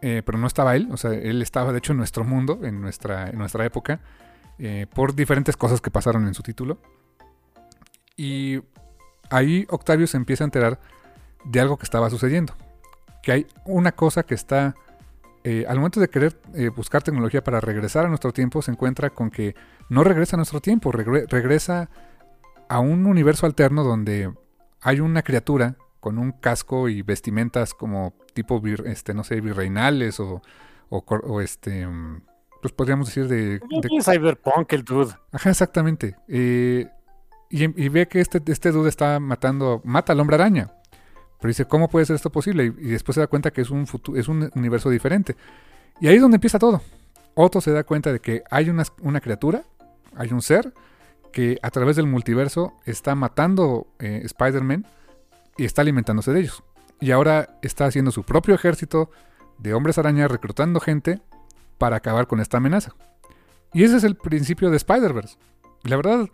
[0.00, 2.80] eh, pero no estaba él, o sea, él estaba de hecho en nuestro mundo, en
[2.80, 4.00] nuestra, en nuestra época,
[4.58, 6.78] eh, por diferentes cosas que pasaron en su título.
[8.16, 8.60] Y
[9.28, 10.80] ahí Octavio se empieza a enterar
[11.44, 12.54] de algo que estaba sucediendo.
[13.22, 14.74] Que hay una cosa que está...
[15.46, 19.10] Eh, al momento de querer eh, buscar tecnología para regresar a nuestro tiempo, se encuentra
[19.10, 19.54] con que
[19.90, 21.90] no regresa a nuestro tiempo, regresa
[22.68, 24.32] a un universo alterno donde
[24.80, 30.42] hay una criatura con un casco y vestimentas como tipo, este, no sé, virreinales o,
[30.88, 31.86] o, este,
[32.60, 33.58] pues podríamos decir de...
[33.58, 34.02] de...
[34.02, 35.14] Cyberpunk el dude.
[35.32, 36.16] Ajá, exactamente.
[36.28, 36.88] Eh,
[37.50, 40.72] y, ve que este, este dude está matando, mata al hombre araña.
[41.44, 42.64] Pero dice, ¿cómo puede ser esto posible?
[42.64, 43.86] Y, después se da cuenta que es un,
[44.16, 45.36] es un universo diferente.
[46.00, 46.80] Y ahí es donde empieza todo.
[47.34, 49.62] Otto se da cuenta de que hay una, una criatura,
[50.16, 50.72] hay un ser,
[51.32, 54.86] que a través del multiverso está matando eh, Spider-Man
[55.58, 56.64] y está alimentándose de ellos.
[56.98, 59.10] Y ahora está haciendo su propio ejército
[59.58, 61.20] de hombres araña reclutando gente
[61.76, 62.94] para acabar con esta amenaza.
[63.74, 65.36] Y ese es el principio de Spider-Verse.
[65.82, 66.26] La verdad,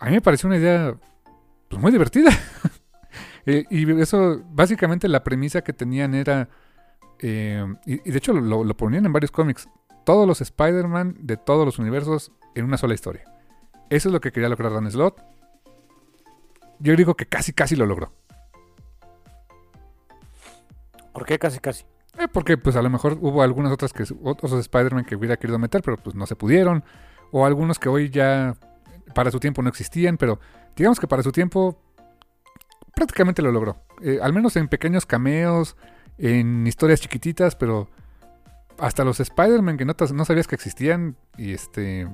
[0.00, 0.96] a mí me pareció una idea
[1.68, 2.32] pues muy divertida.
[3.50, 6.48] Eh, y eso, básicamente la premisa que tenían era,
[7.18, 9.68] eh, y, de hecho lo, lo, ponían en varios cómics,
[10.04, 13.24] todos los Spider-Man de todos los universos en una sola historia.
[13.88, 15.20] Eso es lo que quería lograr Dan Slott.
[16.78, 18.12] Yo digo que casi, casi lo logró.
[21.12, 21.84] ¿Por qué casi, casi?
[22.18, 25.58] Eh, porque pues a lo mejor hubo algunas otras que otros Spider-Man que hubiera querido
[25.58, 26.84] meter, pero pues no se pudieron.
[27.32, 28.54] O algunos que hoy ya
[29.12, 30.38] para su tiempo no existían, pero
[30.76, 31.76] digamos que para su tiempo
[32.94, 33.82] prácticamente lo logró.
[34.02, 35.76] Eh, al menos en pequeños cameos,
[36.18, 37.88] en historias chiquititas, pero
[38.78, 42.08] hasta los Spider-Man que no, no, sabías que existían y este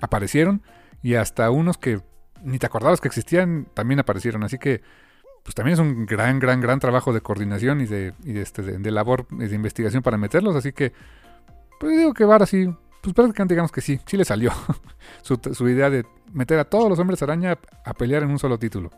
[0.00, 0.62] aparecieron.
[1.02, 2.00] Y hasta unos que
[2.42, 4.42] ni te acordabas que existían también aparecieron.
[4.44, 4.82] Así que
[5.42, 9.26] pues también es un gran, gran, gran trabajo de coordinación y de, este, de, labor
[9.28, 10.54] de investigación para meterlos.
[10.54, 10.92] Así que,
[11.80, 12.68] pues digo que ahora sí,
[13.00, 14.52] pues prácticamente digamos que sí, sí le salió
[15.22, 18.58] su, su idea de meter a todos los hombres araña a pelear en un solo
[18.58, 18.90] título.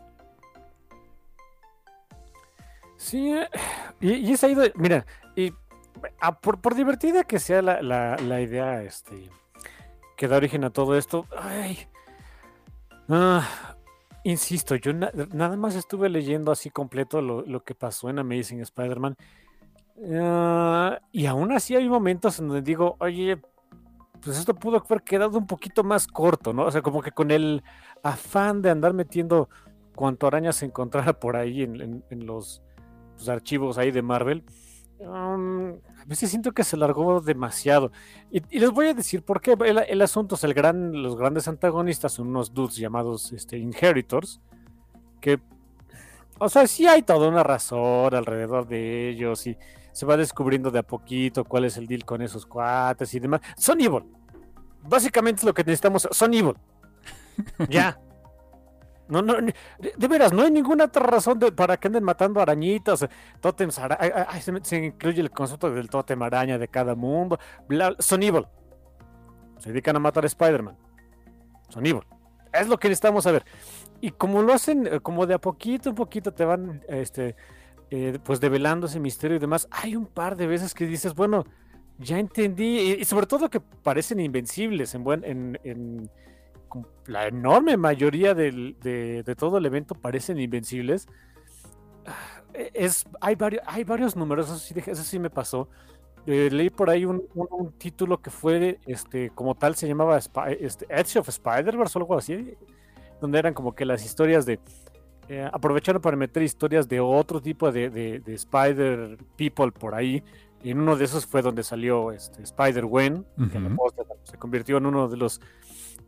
[3.01, 3.33] Sí,
[3.99, 5.51] y, y es ahí mira, y
[6.39, 9.27] por, divertida que sea la, la, idea este,
[10.15, 11.79] que da origen a todo esto, ay,
[13.09, 13.75] ah,
[14.23, 19.17] insisto, yo nada más estuve leyendo así completo lo, que pasó en Amazing Spider-Man.
[20.21, 23.41] Ah, y aún así hay momentos en donde digo, oye,
[24.23, 26.65] pues esto pudo haber quedado un poquito más corto, ¿no?
[26.65, 27.63] O sea, como que con el
[28.03, 29.49] afán de andar metiendo
[29.95, 32.61] cuanto araña se encontrara por ahí en, los
[33.21, 34.43] pues, archivos ahí de Marvel.
[34.99, 37.91] Um, a veces siento que se largó demasiado.
[38.31, 39.55] Y, les voy a decir por qué.
[39.87, 44.41] El, asunto es el gran, los grandes antagonistas son unos dudes llamados este, Inheritors.
[45.19, 45.39] Que,
[46.39, 49.45] o sea, sí hay toda una razón alrededor de ellos.
[49.45, 49.55] Y
[49.91, 53.41] se va descubriendo de a poquito cuál es el deal con esos cuates y demás.
[53.55, 54.03] Son evil.
[54.81, 56.07] Básicamente lo que necesitamos.
[56.11, 56.55] Son evil.
[57.69, 57.99] ya.
[59.11, 63.05] No, no, de, veras, no hay ninguna otra razón para que anden matando arañitas,
[63.41, 63.77] tótems,
[64.63, 67.37] se, incluye el concepto del tótem araña de cada mundo.
[67.99, 68.47] son evil.
[69.59, 70.77] Se dedican a matar a Spider-Man.
[71.67, 72.03] Son evil.
[72.53, 73.43] Es lo que necesitamos saber.
[73.99, 77.35] Y como lo hacen, eh, como de a poquito en poquito te van, este,
[77.89, 81.45] eh, pues develando ese misterio y demás, hay un par de veces que dices, bueno,
[81.99, 86.09] ya entendí, y, sobre todo que parecen invencibles en, buen, en
[87.07, 91.07] la enorme mayoría de, todo el evento parecen invencibles.
[92.05, 95.69] Ah, e, es, hay, varios, hay varios números, eso sí, me pasó.
[96.27, 97.23] Eh, leí por ahí un,
[97.77, 102.55] título que fue, este, como tal, se llamaba este, Edge of Spider-Verse o algo así,
[103.19, 104.59] donde eran como que las historias de...
[105.29, 110.23] Eh, aprovecharon para meter historias de otro tipo de, Spider People por ahí.
[110.63, 113.75] Y en uno de esos fue donde salió este, Spider-Gwen, que
[114.23, 115.41] se convirtió en uno de los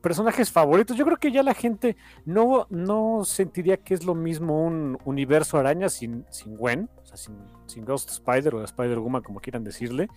[0.04, 0.98] personajes favoritos.
[0.98, 1.96] Yo creo que ya la gente
[2.26, 7.18] no, no sentiría que es lo mismo un universo araña sin, sin Gwen, o sea,
[7.18, 10.10] sin, Ghost Spider o Spider Woman, como quieran decirle.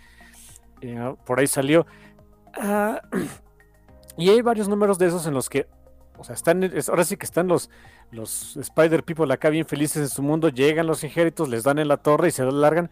[0.83, 1.87] Eh, por ahí salió.
[2.53, 3.01] Ah,
[4.19, 5.69] y hay varios números de esos en los que,
[6.19, 7.71] o sea, están, ahora sí que están los,
[8.11, 11.87] los Spider People acá bien felices en su mundo, llegan los injéritos, les dan en
[11.87, 12.91] la torre y se largan.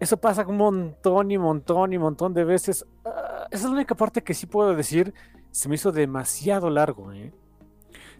[0.00, 2.86] Eso pasa un montón y montón y montón de veces.
[3.04, 5.12] Ah, esa es la única parte que sí puedo decir
[5.52, 7.12] se me hizo demasiado largo.
[7.12, 7.32] ¿eh?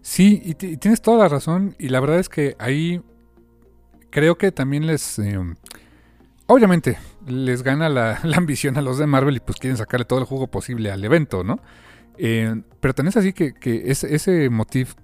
[0.03, 1.75] Sí, y, tienes toda la razón.
[1.79, 3.03] Y la verdad es que ahí
[4.11, 5.19] creo que también les...
[5.19, 5.39] Eh,
[6.47, 10.27] obviamente, les gana la, ambición a los de Marvel y pues quieren sacarle todo el
[10.27, 11.59] jugo posible al evento, ¿no?
[12.19, 14.95] Eh, pero tenés así que, ese, ese motif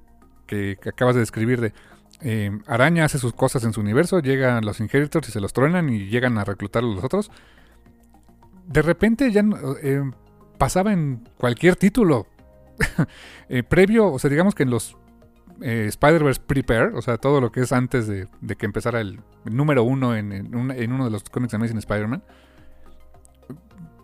[0.47, 1.73] que, acabas de describir de
[2.21, 5.89] eh, Araña hace sus cosas en su universo, llegan los Inheritors y se los truenan
[5.89, 7.31] y llegan a reclutar a los otros.
[8.67, 9.43] De repente ya
[10.59, 12.27] pasaba en cualquier título.
[13.51, 14.95] Eh, previo, o sea, digamos que en los
[15.63, 18.29] eh, Spider-Verse Prepare, o sea, todo lo que es antes de,
[18.59, 22.23] que empezara el, número uno en, uno de los cómics de Amazing Spider-Man,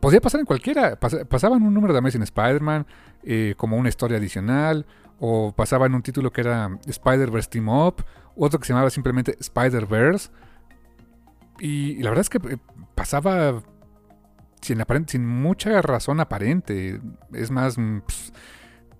[0.01, 0.99] podía pasar en cualquiera.
[0.99, 2.87] pasaba en un número de Amazing Spider-Man,
[3.23, 4.87] eh, como una historia adicional,
[5.21, 8.03] o pasaba en un título que era Spider-Verse Team Up,
[8.35, 10.31] otro que se llamaba simplemente Spider-Verse.
[11.61, 12.59] y, la verdad es que
[12.95, 13.63] pasaba
[14.65, 17.01] sin, mucha razón aparente.
[17.33, 18.01] Es más, mm,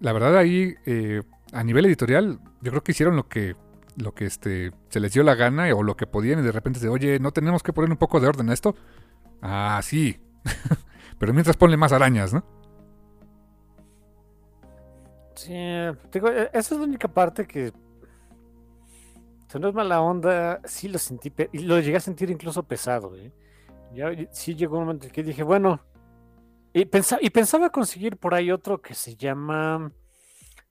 [0.01, 3.57] la verdad ahí, eh, a nivel editorial, yo creo que hicieron lo que
[3.97, 6.81] lo que este, se les dio la gana o lo que podían y de repente
[6.81, 8.75] se, oye, ¿no tenemos que poner un poco de orden a esto?
[9.41, 10.19] Ah, sí.
[11.19, 12.45] Pero mientras ponle más arañas, ¿no?
[15.37, 15.95] Sí, e,
[16.53, 17.73] esa es la única parte que
[19.59, 23.33] no es mala onda, sí lo sentí, y lo llegué a sentir incluso pesado, ¿eh?
[23.95, 25.81] Ya sí llegó un momento en que dije, bueno,
[26.73, 29.93] y pensaba, y pensaba conseguir por ahí otro que se llama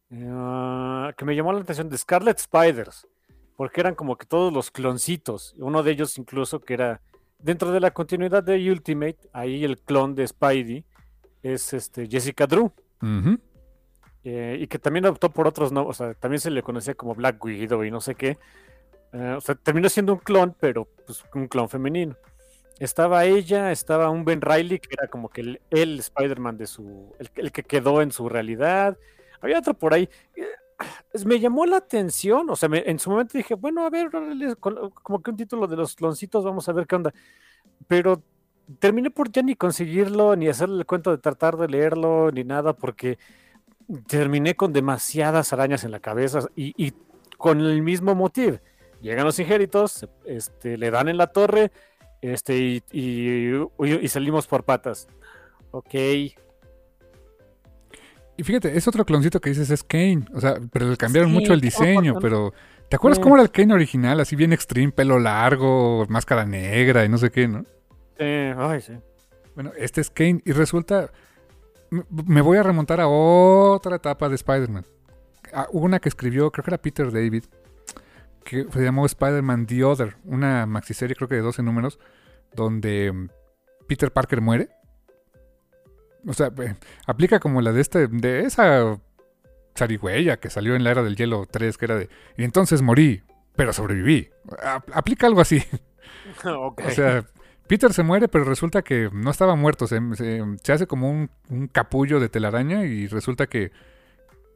[0.09, 3.07] eh, que me llamó la atención de Scarlet Spiders,
[3.55, 5.55] porque eran como que todos los cloncitos.
[5.57, 7.01] Uno de ellos incluso que era
[7.39, 10.86] dentro de la continuidad de Ultimate, ahí el clon de Spidey
[11.41, 12.71] es este Jessica Drew.
[14.26, 17.13] Eh, y que también optó por otros no, o sea, también se le conocía como
[17.15, 18.38] Black Widow y no sé qué.
[19.11, 22.15] Eh, o sea, terminó siendo un clon, pero pues un clon femenino.
[22.80, 27.13] Estaba ella, estaba un Ben Riley, que era como que el, Spider-Man de su.
[27.36, 28.97] El, que quedó en su realidad.
[29.41, 30.09] Había otro por ahí.
[30.36, 30.45] Eh,
[31.26, 34.09] me llamó la atención, o sea, en su momento dije, bueno, a ver,
[35.01, 37.13] como que un título de los cloncitos, vamos a ver qué onda.
[37.88, 38.24] Pero
[38.80, 42.74] terminé por ya ni conseguirlo, ni hacerle el cuento de tratar de leerlo, ni nada,
[42.74, 43.17] porque
[44.07, 46.93] terminé con demasiadas arañas en la cabeza y,
[47.38, 48.57] con el mismo motivo.
[49.01, 51.71] Llegan los injéritos, este, le dan en la torre
[52.24, 55.07] este, y, salimos por patas.
[55.71, 55.93] Ok.
[58.36, 60.26] Y fíjate, es otro cloncito que dices es Kane.
[60.34, 62.53] O sea, pero le cambiaron mucho el diseño, pero...
[62.89, 64.19] ¿Te acuerdas cómo era el Kane original?
[64.19, 67.65] Así bien extreme, pelo largo, máscara negra y no sé qué, ¿no?
[68.17, 68.93] Sí, ay, sí.
[69.55, 71.11] Bueno, este es Kane y resulta
[72.26, 74.86] me voy a remontar a otra etapa de Spider-Man.
[75.71, 77.43] Una que escribió, creo que era Peter David,
[78.43, 81.99] que se llamó Spider-Man The Other, una maxiserie creo que de 12 números,
[82.55, 83.29] donde mm,
[83.87, 84.69] Peter Parker muere.
[86.25, 86.51] O sea,
[87.05, 88.97] aplica como la de este, de esa
[89.77, 93.23] zarigüeya que salió en la era del hielo 3, que era de, y entonces morí,
[93.55, 94.29] pero sobreviví.
[94.93, 95.63] aplica algo así.
[96.43, 97.25] O sea,
[97.67, 99.87] Peter se muere, pero resulta que no estaba muerto.
[99.87, 99.99] Se,
[100.71, 103.71] hace como un, capullo de telaraña y resulta que,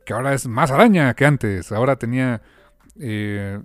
[0.06, 1.72] que, ahora es más araña que antes.
[1.72, 2.42] Ahora tenía.
[3.00, 3.60] Eh,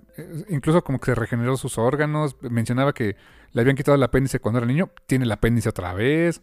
[0.49, 2.37] incluso como que se regeneró sus órganos.
[2.41, 3.15] Mencionaba que
[3.51, 4.89] le habían quitado el apéndice cuando era niño.
[5.07, 6.41] Tiene el apéndice otra vez.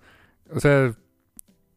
[0.52, 0.94] O sea,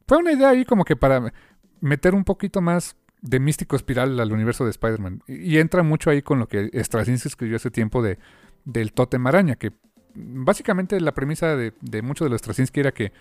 [0.08, 1.34] fue una idea ahí como que para
[1.82, 5.24] meter un poquito más de místico espiral al universo de Spider-Man.
[5.28, 8.20] Y, entra mucho ahí con lo que Straczynski escribió hace tiempo de,
[8.66, 9.72] del Totem Araña, que
[10.14, 13.14] básicamente la premisa de, muchos de los Straczynski era que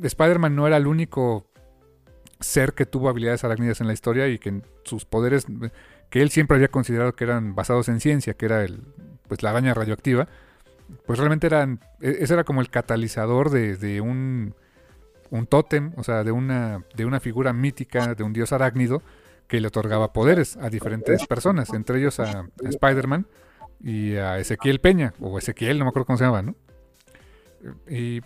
[0.00, 1.50] Spider-Man no era el único
[2.40, 5.46] ser que tuvo habilidades arácnidas en la historia y que sus poderes
[6.10, 8.82] que él siempre había considerado que eran basados en ciencia, que era el,
[9.26, 10.28] pues la araña radioactiva,
[11.06, 14.54] pues realmente eran, e, ese era como el catalizador de, un,
[15.30, 19.02] un tótem, o sea, de una, de una figura mítica, de un dios arácnido,
[19.46, 23.26] que le otorgaba poderes a diferentes personas, entre ellos a Spider-Man,
[23.82, 26.56] y a Ezequiel Peña, o Ezequiel, no me acuerdo cómo se llamaba, ¿no?
[27.88, 28.20] Y,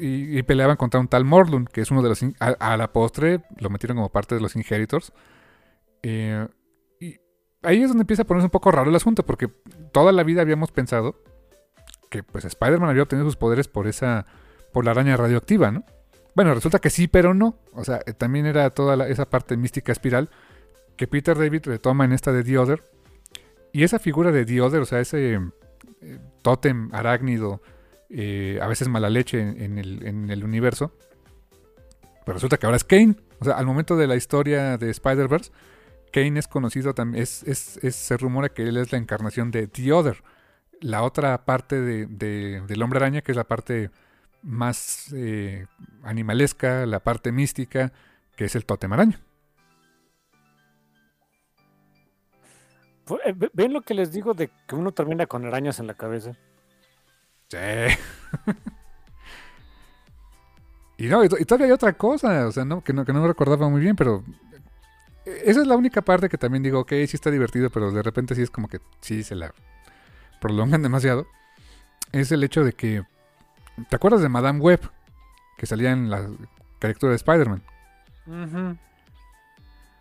[0.00, 2.24] y, peleaban contra un tal Morlun, que es uno de los...
[2.40, 5.12] A, la postre lo metieron como parte de los Inheritors.
[6.02, 6.48] Eh,
[7.62, 9.48] ahí es donde empieza a ponerse un poco raro el asunto, porque
[9.92, 11.16] toda la vida habíamos pensado
[12.10, 14.26] que pues Spider-Man había obtenido sus poderes por esa...
[14.72, 15.84] por la araña radioactiva, ¿no?
[16.34, 17.58] Bueno, resulta que sí, pero no.
[17.74, 20.30] O sea, también era toda esa parte mística espiral
[20.96, 22.82] que Peter David retoma en esta de The Other
[23.72, 25.40] y esa figura de The Other, o sea, ese
[26.02, 27.62] eh, tótem arácnido,
[28.10, 30.94] eh, a veces mala leche en, el, universo,
[32.24, 33.16] pues resulta que ahora es Kane.
[33.40, 35.50] O sea, al momento de la historia de Spider-Verse,
[36.12, 40.22] Kane es conocido también, es, se rumora que él es la encarnación de The Other,
[40.80, 43.90] la otra parte de, del hombre araña, que es la parte
[44.42, 45.66] más eh,
[46.02, 47.92] animalesca, la parte mística,
[48.36, 49.20] que es el tótem araña.
[53.24, 56.32] Eh, ¿Ven lo que les digo de que uno termina con arañas en la cabeza?
[57.48, 57.58] Sí.
[60.98, 63.28] y no, y, todavía hay otra cosa, o sea, no, que, no, que no me
[63.28, 64.24] recordaba muy bien, pero
[65.24, 68.34] esa es la única parte que también digo, ok, sí está divertido, pero de repente
[68.34, 69.54] sí es como que sí se la
[70.40, 71.26] prolongan demasiado.
[72.10, 73.04] Es el hecho de que,
[73.88, 74.80] ¿te acuerdas de Madame Web?
[75.56, 76.28] Que salía en la
[76.78, 77.62] caricatura de Spider-Man.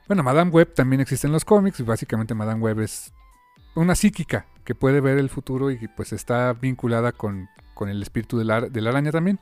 [0.07, 3.13] Bueno, Madame Web también existe en los cómics y básicamente Madame Web es
[3.75, 7.47] una psíquica que puede ver el futuro y pues está vinculada con,
[7.87, 9.39] el espíritu de la, araña también.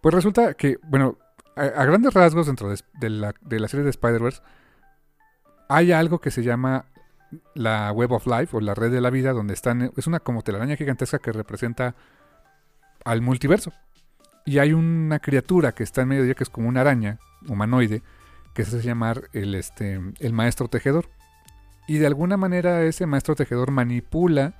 [0.00, 1.18] Pues resulta que, bueno,
[1.56, 3.34] a, grandes rasgos dentro de, la,
[3.68, 4.40] serie de Spider-Verse
[5.70, 6.86] hay algo que se llama
[7.54, 10.42] la Web of Life o la red de la vida donde están, es una como
[10.42, 11.94] telaraña gigantesca que representa
[13.04, 13.72] al multiverso.
[14.44, 17.20] Y hay una criatura que está en medio de ella que es como una araña
[17.46, 18.02] humanoide
[18.52, 21.08] que se hace llamar el, este, el maestro tejedor.
[21.86, 24.54] Y de alguna manera ese maestro tejedor manipula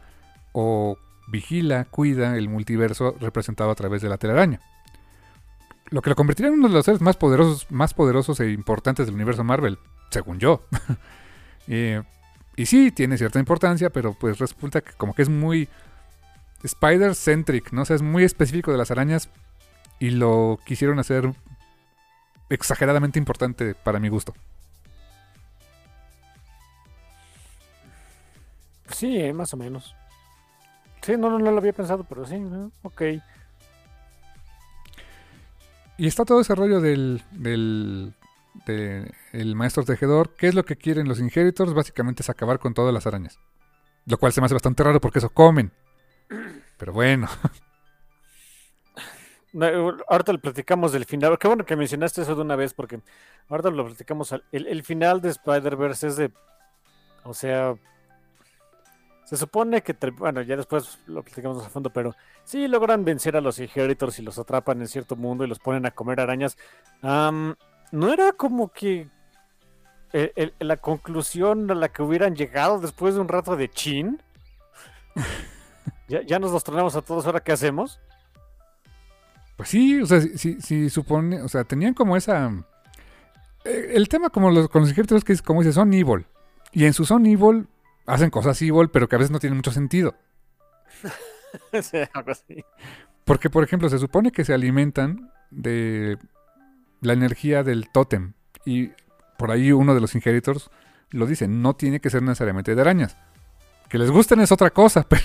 [0.53, 0.97] o
[1.27, 4.61] vigila, cuida el multiverso representado a través de la telaraña.
[5.89, 9.07] Lo que lo convertiría en uno de los seres más poderosos, más poderosos e importantes
[9.07, 9.77] del universo Marvel,
[10.11, 10.65] según yo.
[11.73, 12.03] Eh,
[12.57, 15.69] y sí, tiene cierta importancia, pero pues resulta que como que es muy
[16.65, 17.83] Spider-centric, ¿no?
[17.83, 19.29] O es muy específico de las arañas
[20.01, 21.33] y lo quisieron hacer
[22.49, 24.35] exageradamente importante para mi gusto.
[29.01, 29.95] sí, eh, más o menos.
[31.01, 32.71] Sí, no, no, no lo había pensado, pero sí, ¿no?
[32.83, 33.03] ok.
[35.97, 38.13] Y está todo ese rollo del, del,
[38.67, 40.35] el maestro tejedor.
[40.37, 41.75] ¿Qué es lo que quieren los inheritors?
[41.75, 43.39] Básicamente es acabar con todas las arañas.
[44.07, 45.73] Lo cual se me hace bastante raro porque eso comen.
[46.79, 47.29] Pero bueno.
[49.53, 49.67] No,
[50.09, 51.37] ahorita le platicamos del final.
[51.39, 53.01] Qué bueno que mencionaste eso de una vez, porque
[53.49, 54.33] ahorita lo platicamos.
[54.53, 56.33] El, final de Spider-Verse es de.
[57.25, 57.75] O sea.
[59.25, 59.97] Se supone que.
[60.13, 64.23] Bueno, ya después lo platicamos a fondo, pero sí logran vencer a los Inheritors y
[64.23, 66.57] los atrapan en cierto mundo y los ponen a comer arañas.
[67.03, 67.57] Am,
[67.93, 69.09] no era como que.
[70.13, 74.21] el- el- la conclusión a la que hubieran llegado después de un rato de chin.
[76.09, 78.01] ya, ya nos los tronamos a todos, ¿ahora qué hacemos?
[79.57, 82.51] Pues sí, o sea, si, si- si supone, o sea, tenían como esa...
[83.65, 84.93] eh, El tema como los, con los
[85.25, 86.27] que es como dice, son evil.
[86.73, 87.69] Y en su son evil
[88.07, 90.15] hacen cosas evil, pero que a veces no tienen mucho sentido.
[91.83, 92.65] Sí, algo así.
[93.25, 96.17] Porque, por ejemplo, se supone que se alimentan de
[97.01, 98.33] la energía del tótem.
[98.65, 98.91] Y
[99.39, 100.71] por ahí uno de los inheritors
[101.11, 103.17] lo dice, no tiene que ser necesariamente de arañas.
[103.89, 105.23] Que les gusten es otra cosa, pero,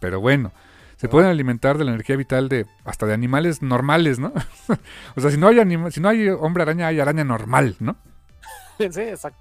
[0.00, 0.52] pero bueno.
[0.96, 4.32] Se pueden alimentar de la energía vital de hasta de animales normales, ¿no?
[5.16, 7.96] o sea, si no hay anima- si no hay hombre araña, hay araña normal, ¿no?
[8.78, 9.40] Sí, exacto.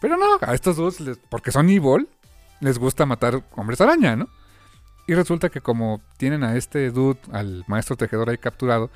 [0.00, 2.08] Pero no, a estos dos, les- porque son evil,
[2.60, 4.28] les gusta matar hombres araña, ¿no?
[5.06, 8.90] Y resulta que como tienen a este dude, al maestro tejedor ahí capturado,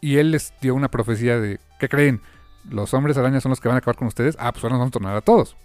[0.00, 2.20] y él les dio una profecía de, ¿qué creen?
[2.68, 4.36] Los hombres araña son los que van a acabar con ustedes.
[4.38, 5.56] Ah, pues ahora nos vamos a tornar a todos.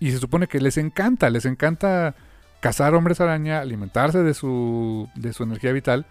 [0.00, 2.14] Y se supone que les encanta, les encanta
[2.60, 6.06] cazar hombres araña, alimentarse de su, de su energía vital,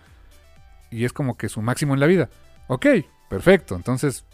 [0.89, 2.29] y es como que su máximo en la vida.
[2.67, 2.85] Ok,
[3.29, 4.25] perfecto, entonces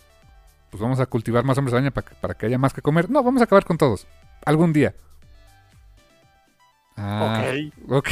[0.69, 3.09] pues vamos a cultivar más hombres araña para que, para que haya más que comer.
[3.09, 4.05] No, vamos a acabar con todos.
[4.45, 4.93] Algún día.
[6.95, 7.43] Ah,
[7.89, 7.89] Ok.
[7.89, 8.09] ok.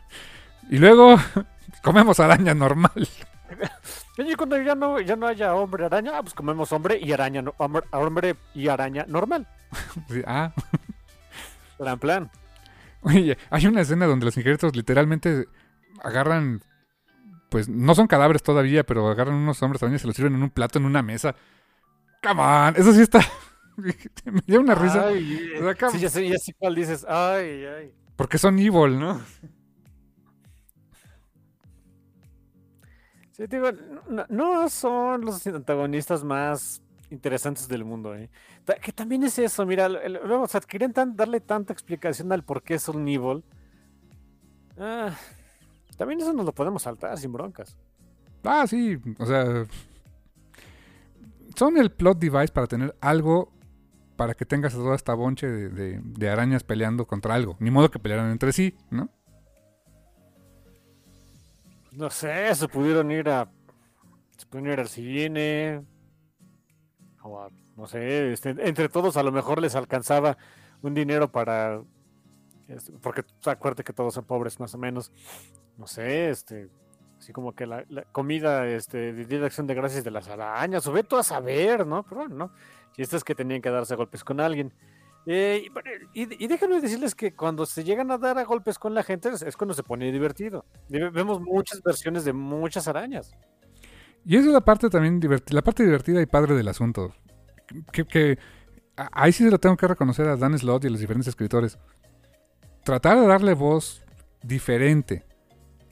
[0.70, 1.16] y luego
[1.82, 3.08] comemos araña normal.
[4.18, 7.40] Y cuando ya no, ya no haya hombre araña, ah, pues comemos hombre y araña,
[7.42, 9.46] no- hombre, hombre y araña normal.
[10.26, 10.52] Ah,
[11.78, 12.30] Plan, plan.
[13.02, 15.46] oye, hay una escena donde los injertos literalmente
[16.02, 16.60] agarran,
[17.50, 20.42] pues no son cadáveres todavía, pero agarran unos hombres araña y se los sirven en
[20.42, 21.36] un plato, en una mesa.
[22.22, 23.20] Come on, eso sí está...
[23.76, 25.06] Me dio una risa.
[25.06, 27.06] Ay, O sea, sí, ya sé, ya sé cuál dices.
[27.08, 27.94] Ay, ay.
[28.16, 29.20] Porque son evil, ¿no?
[34.28, 38.28] No, son los antagonistas más interesantes del mundo, ¿eh?
[38.82, 42.62] Que también es eso, mira, luego, o sea, querían tan- darle tanta explicación al por
[42.62, 43.44] qué son evil.
[44.76, 45.14] Ah,
[45.96, 47.76] también eso nos lo podemos saltar sin broncas.
[48.44, 49.64] Ah, sí, o sea...
[51.56, 53.52] Son el plot device para tener algo
[54.16, 57.56] para que tengas toda esta bonche de, de- de arañas peleando contra algo.
[57.60, 59.08] Ni modo que pelearan entre sí, ¿no?
[61.98, 63.50] No sé, se pudieron ir a.
[64.50, 65.84] Pudieron ir al cine.
[67.24, 70.38] O a- no sé, este, entre todos a lo mejor les alcanzaba
[70.80, 71.82] un dinero para.
[72.68, 75.10] este, porque acuérdate que todos son pobres más o menos.
[75.76, 76.68] No sé, este.
[77.18, 80.28] Así como que la, la comida este, de Día de Acción de Gracias de las
[80.28, 82.04] arañas, o ve tú a saber, ¿no?
[82.04, 82.52] Pero bueno, ¿no?
[82.96, 84.72] Y esto es que tenían que darse golpes con alguien.
[85.30, 85.68] Eh,
[86.14, 89.28] y, y- déjenme decirles que cuando se llegan a dar a golpes con la gente
[89.28, 90.64] es, cuando se pone divertido.
[90.88, 93.30] Ve- Vemos muchas versiones de muchas arañas.
[94.24, 97.12] Y es la parte también divertida, la parte divertida y padre del asunto.
[97.92, 98.38] Que, que-
[98.96, 101.78] ahí sí se lo tengo que reconocer a Dan Slott y a los diferentes escritores.
[102.82, 104.02] Tratar de darle voz
[104.42, 105.26] diferente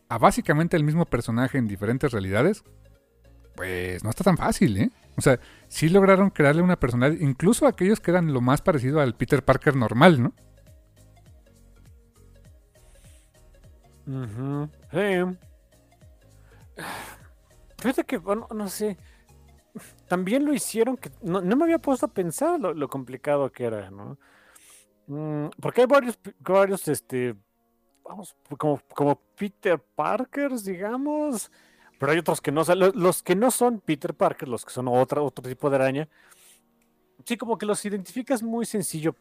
[0.09, 2.65] a básicamente el mismo personaje en diferentes realidades,
[3.55, 4.91] pues no está tan fácil, ¿eh?
[5.17, 9.15] O sea, sí lograron crearle una personalidad, incluso aquellos que eran lo más parecido al
[9.15, 10.35] Peter Parker normal, ¿no?
[14.07, 15.39] Ujú, sí.
[17.79, 18.97] Fíjate que, bueno, no sé.
[20.09, 23.91] También lo hicieron que no, no me había puesto a pensar lo, complicado que era,
[23.91, 24.19] ¿no?
[25.07, 27.35] Mm, porque hay varios, varios, este,
[28.05, 31.51] vamos, como, como Peter Parkers, digamos,
[31.99, 34.89] pero hay otros que no, o los, que no son Peter Parker, los que son
[34.89, 36.09] otra, otro tipo de araña,
[37.25, 39.15] sí, como que los identificas muy sencillo.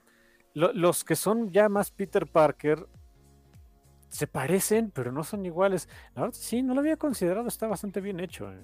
[0.54, 2.88] Lo- los que son ya más Peter Parker
[4.10, 5.90] se parecen, pero no son iguales.
[6.16, 8.52] La verdad, sí, no lo había considerado, está bastante bien hecho.
[8.52, 8.60] ¿eh?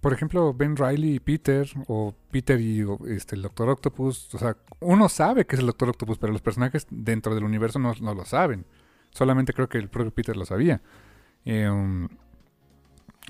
[0.00, 4.56] Por ejemplo, Ben Riley y Peter, o Peter y este, el Doctor Octopus, o sea,
[4.80, 8.14] uno sabe que es el Doctor Octopus, pero los personajes dentro del universo no, no
[8.14, 8.66] lo saben.
[9.10, 10.80] Solamente creo que el propio Peter lo sabía.
[11.44, 11.68] Eh,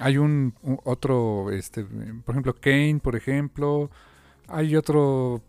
[0.01, 0.55] hay un,
[0.85, 3.91] otro, este, por ejemplo, Kane, por ejemplo.
[4.49, 5.43] Hay otro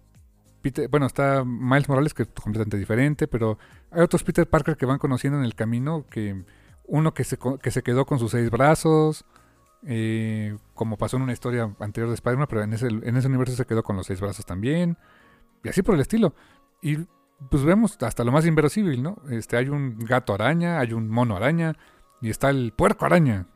[0.62, 3.58] Peter, bueno, está Miles Morales, que es completamente diferente, pero
[3.90, 6.44] hay otros Peter Parker que van conociendo en el camino, que
[6.86, 9.26] uno que se, que se quedó con sus seis brazos,
[9.88, 13.56] eh, como pasó en una historia anterior de Spider-Man, pero en ese, en ese universo
[13.56, 14.98] se quedó con los seis brazos también,
[15.64, 16.36] y así por el estilo.
[16.82, 16.98] Y
[17.50, 19.18] pues vemos hasta lo más inverosímil, ¿no?
[19.30, 21.76] Este, hay un gato araña, hay un mono araña,
[22.22, 23.48] y está el puerco araña.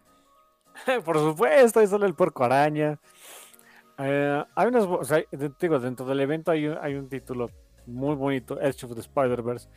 [1.06, 3.00] Por supuesto, ahí sale el puerco araña.
[3.98, 5.04] Eh, hay unas, o
[5.80, 7.50] dentro del evento hay un, hay título
[7.86, 9.70] muy bonito, Edge of the Spider-Verse,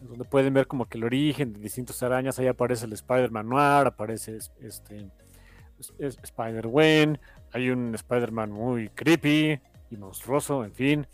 [0.00, 2.38] donde pueden ver como que el origen de distintas arañas.
[2.38, 5.10] Ahí aparece el Spider-Man Noir, aparece es- este
[5.78, 7.18] es- es- Spider-Gwen,
[7.52, 9.60] hay un Spider-Man muy creepy
[9.90, 11.06] y monstruoso, en fin.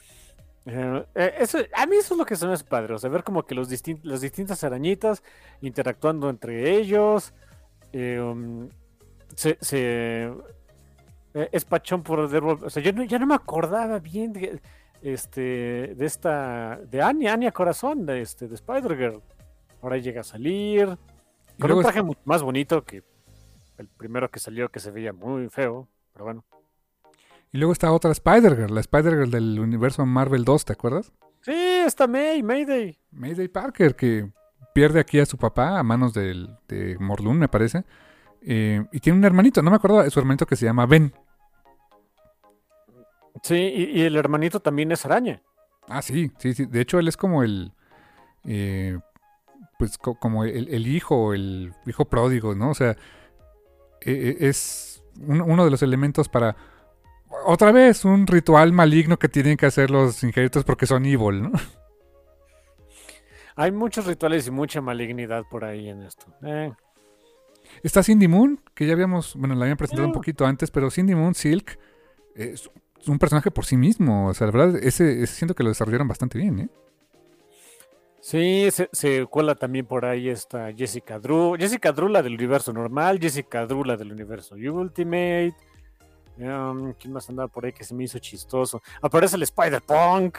[0.66, 2.64] Eh, eh, eso, a mí eso es lo que se me hace
[3.08, 5.22] ver como que los distin- las distintas arañitas
[5.62, 7.32] interactuando entre ellos.
[7.92, 8.68] eh, um,
[9.34, 10.32] se, se-
[11.34, 14.60] eh, es pachón por devolver- o sea, yo no, ya no me acordaba bien de,
[15.02, 19.22] este, de esta, de Anya, Anya Corazón, de, este, de Spider-Girl.
[19.82, 20.98] Ahora llega a salir,
[21.58, 23.02] con un traje mucho más bonito que
[23.78, 26.44] el primero que salió, que se veía muy feo, pero bueno.
[27.52, 31.12] Y luego está otra Spider-Girl, la Spider-Girl del universo Marvel 2, ¿te acuerdas?
[31.42, 32.98] Sí, está May, Mayday.
[33.12, 34.30] Mayday Parker, que
[34.74, 37.84] pierde aquí a su papá a manos del, de Morlun, me parece.
[38.42, 41.12] Eh, y tiene un hermanito, no me acuerdo, su hermanito que se llama Ben.
[43.42, 45.42] Sí, y, y el hermanito también es araña.
[45.88, 46.66] Ah, sí, sí, sí.
[46.66, 47.72] De hecho, él es como el.
[48.44, 48.98] eh,
[49.78, 52.70] pues co- como el, el hijo, el hijo pródigo, ¿no?
[52.70, 52.96] O sea, eh,
[54.02, 56.56] eh, es un- uno de los elementos para.
[57.46, 61.52] Otra vez, un ritual maligno que tienen que hacer los injeritos porque son evil, ¿no?
[63.56, 66.26] Hay muchos rituales y mucha malignidad por ahí en esto.
[66.42, 66.72] Eh,
[67.82, 70.14] Está Cindy Moon, que ya habíamos, bueno, la habían presentado un Ah.
[70.14, 71.78] poquito antes, pero Cindy Moon, Silk,
[72.34, 72.70] es
[73.06, 74.28] un personaje por sí mismo.
[74.28, 76.68] O sea, la verdad, ese, ese siento que lo desarrollaron bastante bien, ¿eh?
[78.20, 81.56] Sí, se, se cuela también por ahí esta Jessica Drew.
[81.58, 83.18] Jessica Drew, la del universo normal.
[83.18, 85.54] Jessica Drew, la del universo Ultimate.
[86.38, 88.82] Um, ¿Quién más andaba por ahí que se me hizo chistoso?
[89.00, 90.36] Aparece el Spider-Punk.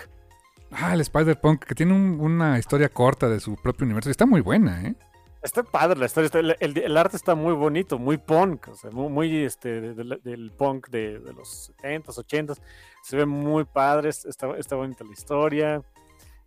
[0.72, 4.10] Ah, el Spider-Punk, que tiene un- una historia corta de su propio universo.
[4.12, 4.96] Está muy buena, ¿eh?
[5.42, 6.26] Está padre la historia.
[6.28, 8.68] está- el, arte está muy bonito, muy punk.
[8.70, 12.60] O sea, muy, muy, este, de- de- del punk de, de los 70s, 80s.
[13.04, 14.10] Se ve muy padre.
[14.10, 15.82] Está, está bonita la historia.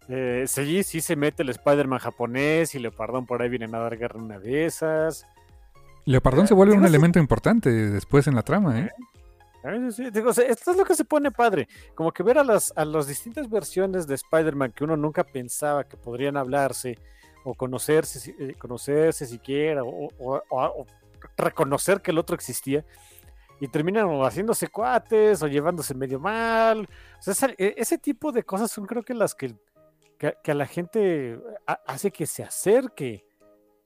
[0.08, 3.96] Eh, sí, sí se mete el Spider-Man japonés y Leopardón por ahí vienen a dar
[3.96, 5.26] guerra en una de esas.
[6.04, 8.90] Leopardón se vuelve un elemento importante después en la trama, ¿eh?
[9.62, 12.36] Sí, sí, digo, o sea, esto es lo que se pone padre, como que ver
[12.36, 16.98] a las, a las distintas versiones de Spider-Man que uno nunca pensaba que podrían hablarse
[17.44, 20.86] o conocerse, eh, conocerse siquiera o, o- o-
[21.36, 22.84] reconocer que el otro existía
[23.60, 26.88] y terminan haciéndose cuates o llevándose medio mal.
[27.58, 29.54] E- ese tipo de cosas son creo que las que,
[30.18, 33.24] que, a la gente ha- hace que se acerque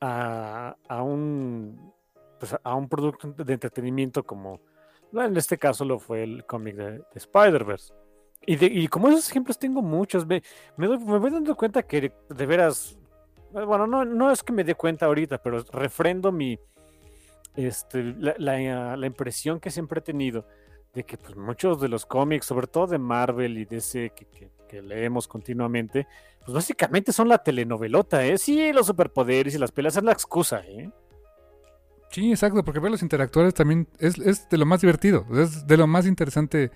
[0.01, 1.93] a, a un
[2.39, 4.61] pues, a un producto de entretenimiento como
[5.13, 7.95] en este caso lo fue el cómic de, de Spider-Verse.
[8.47, 10.43] Y, y como esos ejemplos tengo muchos, me,
[10.77, 13.08] me, me voy dando cuenta que de veras, eh,
[13.53, 16.59] bueno, no, no es que me dé cuenta ahorita, pero refrendo mi,
[17.57, 18.35] este, la,
[18.97, 20.47] la- impresión que siempre he tenido
[20.95, 24.27] de que pues, muchos de los cómics, sobre todo de Marvel y de ese que,
[24.27, 26.07] que- leemos continuamente,
[26.41, 28.37] pues básicamente son la telenovelota, ¿eh?
[28.37, 30.91] Sí, los superpoderes y las peleas es la excusa, ¿eh?
[32.11, 35.77] Sí, exacto, porque ver los interactuales también es, es de lo más divertido, es de
[35.79, 36.71] lo más interesante.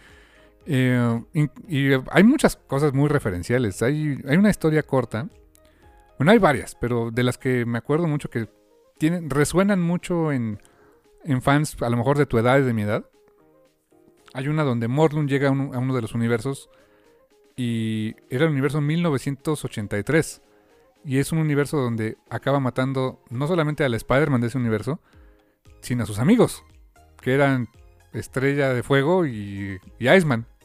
[1.34, 3.82] in- y eh, hay muchas cosas muy referenciales.
[3.82, 5.28] Hay, hay una historia corta,
[6.18, 8.48] bueno, hay varias, pero de las que me acuerdo mucho que
[8.98, 10.60] tienen, resuenan mucho en,
[11.24, 13.04] en fans, a lo mejor de tu edad y de mi edad.
[14.34, 16.70] Hay una donde Morlun llega a uno, de los universos
[17.56, 20.42] y era el universo 1983.
[21.04, 25.00] Y es un universo donde acaba matando no solamente al Spider-Man de ese universo,
[25.80, 26.64] sino a sus amigos,
[27.20, 27.68] que eran
[28.12, 30.46] Estrella de Fuego y, y Iceman.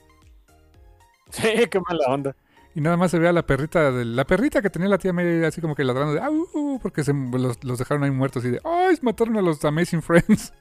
[1.30, 2.36] Sí, qué mala onda.
[2.78, 5.12] Y nada más se ve a la perrita, de, la perrita que tenía la tía
[5.12, 8.46] May así como que ladrando de "Au", uh", porque se, los, los dejaron ahí muertos
[8.46, 9.00] y de ¡ay!
[9.02, 10.54] Mataron a los Amazing Friends.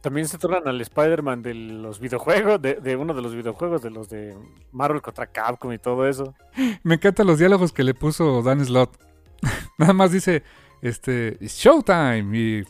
[0.00, 3.90] También se tornan al Spider-Man de los videojuegos, de, de uno de los videojuegos, de
[3.90, 4.36] los de
[4.72, 6.34] Marvel contra Capcom y todo eso.
[6.82, 8.98] Me encantan los diálogos que le puso Dan Slott.
[9.78, 10.42] nada más dice,
[10.80, 12.64] este, "It's Showtime y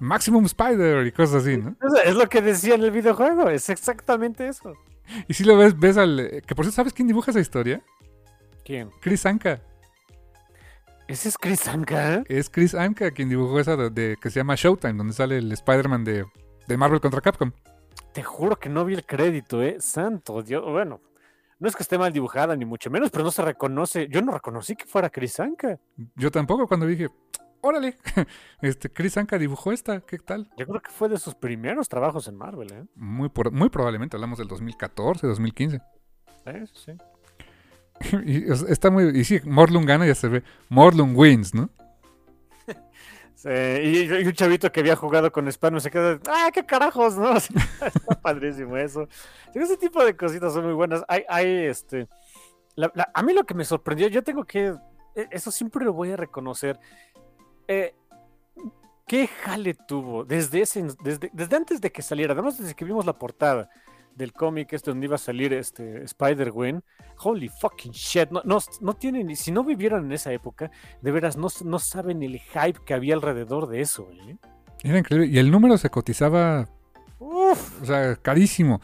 [0.00, 1.76] Maximum Spider y cosas así, ¿no?
[1.80, 4.74] Es, es lo que decía en el videojuego, es exactamente eso.
[5.28, 6.42] Y si lo ves, ves al...
[6.46, 7.82] Que por cierto, ¿sabes quién dibuja esa historia?
[8.64, 8.90] ¿Quién?
[9.00, 9.60] Chris Anka.
[11.08, 12.24] ¿Ese es Chris Anka?
[12.28, 15.52] Es Chris Anka quien dibujó esa de, de- que se llama Showtime, donde sale el
[15.52, 16.24] Spider-Man de,
[16.66, 17.52] de Marvel contra Capcom.
[18.12, 19.76] Te juro que no vi el crédito, ¿eh?
[19.78, 20.64] Santo Dios.
[20.64, 21.00] Bueno,
[21.60, 24.08] no es que esté mal dibujada, ni mucho menos, pero no se reconoce.
[24.08, 25.78] Yo no reconocí que fuera Chris Anka.
[26.16, 27.08] Yo tampoco cuando dije,
[27.66, 27.96] órale,
[28.62, 30.48] este Chris Anka dibujó esta, ¿qué tal?
[30.56, 32.84] Yo creo que fue de sus primeros trabajos en Marvel, ¿eh?
[32.94, 35.80] Muy, por- muy probablemente, hablamos del 2014, 2015.
[36.44, 36.92] Sí, sí.
[38.24, 41.68] y es- está muy, y sí, Morlun gana, ya se ve, Morlun wins, ¿no?
[43.34, 47.18] Sí, y, y un chavito que había jugado con Spano se queda, ¡ah, qué carajos!
[47.18, 47.36] ¿no?
[47.36, 49.06] Está padrísimo eso.
[49.54, 51.04] Ese tipo de cositas son muy buenas.
[51.06, 52.08] Hay, hay este.
[52.76, 54.74] la- la- a mí lo que me sorprendió, yo tengo que.
[55.14, 56.80] e- Eso siempre lo voy a reconocer.
[57.68, 57.94] Eh,
[59.06, 62.32] ¿Qué jale tuvo desde, ese, desde, desde antes de que saliera?
[62.32, 63.70] Además, desde que vimos la portada
[64.16, 66.82] del cómic este donde iba a salir este Spider-Gwen.
[67.22, 68.30] Holy fucking shit.
[68.30, 70.70] No, no, no tienen, si no vivieron en esa época,
[71.00, 74.08] de veras no, no saben el hype que había alrededor de eso.
[74.28, 74.36] ¿eh?
[74.82, 75.28] Era increíble.
[75.28, 76.68] Y el número se cotizaba,
[77.18, 78.80] Uf, o sea, carísimo.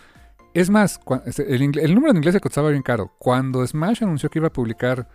[0.54, 3.12] Es más, este, el, el número en inglés se cotizaba bien caro.
[3.18, 5.09] Cuando Smash anunció que iba a publicar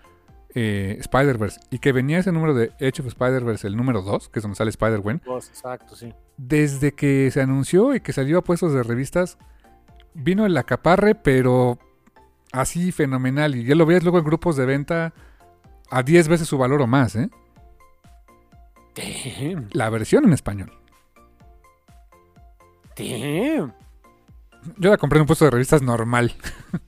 [0.60, 4.40] eh, Spider-Verse y que venía ese número de Edge of Spider-Verse, el número 2, que
[4.40, 6.12] es donde sale Spider-Gwen, exacto, sí.
[6.38, 9.38] desde que se anunció y que salió a puestos de revistas,
[10.16, 11.78] vino el acaparre, pero
[12.52, 13.56] así fenomenal.
[13.56, 15.14] Y ya lo veías luego en grupos de venta
[15.92, 17.30] a 10 veces su valor o más, ¿eh?
[18.96, 20.72] Damn, La versión en español.
[22.98, 23.76] damn.
[24.78, 26.34] Yo la compré en un puesto de revistas normal.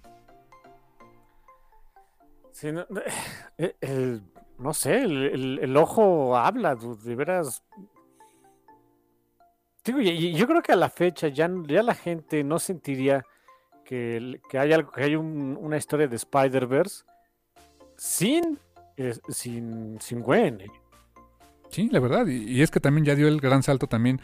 [2.59, 2.85] Sí, no,
[3.57, 4.21] eh, el-
[4.57, 7.63] no sé, el, el- ojo habla, de veras.
[9.85, 13.23] Digo, y, yo creo que a la fecha ya, ya la gente no sentiría
[13.85, 17.05] que, que hay algo, que hay un- una historia de Spider-Verse
[17.95, 18.59] sin,
[18.97, 20.61] eh, sin, sin Gwen.
[21.69, 22.27] Sí, la verdad.
[22.27, 24.19] Y, y es que también ya dio el gran salto también.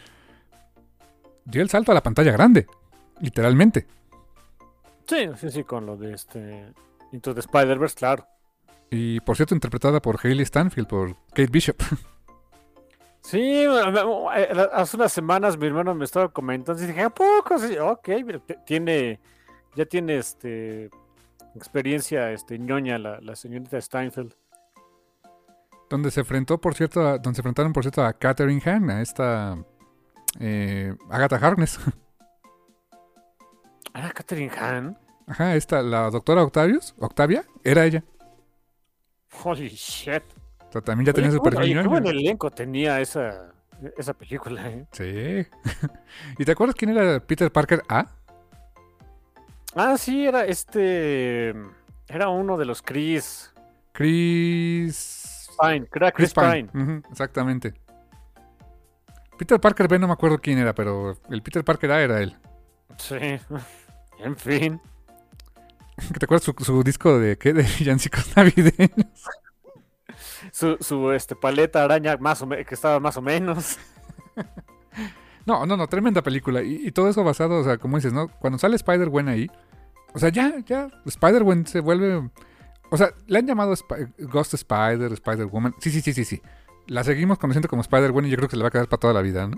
[1.45, 2.67] Dio el salto a la pantalla grande.
[3.21, 3.87] Literalmente.
[5.07, 6.73] Sí, sí, sí, con lo de este
[7.15, 8.27] Into the Spider-Verse, claro.
[8.91, 11.81] Y por cierto, interpretada por Hailey Stanfield, por Kate Bishop.
[13.21, 17.57] Sí, eh, hace unas semanas mi hermano me estaba comentando y dije, ¿a poco?
[17.57, 18.09] Sí, ok,
[18.67, 19.19] tiene,
[19.75, 20.91] ya tiene este
[21.55, 24.33] experiencia este ñoña la, la señorita Steinfeld.
[25.89, 29.01] donde se enfrentó, por cierto, a- donde se enfrentaron, por cierto, a Catherine Hahn, a
[29.01, 29.57] esta
[30.39, 31.79] eh, Agatha Harkness.
[33.93, 34.97] ¿Era Catherine Hahn?
[35.27, 38.03] Ajá, esta, la doctora Octavius, Octavia, era ella.
[39.43, 40.23] Holy shit.
[40.69, 43.53] O sea, también ya tenía su perfil oye, qué buen elenco tenía esa,
[43.97, 44.85] esa película, ¿eh?
[44.91, 45.47] Sí.
[46.37, 48.07] ¿Y te acuerdas quién era Peter Parker A?
[49.75, 51.53] Ah, sí, era este...
[52.07, 53.51] Era uno de los Chris
[53.91, 55.49] Chris...
[55.59, 56.69] Pine, era Chris, Pine.
[56.73, 57.73] Ujú, exactamente.
[59.37, 62.35] Peter Parker B no me acuerdo quién era, pero el Peter Parker A era él.
[62.97, 63.15] Sí,
[64.19, 64.81] en fin.
[65.95, 67.53] ¿Te acuerdas su, su disco de qué?
[67.53, 69.23] De villancicos navideños.
[70.51, 73.77] Su, su este, paleta araña más o que estaba más o menos.
[75.45, 76.63] No, no, no, tremenda película.
[76.63, 78.27] Y, y todo eso basado, o sea, como dices, ¿no?
[78.27, 79.47] Cuando sale Spider-Gwen ahí,
[80.13, 82.29] o sea, ya, ya, Spider-Gwen se vuelve.
[82.89, 85.75] O sea, le han llamado Sp- Ghost Spider, Spider-Woman.
[85.79, 86.41] Sí, sí, sí, sí, sí.
[86.87, 88.99] La seguimos conociendo como Spider-Gwen y yo creo que se le va a quedar para
[88.99, 89.57] toda la vida, ¿no?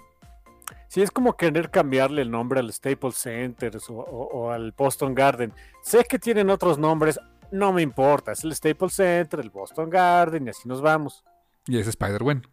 [0.90, 5.14] Sí, es como querer cambiarle el nombre al Staples Center o, o- o al Boston
[5.16, 5.54] Garden.
[5.84, 7.20] Sé que tienen otros nombres,
[7.52, 8.32] no me importa.
[8.32, 11.24] Es el Staples Center, el Boston Garden y así nos vamos.
[11.68, 12.44] Y es Spider-Gwen.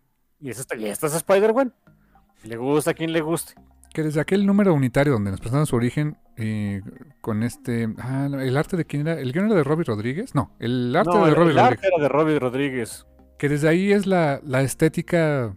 [0.40, 1.72] Y, es esta, y esta es Spider-Gwen.
[2.44, 3.54] Le gusta a quien le guste.
[3.92, 6.82] Que desde aquel número unitario donde nos presentaron su origen eh,
[7.20, 7.88] con este.
[7.98, 9.20] Ah, el arte de quién era.
[9.20, 10.34] ¿El guion era de Robbie Rodríguez?
[10.34, 11.78] No, el arte No, de el, Robbie el Rodríguez.
[11.78, 13.06] arte era de Robbie Rodríguez.
[13.38, 15.54] Que desde ahí es la, la estética.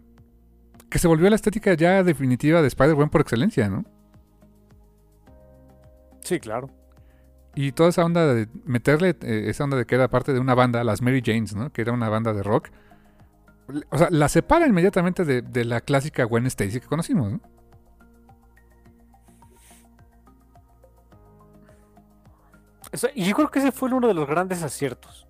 [0.90, 3.84] Que se volvió la estética ya definitiva de Spider-Gwen por excelencia, ¿no?
[6.20, 6.70] Sí, claro.
[7.54, 10.54] Y toda esa onda de meterle eh, esa onda de que era parte de una
[10.54, 11.70] banda, las Mary Janes, ¿no?
[11.72, 12.68] Que era una banda de rock.
[13.90, 17.40] O sea, la separa inmediatamente de, de la clásica Gwen Stacy que conocimos, ¿no?
[22.92, 25.27] Eso- y yo creo que ese fue uno de los grandes aciertos.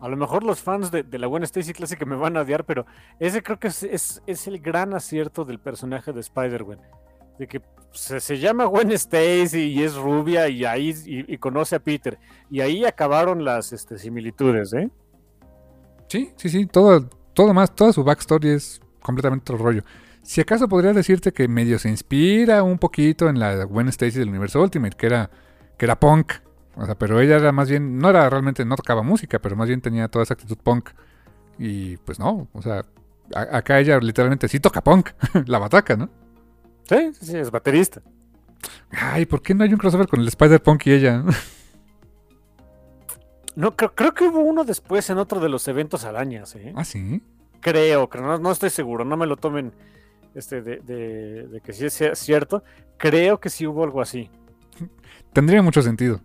[0.00, 2.64] A lo mejor los fans de, de la buena Stacy Classic me van a odiar,
[2.64, 2.86] pero
[3.18, 6.78] ese creo que es, es- el gran acierto del personaje de Spider-Gwen.
[7.38, 7.60] De que
[7.92, 12.18] se, se llama Gwen Stacy y es rubia y ahí y conoce a Peter.
[12.50, 14.90] Y ahí acabaron las este, similitudes, ¿eh?
[16.08, 16.66] Sí, sí, sí.
[16.66, 19.82] Todo, todo más, toda su backstory es completamente otro rollo.
[20.22, 24.28] Si acaso podría decirte que medio se inspira un poquito en la Gwen Stacy del
[24.28, 25.30] universo Ultimate, que era,
[25.78, 26.32] que era punk.
[26.80, 29.68] O sea, pero ella era más bien, no era realmente, no tocaba música, pero más
[29.68, 30.90] bien tenía toda esa actitud punk.
[31.58, 32.82] Y pues no, o sea,
[33.34, 35.10] a- acá ella literalmente sí toca punk,
[35.46, 36.08] la bataca, ¿no?
[36.88, 38.00] Sí, sí, sí, es baterista.
[38.90, 41.22] Ay, ¿por qué no hay un crossover con el Spider-Punk y ella?
[43.56, 46.72] No, creo, creo que hubo uno después en otro de los eventos arañas, ¿eh?
[46.76, 47.22] Ah, sí.
[47.60, 49.72] Creo, creo no, no estoy seguro, no me lo tomen
[50.34, 52.64] este, de, de- de que sí sea cierto.
[52.96, 54.30] Creo que sí hubo algo así.
[55.32, 56.20] Tendría mucho sentido.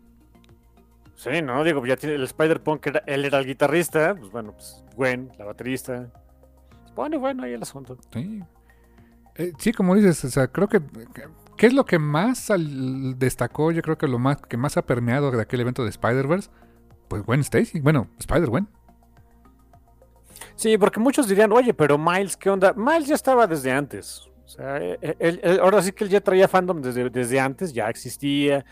[1.15, 4.83] Sí, no, digo, ya tiene el Spider-Punk, era- él era el guitarrista, pues bueno, pues
[4.95, 6.07] Gwen, la baterista.
[6.95, 7.97] Bueno, bueno, ahí el asunto.
[8.13, 8.41] Sí.
[9.35, 10.81] Eh, sí, como dices, o sea, creo que...
[11.57, 13.71] ¿Qué es lo que más al- destacó?
[13.71, 16.49] Yo creo que lo más que más ha permeado de aquel evento de Spider-Verse.
[17.07, 17.79] Pues Gwen Stacy.
[17.79, 18.67] Bueno, Spider-Gwen.
[20.55, 22.73] Sí, porque muchos dirían, oye, pero Miles, ¿qué onda?
[22.73, 24.27] Miles ya estaba desde antes.
[24.45, 27.73] O sea, eh, él- él- ahora sí que él ya traía fandom desde, desde antes,
[27.73, 28.65] ya existía.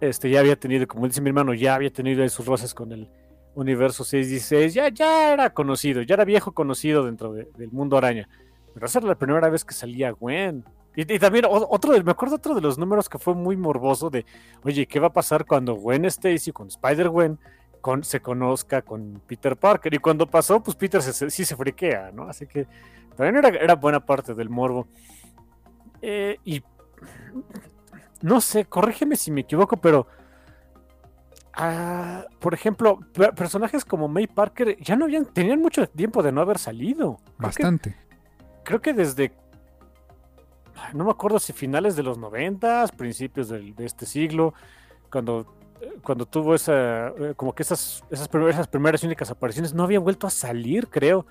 [0.00, 3.10] Este, ya había tenido, como dice mi hermano, ya había tenido sus roces con el
[3.54, 4.74] universo 616.
[4.74, 8.28] Ya, ya era conocido, ya era viejo conocido dentro de- del mundo araña.
[8.72, 10.64] Pero esa era la primera vez que salía Gwen.
[10.96, 14.24] Y, y también otro, me acuerdo otro de los números que fue muy morboso de,
[14.64, 17.38] oye, ¿qué va a pasar cuando Gwen Stacy con Spider-Gwen
[17.80, 19.92] con, se conozca con Peter Parker?
[19.94, 22.24] Y cuando pasó, pues Peter se- se- sí se friquea, ¿no?
[22.24, 22.66] Así que
[23.16, 24.86] también era, era buena parte del morbo.
[26.02, 26.62] Eh, y
[28.22, 30.06] no sé, corrígeme si me equivoco, pero
[31.54, 36.32] ah, por ejemplo, pe- personajes como May Parker ya no habían, tenían mucho tiempo de
[36.32, 37.16] no haber salido.
[37.16, 37.96] Creo que- Bastante.
[38.64, 39.32] creo que desde.
[40.94, 44.54] No me acuerdo si finales de los noventas, principios del- de este siglo,
[45.10, 47.08] cuando, eh, cuando tuvo esa.
[47.08, 50.30] eh, como que esas, esas, primeras, esas primeras y únicas apariciones no había vuelto a
[50.30, 51.26] salir, creo.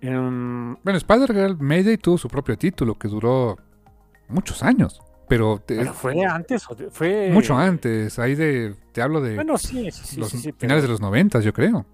[0.00, 3.56] Em, Bueno, Spider-Girl Mayday tuvo su propio título que duró
[4.28, 5.00] muchos años.
[5.28, 7.30] Pero, te- pero fue antes, fue.
[7.32, 8.18] mucho antes.
[8.18, 8.74] Ahí de.
[8.92, 10.20] Te hablo de Bueno, sí, sí, sí.
[10.20, 11.86] los sí, pero- finales de los noventas, yo creo.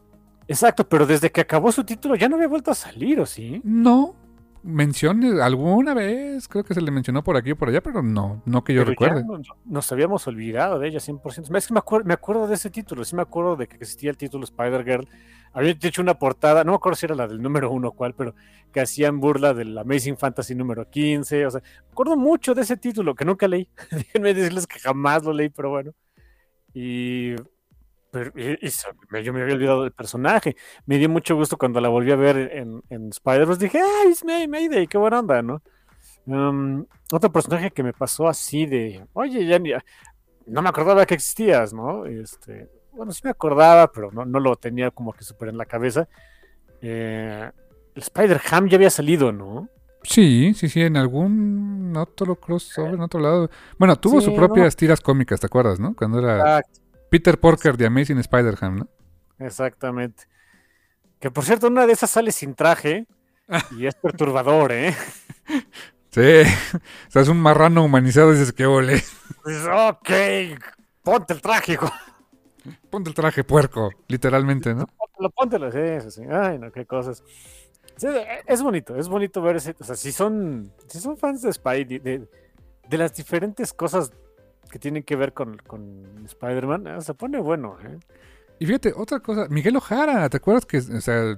[0.48, 3.60] Exacto, pero desde que acabó su título ya no había vuelto a salir, ¿o sí?
[3.64, 4.16] No.
[4.62, 8.42] Mencione alguna vez, creo que se le mencionó por aquí o por allá, pero no,
[8.44, 9.24] no que yo Pero recuerde.
[9.24, 11.56] no- nos habíamos olvidado de ella 100%.
[11.56, 14.10] Es que me, acuer- me acuerdo de ese título, sí me acuerdo de que existía
[14.10, 15.08] el título Spider-Girl.
[15.52, 18.14] Había hecho una portada, no me acuerdo si era la del número uno o cuál,
[18.14, 18.34] pero
[18.72, 21.46] que hacían burla del Amazing Fantasy número 15.
[21.46, 23.68] O sea, me acuerdo mucho de ese título que nunca leí.
[23.90, 25.92] Déjenme decirles que jamás lo leí, pero bueno.
[26.74, 27.34] Y,
[28.10, 30.56] pero- y- y se- me- yo me había olvidado del personaje.
[30.86, 33.64] Me dio mucho gusto cuando la volví a ver en, en Spider-Verse.
[33.64, 34.86] Dije, ¡ay, es May, Mayday!
[34.86, 35.62] ¡Qué buena onda, ¿no?
[36.26, 39.72] Um, otro personaje que me pasó así de, oye, ya ni-
[40.46, 42.04] no me acordaba que existías, ¿no?
[42.06, 45.64] Este, bueno, sí me acordaba, pero no, no lo tenía como que súper en la
[45.66, 46.08] cabeza.
[46.80, 47.50] Eh,
[47.94, 49.68] el Spider-Ham ya había salido, ¿no?
[50.02, 53.50] Sí, sí, sí, en algún otro crossover, en otro lado.
[53.78, 54.46] Bueno, tuvo Sí, sus no.
[54.46, 55.94] propias tiras cómicas, ¿te acuerdas, no?
[55.94, 56.62] Cuando era
[57.10, 58.88] Peter Porker de Amazing Spider-Ham, ¿no?
[59.38, 60.24] exactamente.
[61.20, 63.06] Que por cierto, una de esas sale sin traje
[63.78, 64.94] y es perturbador, ¿eh?
[66.10, 69.02] Sí, o sea, es un marrano humanizado, dices que ole.
[69.42, 70.10] Pues, ok,
[71.02, 71.90] ponte el traje, hijo.
[72.90, 74.86] Ponte el traje puerco, literalmente, ¿no?
[74.86, 76.28] Póntelo, póntelo, sí, sí, sí.
[76.30, 77.22] Ay, no, qué cosas.
[77.96, 78.06] Sí,
[78.46, 79.74] es bonito, es bonito ver ese.
[79.78, 82.28] O sea, si son, si son fans de Spidey, de,
[82.88, 84.12] de las diferentes cosas
[84.68, 87.98] que tienen que ver con, con Spider-Man, eh, se pone bueno, ¿eh?
[88.58, 91.36] Y fíjate, otra cosa, Miguel Ojara, ¿te acuerdas que, o sea,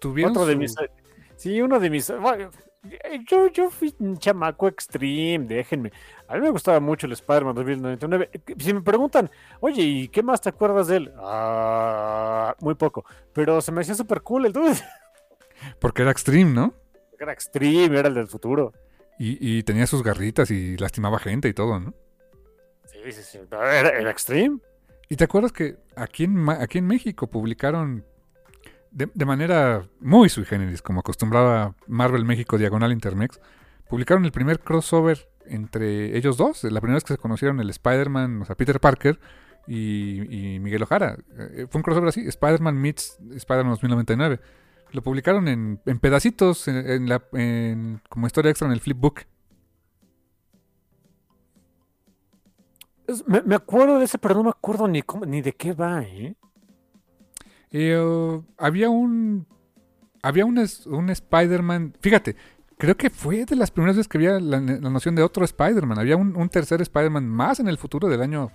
[0.00, 0.74] tuvieron Otro de mis.
[1.36, 2.12] Sí, uno de mis.
[2.20, 2.50] bueno,
[3.28, 5.92] yo, yo fui un chamaco extreme, déjenme.
[6.26, 8.30] A mí me gustaba mucho el Spider-Man 2099.
[8.58, 9.30] Si me preguntan,
[9.60, 11.12] oye, ¿y qué más te acuerdas de él?
[11.18, 13.04] Ah, muy poco.
[13.32, 14.74] Pero se me hacía súper cool el dude.
[15.78, 16.74] Porque era extreme, ¿no?
[17.18, 18.72] Era extreme, era el del futuro.
[19.18, 21.94] Y, y tenía sus garritas y lastimaba gente y todo, ¿no?
[23.50, 24.58] Pero Era, extreme.
[25.08, 28.04] ¿Y te acuerdas que aquí en, aquí en México publicaron
[28.92, 33.40] de, manera muy sui generis, como acostumbraba Marvel México Diagonal Intermex,
[33.88, 38.42] publicaron el primer crossover entre ellos dos, la primera vez que se conocieron el Spider-Man,
[38.42, 39.18] o sea, Peter Parker
[39.66, 41.16] y, y Miguel Ojara.
[41.38, 44.40] Eh, fue un crossover así, Spider-Man meets Spider-Man 2099.
[44.92, 47.20] Lo publicaron en, en pedacitos, en, la,
[48.08, 49.22] como historia extra en el flipbook.
[53.26, 56.34] Me, acuerdo de ese, pero no me acuerdo ni, ni de qué va, ¿eh?
[57.70, 59.46] Eh, había un.
[60.22, 61.94] Había un, un Spider-Man.
[62.00, 62.36] Fíjate,
[62.78, 65.98] creo que fue de las primeras veces que había la, noción de otro Spider-Man.
[65.98, 68.52] Había un, un tercer Spider-Man más en el futuro del año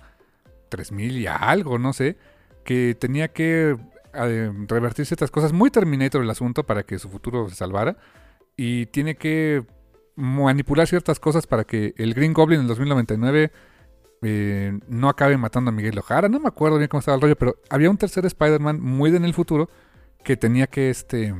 [0.68, 2.16] 3000 y algo, no sé.
[2.64, 3.76] Que tenía que
[4.14, 5.52] eh, revertir ciertas cosas.
[5.52, 7.96] Muy Terminator el asunto para que su futuro se salvara.
[8.56, 9.64] Y tiene que
[10.16, 13.52] manipular ciertas cosas para que el Green Goblin en el 2099
[14.22, 16.28] eh, no acabe matando a Miguel Ojara.
[16.28, 19.24] No me acuerdo bien cómo estaba el rollo, pero había un tercer Spider-Man muy en
[19.24, 19.68] el futuro
[20.24, 21.34] que tenía que este,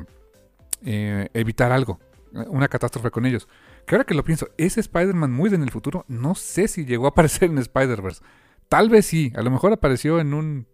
[0.84, 2.00] eh, evitar algo,
[2.48, 3.48] una catástrofe con ellos.
[3.86, 7.06] Que ahora que lo pienso, ese Spider-Man muy en el futuro, no sé si llegó
[7.06, 8.22] a aparecer en Spider-Verse.
[8.68, 10.66] Tal vez sí, a lo mejor apareció en un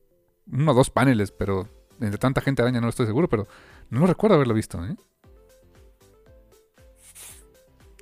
[0.50, 1.68] uno o dos paneles, pero
[2.00, 3.46] entre tanta gente araña no estoy seguro, pero
[3.90, 4.96] no recuerdo haberlo visto, ¿eh?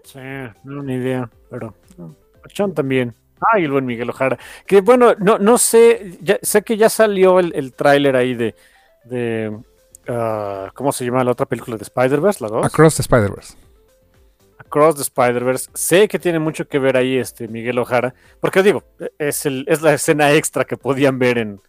[0.05, 0.19] Sí,
[0.65, 1.75] no, ni idea, pero
[2.57, 3.15] John también.
[3.53, 4.39] Ay, el buen Miguel Ojara.
[4.67, 8.55] Que bueno, no, no sé, sé que ya salió el, el tráiler ahí de,
[9.05, 9.49] de
[10.09, 12.45] uh, ¿cómo se llama la otra película de Spider-Verse?
[12.45, 13.57] Across the Spider-Verse.
[14.59, 15.71] Across the Spider-Verse.
[15.75, 18.85] Sé que tiene mucho que ver ahí este Miguel Ojara, porque digo,
[19.19, 21.61] es, el, es la escena extra que podían ver en,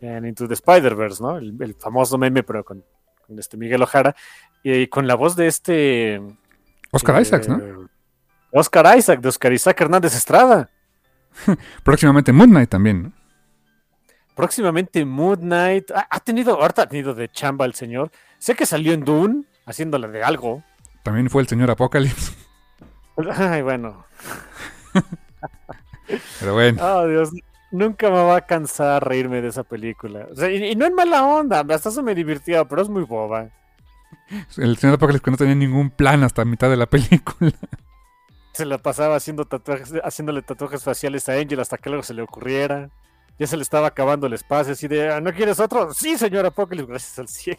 [0.00, 1.38] en Into the Spider-Verse, ¿no?
[1.38, 2.84] El, famoso meme, pero con,
[3.26, 4.14] con, este Miguel Ojara
[4.62, 6.20] y, con la voz de este...
[6.90, 7.88] Oscar eh, Isaacs, ¿no?
[8.52, 10.68] Oscar Isaac, de Oscar Isaac Hernández Estrada.
[11.82, 13.12] Próximamente Moon Knight también, ¿no?
[14.34, 15.90] Próximamente Moon Knight.
[15.90, 18.10] Ha, tenido, ahorita ha tenido de chamba el señor.
[18.38, 20.62] Sé que salió en Dune, haciéndole de algo.
[21.02, 22.32] También fue el señor Apocalypse.
[23.36, 24.06] Ay, bueno.
[26.40, 26.82] Pero bueno.
[26.82, 27.30] Oh, Dios.
[27.70, 30.26] Nunca me va a cansar reírme de esa película.
[30.50, 33.50] y, no en mala onda, hasta eso me divertía, pero es muy boba.
[34.56, 37.52] El señor Apocalypse que no tenía ningún plan hasta mitad de la película.
[38.52, 42.22] Se la pasaba haciendo tatuajes, haciéndole tatuajes faciales a Angel hasta que algo se le
[42.22, 42.90] ocurriera.
[43.38, 45.94] Ya se le estaba acabando el espacio, así de, ah, ¿no quieres otro?
[45.94, 47.58] Sí, señor Apocalypse, gracias al cielo.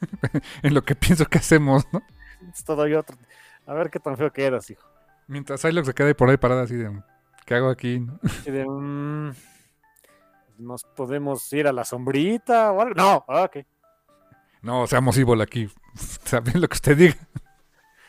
[0.62, 2.02] en lo que pienso que hacemos, ¿no?
[2.52, 3.16] Es todo y otro.
[3.66, 4.88] A ver qué tan feo quedas, hijo.
[5.26, 6.90] Mientras Psylocke se queda por ahí parada así de,
[7.44, 8.06] ¿qué hago aquí?
[8.46, 9.32] de, mm,
[10.58, 12.94] ¿Nos podemos ir a la sombrita o algo?
[12.94, 13.58] No, ah, ok.
[14.62, 15.70] No, seamos evil aquí.
[16.24, 17.16] ¿Sabes lo que usted diga?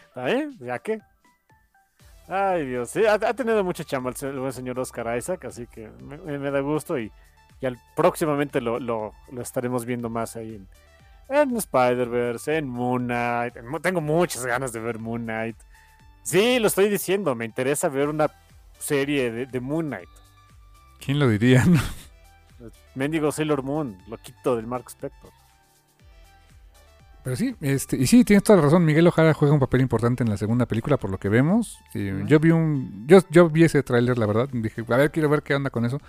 [0.07, 0.57] ¿Está bien?
[0.60, 0.99] ¿Ya qué?
[2.33, 2.91] Ay, Dios.
[2.91, 6.97] Sí, ha, tenido mucha chamba el, buen señor Oscar Isaac, así que me, da gusto
[6.97, 7.11] y,
[7.61, 10.67] al, próximamente lo, lo, estaremos viendo más ahí en,
[11.27, 13.55] en Spider-Verse, en Moon Knight.
[13.81, 15.57] Tengo muchas ganas de ver Moon Knight.
[16.23, 18.31] Sí, lo estoy diciendo, me interesa ver una
[18.79, 20.09] serie de, de Moon Knight.
[21.03, 21.65] ¿Quién lo diría?
[22.95, 25.31] Mendigo Sailor Moon, loquito del Mark Spector.
[27.23, 28.84] Pero sí, este, y sí, tienes toda la razón.
[28.84, 31.80] Miguel Ojara juega un papel importante en la segunda película, por lo que vemos.
[31.93, 34.49] yo vi un, yo, yo vi ese tráiler, la verdad.
[34.52, 35.99] Dije, a ver, quiero ver qué onda con eso.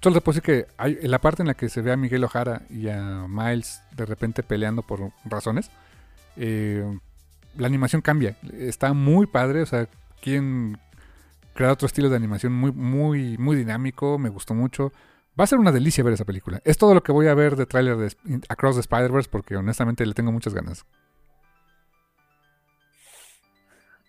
[0.00, 1.96] Solo te puedo decir que hay, en la parte en la que se ve a
[1.96, 5.70] Miguel Ojara y a Miles de repente peleando por razones,
[6.36, 6.98] eh,
[7.56, 8.36] la animación cambia.
[8.52, 9.88] Está muy padre, o sea,
[10.20, 10.78] quien
[11.54, 14.92] crea otro estilo de animación muy, muy, muy dinámico, me gustó mucho.
[15.38, 16.60] Va a ser una delicia ver esa película.
[16.64, 18.14] Es todo lo que voy a ver de tráiler de
[18.48, 20.86] Across the Spider-Verse porque honestamente le tengo muchas ganas.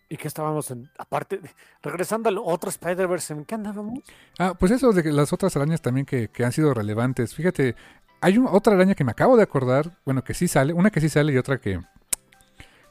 [0.07, 0.89] ¿Y qué estábamos en?
[0.99, 1.41] Aparte,
[1.81, 4.03] regresando al otro Spider-Verse, ¿en qué andábamos?
[4.37, 7.33] Ah, pues eso de que las otras arañas también que, han sido relevantes.
[7.33, 7.75] Fíjate,
[8.21, 11.09] hay otra araña que me acabo de acordar, bueno, que sí sale, una que sí
[11.09, 11.81] sale y otra que,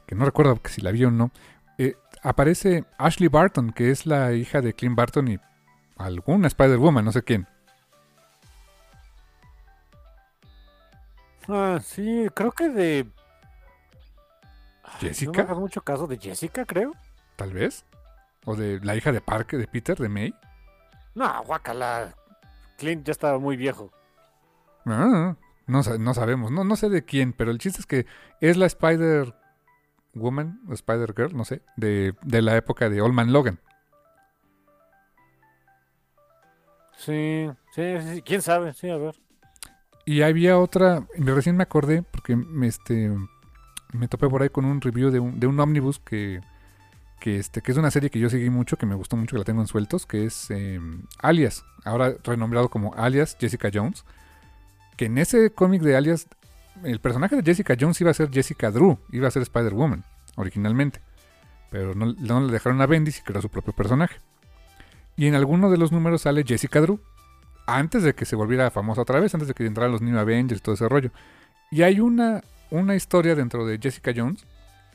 [0.06, 1.30] que no recuerdo si la vi o no.
[1.78, 5.38] Eh, aparece Ashley Barton, que es la hija de Clint Barton y
[5.96, 7.46] alguna Spider-Woman, no sé quién.
[11.48, 13.10] Ah, sí, creo que de.
[15.00, 15.42] ¿Jessica?
[15.42, 16.92] No me mucho caso de Jessica, creo.
[17.36, 17.84] Tal vez.
[18.44, 20.34] O de la hija de Parker, de Peter, de May.
[21.14, 22.14] No, guacala.
[22.76, 23.90] Clint ya estaba muy viejo.
[24.84, 26.50] Ah, no, no sabemos.
[26.50, 28.06] No, no sé de quién, pero el chiste es que
[28.40, 29.34] es la Spider
[30.14, 33.60] Woman o Spider Girl, no sé, de, de la época de Old Man Logan.
[36.96, 39.20] Sí, sí, sí, quién sabe, sí, a ver.
[40.06, 43.10] Y había otra, recién me acordé, porque me, este,
[43.92, 46.40] me topé por ahí con un review de un, de un ómnibus que,
[47.20, 49.38] que, este, que es una serie que yo seguí mucho, que me gustó mucho, que
[49.38, 54.04] la tengo en sueltos, que es em, Alias, ahora renombrado como Alias Jessica Jones.
[54.96, 56.28] Que en ese cómic de Alias,
[56.82, 60.04] el personaje de Jessica Jones iba a ser Jessica Drew, iba a ser Spider-Woman,
[60.36, 61.00] originalmente.
[61.70, 64.18] Pero no, no, le dejaron a Bendis y creó su propio personaje.
[65.16, 67.00] Y en alguno de los números sale Jessica Drew,
[67.66, 70.60] antes de que se volviera famosa otra vez, antes de que entraran los New Avengers
[70.60, 71.10] y todo ese rollo.
[71.70, 74.46] Y hay una, una historia dentro de Jessica Jones,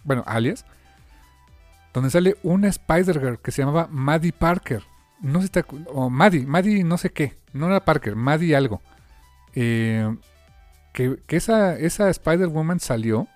[0.03, 0.65] bueno, alias,
[1.93, 4.83] donde sale una Spider-Girl que se llamaba Maddie Parker.
[5.21, 8.81] No sé, o Maddie, Maddie no sé qué, no era Parker, Maddie algo.
[9.53, 10.15] Eh,
[10.93, 13.27] que, esa, esa Spider-Woman salió,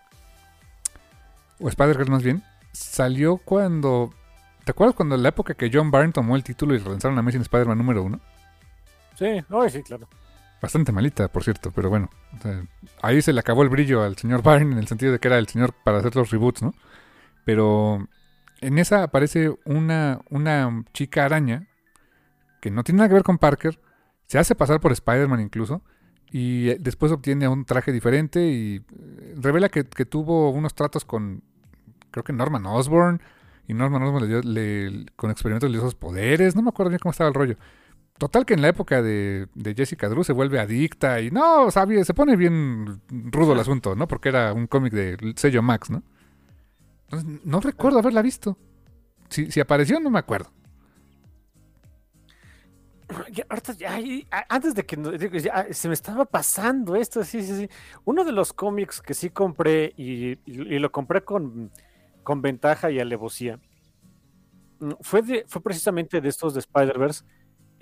[1.59, 4.13] o Spider-Girl más bien, salió cuando...
[4.63, 7.19] ¿Te acuerdas cuando en la época que John Byrne tomó el título y lanzaron a
[7.19, 8.21] Amazing Spider-Man número uno?
[9.15, 10.07] Sí, no, sí, claro.
[10.61, 12.09] Bastante malita, por cierto, pero bueno.
[13.01, 15.37] ahí se le acabó el brillo al señor Byrne en el sentido de que era
[15.37, 16.73] el señor para hacer los reboots, ¿no?
[17.45, 18.07] Pero
[18.61, 21.67] en esa aparece una, una chica araña
[22.61, 23.77] que no tiene nada que ver con Parker,
[24.25, 25.81] se hace pasar por Spider-Man incluso,
[26.31, 31.43] y después obtiene un traje diferente y eh, revela que, tuvo unos tratos con,
[32.09, 33.21] creo que Norman Osborn,
[33.67, 36.89] y Norman Osborn le dio, le, con experimentos le dio esos poderes, no me acuerdo
[36.89, 37.57] bien cómo estaba el rollo
[38.23, 42.05] Total que en la época de, de Jessica Drew se vuelve adicta y no, sabe,
[42.05, 44.07] se pone bien rudo el asunto, ¿no?
[44.07, 46.03] Porque era un cómic de sello Max, ¿no?
[47.09, 48.57] Entonces, no recuerdo haberla visto.
[49.27, 50.53] Si, si apareció, no me acuerdo.
[53.33, 53.99] Ya, ahorita ya,
[54.47, 54.95] antes de que
[55.41, 57.69] ya, se me estaba pasando esto, sí, sí, sí.
[58.05, 61.71] Uno de los cómics que sí compré y, y- y lo compré con,
[62.23, 63.59] con ventaja y alevosía
[64.79, 67.25] mm, fue, de- fue precisamente de estos de Spider-Verse.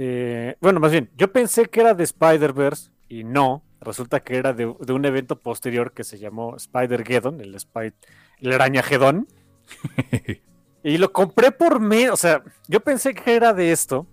[0.03, 3.63] Eh, bueno, más bien, yo pensé que era de Spider-Verse y no.
[3.79, 7.93] Resulta que era de, de un evento posterior que se llamó Spider-Geddon, el, Spy-
[8.39, 9.27] el Arañagedón.
[10.83, 14.07] Y lo compré por mí, o sea, yo pensé que era de esto.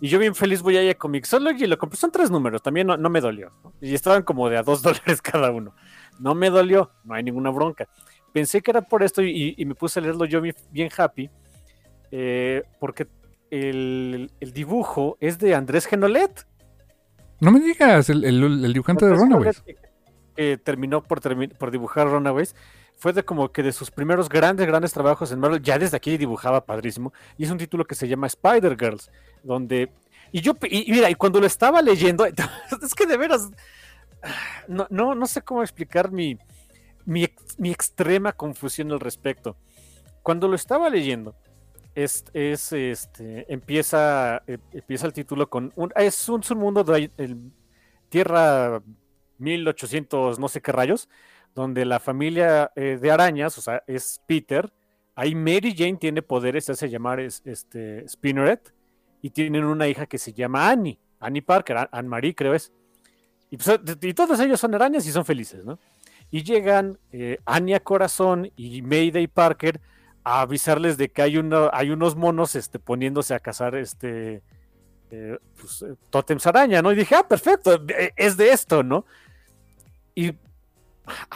[0.00, 1.98] Y yo bien feliz voy a ir a Comixology y lo compré.
[1.98, 3.52] Son tres números, también no, no me dolió.
[3.62, 3.74] ¿no?
[3.82, 5.74] Y estaban como de a dos dólares cada uno.
[6.18, 7.86] No me dolió, no hay ninguna bronca.
[8.32, 11.30] Pensé que era por esto y, y me puse a leerlo yo bien, bien happy.
[12.10, 13.06] eh, porque
[13.50, 16.46] el, el dibujo es de Andrés Genolet.
[17.40, 19.58] No me digas, el, el- el dibujante de Runaways.
[19.60, 19.86] Genolet, que-
[20.36, 22.54] que terminó por, termi- por dibujar Runaways.
[22.98, 25.60] Fue de como que de sus primeros grandes, grandes trabajos en Marvel.
[25.62, 27.12] Ya desde aquí dibujaba padrísimo.
[27.36, 29.10] Y es un título que se llama Spider-Girls.
[29.42, 29.92] Donde.
[30.32, 32.24] Y yo, y mira, y cuando lo estaba leyendo,
[32.82, 33.50] es que de veras.
[34.66, 36.38] No, no, no sé cómo explicar mi,
[37.04, 37.28] mi,
[37.58, 39.56] mi extrema confusión al respecto.
[40.22, 41.36] Cuando lo estaba leyendo,
[41.96, 45.72] es, es, este, empieza, eh, empieza el título con.
[45.74, 47.50] Un, es un submundo de el-
[48.08, 48.80] Tierra
[49.38, 51.08] 1800, no sé qué rayos,
[51.54, 54.72] donde la familia eh, de arañas, o sea, es Peter.
[55.14, 58.72] Ahí Mary Jane tiene poderes, se hace llamar es- este, Spinneret,
[59.22, 62.72] y tienen una hija que se llama Annie, Annie Parker, An- Anne-Marie creo es.
[63.50, 65.78] Y, pues, y todos ellos son arañas y son felices, ¿no?
[66.30, 69.80] Y llegan eh, Anya Corazón y Mayday Parker
[70.28, 74.42] a avisarles de que hay, uno, hay unos monos este, poniéndose a cazar este,
[75.12, 76.90] eh, pues, eh, tótems araña, ¿no?
[76.90, 79.04] Y dije, ah, perfecto, eh, es de esto, ¿no?
[80.16, 80.32] Y,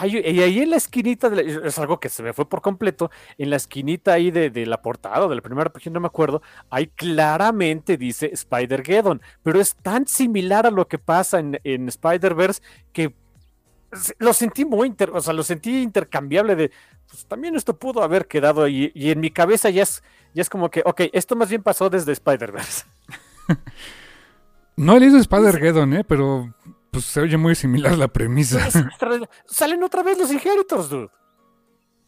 [0.03, 3.13] y ahí en la esquinita, de la- es algo que se me fue por completo,
[3.39, 6.89] en la esquinita ahí de, la portada, de la primera página, no me acuerdo, ahí
[6.89, 12.61] claramente dice Spider-Geddon, pero es tan similar a lo que pasa en, en Spider-Verse
[12.93, 13.15] que
[14.19, 16.71] lo sentí muy, inter- o sea, lo sentí intercambiable de,
[17.11, 20.03] pues también esto pudo haber quedado ahí, y en mi cabeza ya es,
[20.35, 22.85] ya es como que, ok, esto más bien pasó desde Spider-Verse.
[24.77, 26.05] No he leído Spider-Geddon, ¿eh?
[26.05, 26.55] Pero
[26.91, 28.67] pues se oye muy similar la premisa.
[28.67, 28.75] Es
[29.47, 31.11] Salen otra vez los Inheritors, dude.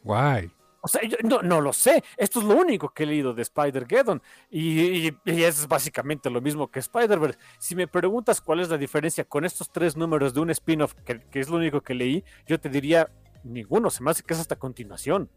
[0.03, 0.51] Guay.
[0.81, 2.03] O sea, yo no, no lo sé.
[2.17, 4.21] Esto es lo único que he leído de Spider-Geddon.
[4.51, 7.39] Y, y- y es básicamente lo mismo que Spider-Verse.
[7.59, 11.21] Si me preguntas cuál es la diferencia con estos tres números de un spin-off, que,
[11.21, 13.09] que es lo único que leí, yo te diría
[13.45, 13.91] ninguno.
[13.91, 15.29] Se me hace que es hasta continuación.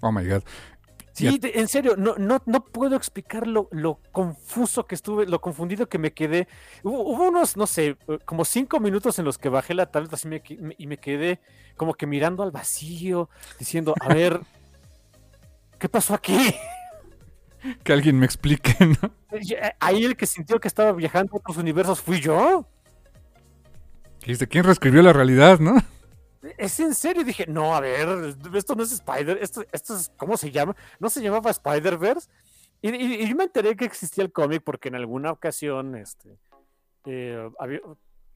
[0.00, 0.42] Oh my god.
[1.12, 5.88] Sí, en serio, no, no, no puedo explicar lo, lo confuso que estuve, lo confundido
[5.88, 6.46] que me quedé.
[6.84, 10.14] Hubo, hubo unos, no sé, eh, como cinco minutos en los que bajé la tableta
[10.14, 11.40] así me que- me- y me quedé
[11.76, 13.28] como que mirando al vacío,
[13.58, 14.40] diciendo, a ver,
[15.80, 16.36] ¿qué pasó aquí?
[17.82, 19.10] Que alguien me explique, ¿no?
[19.32, 22.64] Eh, Ahí el que sintió que estaba viajando a otros universos fui yo.
[24.48, 25.74] ¿quién reescribió la realidad, no?
[26.56, 30.36] Es en serio, dije, no, a ver, esto no es Spider, esto, esto es, ¿cómo
[30.36, 30.76] se llama?
[31.00, 32.28] ¿No se llamaba Spider-Verse?
[32.80, 32.94] Y,
[33.28, 36.38] y- me enteré que existía el cómic porque en alguna ocasión, este,
[37.06, 37.80] eh, había-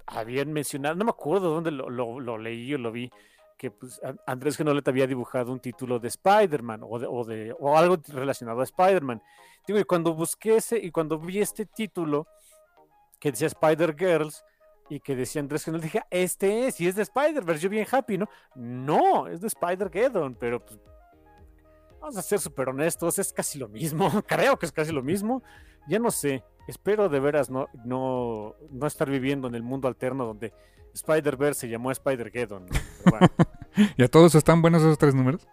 [0.07, 3.09] habían mencionado, no me acuerdo dónde lo, lo- lo leí o lo vi,
[3.57, 7.55] que pues, An- Andrés Genolet había dibujado un título de Spider-Man o, de, o, de-
[7.61, 9.23] o algo relacionado a Spider-Man.
[9.65, 12.27] Digo, y cuando busqué ese, y cuando vi este título
[13.21, 14.45] que decía Spider-Girls,
[14.89, 18.19] y que decía Andrés Genolet, dije, este es, y es de Spider-Verse, yo bien happy,
[18.19, 18.29] ¿no?
[18.55, 20.79] No, es de Spider-Geddon, pero pues,
[22.01, 25.43] vamos a ser súper honestos, es casi lo mismo, creo que es casi lo mismo,
[25.89, 30.27] ya no sé, espero de veras no, no, no estar viviendo en el mundo alterno
[30.27, 30.53] donde
[30.95, 32.73] Spider-Verse se llamó Spider-Geddon, ¿no?
[33.11, 33.27] Bueno,
[33.97, 35.49] ¿Y a todos están buenos esos tres números?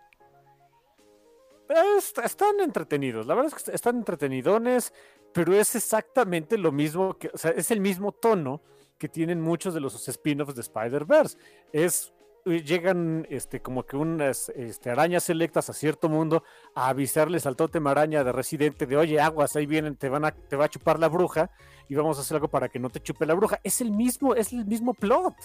[1.97, 4.93] est- están entretenidos, la verdad es que están entretenidones,
[5.34, 8.61] pero es exactamente lo mismo, que, o sea, es el mismo tono
[9.00, 11.38] que tienen muchos de los spin-offs de Spider-Verse.
[11.74, 12.14] Es
[12.46, 16.44] eh, llegan este como que unas este, arañas selectas a cierto mundo
[16.76, 20.32] a avisarles al tótem araña de residente de oye aguas ahí vienen te van a
[20.32, 21.52] te va a chupar la bruja
[21.90, 24.36] y vamos a hacer algo para que no te chupe la bruja es el mismo
[24.36, 25.36] es el mismo plot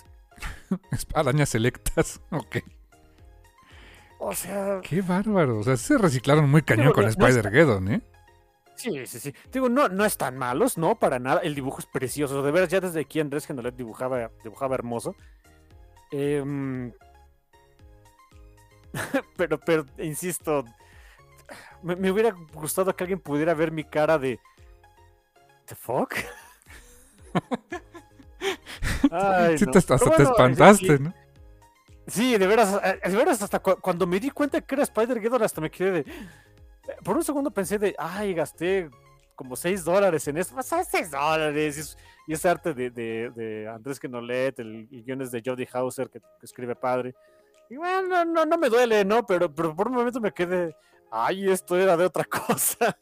[1.14, 2.20] Arañas selectas.
[2.30, 2.58] Ok.
[4.18, 5.58] o sea Qué bárbaro.
[5.58, 8.02] O sea, se reciclaron muy cañón con no Spider-Geddon, ¿eh?
[8.76, 9.34] Sí, sí, sí.
[9.52, 11.40] Digo, no, no están malos, no, para nada.
[11.40, 12.42] El dibujo es precioso.
[12.42, 15.14] De veras, ya desde aquí Andrés Genolet dibujaba, dibujaba hermoso.
[16.10, 16.92] Em,
[19.36, 20.64] pero, pero, insisto,
[21.82, 24.38] me, me hubiera gustado que alguien pudiera ver mi cara de...
[25.66, 26.14] ¿The fuck?
[29.10, 29.72] Ay, Sí, no.
[29.72, 31.14] te- hasta te espantaste, ¿no?
[32.06, 35.42] Sí, de veras, eh, de veras, hasta cu- cuando me di cuenta que era Spider-Geddon,
[35.42, 36.04] hasta me quedé de...
[37.02, 38.90] Por un segundo pensé de, ay, gasté
[39.34, 40.60] como 6 dólares en esto.
[40.62, 40.88] ¿Sabes?
[40.90, 41.96] 6 dólares.
[42.26, 46.08] Y, es- arte de, de, de Andrés Quenolet, el, el guion es de Jody Hauser,
[46.10, 47.14] que, que escribe padre.
[47.70, 49.26] Y bueno, no, no, no me duele, ¿no?
[49.26, 50.76] Pero, pero por un momento me quedé,
[51.10, 52.96] ay, esto era de otra cosa.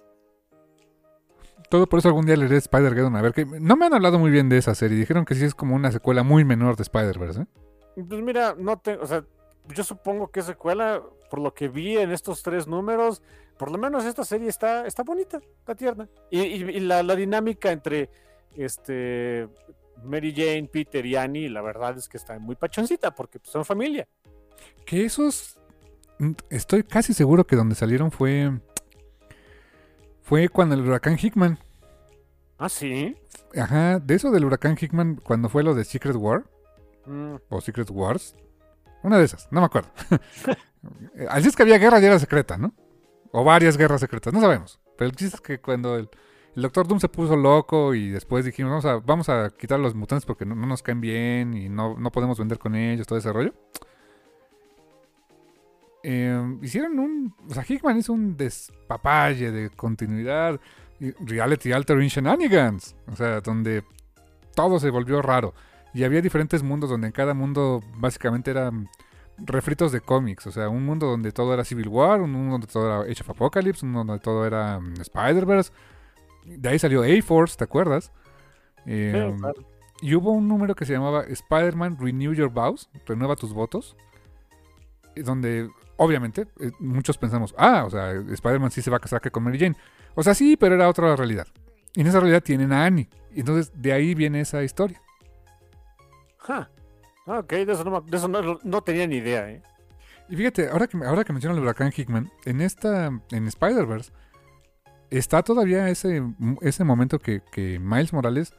[1.69, 3.17] Todo por eso algún día leeré Spider-Geddon.
[3.17, 4.97] A ver, que no me han hablado muy bien de esa serie.
[4.99, 7.47] Dijeron que sí es como una secuela muy menor de Spider-Verse, ¿eh?
[8.09, 9.25] Pues mira, no te, o sea,
[9.75, 13.23] yo supongo que es secuela, por lo que vi en estos tres números,
[13.63, 16.09] por lo menos esta serie está, está bonita, está tierna.
[16.33, 18.11] Y, y- y la, la dinámica entre
[18.57, 19.49] este
[20.03, 23.65] Mary Jane, Peter y Annie, la verdad es que está muy pachoncita, porque pues, son
[23.65, 24.09] familia.
[24.85, 25.61] Que esos.
[26.19, 28.51] mm, Estoy casi seguro que donde salieron fue.
[30.23, 31.57] Fue cuando el huracán Hickman.
[32.59, 33.17] Ah, sí.
[33.57, 36.43] Ajá, de eso del huracán Hickman, cuando fue lo de Secret War.
[37.07, 38.35] Mm, O Secret Wars.
[39.05, 39.91] Una de esas, no me acuerdo.
[41.29, 42.75] Así es que había guerra y era secreta, ¿no?
[43.33, 44.79] O varias guerras secretas, no sabemos.
[44.97, 46.09] Pero el chiste es que cuando el,
[46.55, 49.95] Doctor Doom se puso loco y después dijimos, vamos a, vamos a quitar a los
[49.95, 53.19] mutantes porque no, no nos caen bien y no, no podemos vender con ellos, todo
[53.19, 53.55] ese rollo.
[56.03, 57.35] Eh, hicieron un...
[57.49, 60.61] O sea, Hickman hizo un despapalle de continuidad.
[61.21, 62.97] Reality altering shenanigans.
[63.11, 63.83] O sea, donde
[64.55, 65.55] todo se volvió raro.
[65.95, 68.89] Y había diferentes mundos donde en cada mundo básicamente eran
[69.45, 70.47] refritos de cómics.
[70.47, 73.23] O sea, un mundo donde todo era Civil War, un mundo donde todo era Age
[73.23, 75.73] of Apocalypse, un mundo donde todo era mm, Spider-Verse.
[76.47, 78.13] De ahí salió A-Force, ¿te acuerdas?
[78.87, 79.63] Eh, sí, claro.
[80.01, 83.97] y hubo un número que se llamaba Spider-Man Renew Your Vows, renueva tus votos.
[85.15, 89.21] eh, Donde, obviamente, eh, muchos pensamos, ah, o sea, Spider-Man sí se va a casar
[89.21, 89.77] que con Mary Jane.
[90.15, 91.47] O sea, sí, pero era otra realidad.
[91.95, 93.09] Y en esa realidad tienen a Annie.
[93.35, 95.01] Y entonces de ahí viene esa historia.
[96.39, 96.69] Ja.
[97.27, 99.63] Ah, Ok, de eso, no, de eso no, no tenía ni idea, ¿eh?
[100.29, 104.13] Y fíjate, ahora que, ahora que menciono el huracán Hickman, en esta, en Spider-Verse,
[105.11, 106.23] está todavía ese,
[106.63, 108.55] ese momento que, que Miles Morales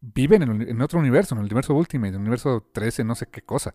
[0.00, 3.14] vive en, el- en otro universo, en el universo Ultimate, en el universo 13, no
[3.14, 3.74] sé qué cosa.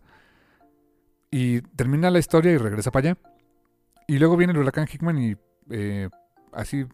[1.30, 3.18] Y termina la historia y regresa para allá.
[4.06, 5.36] Y luego viene el huracán Hickman y
[5.70, 6.08] eh,
[6.52, 6.86] así,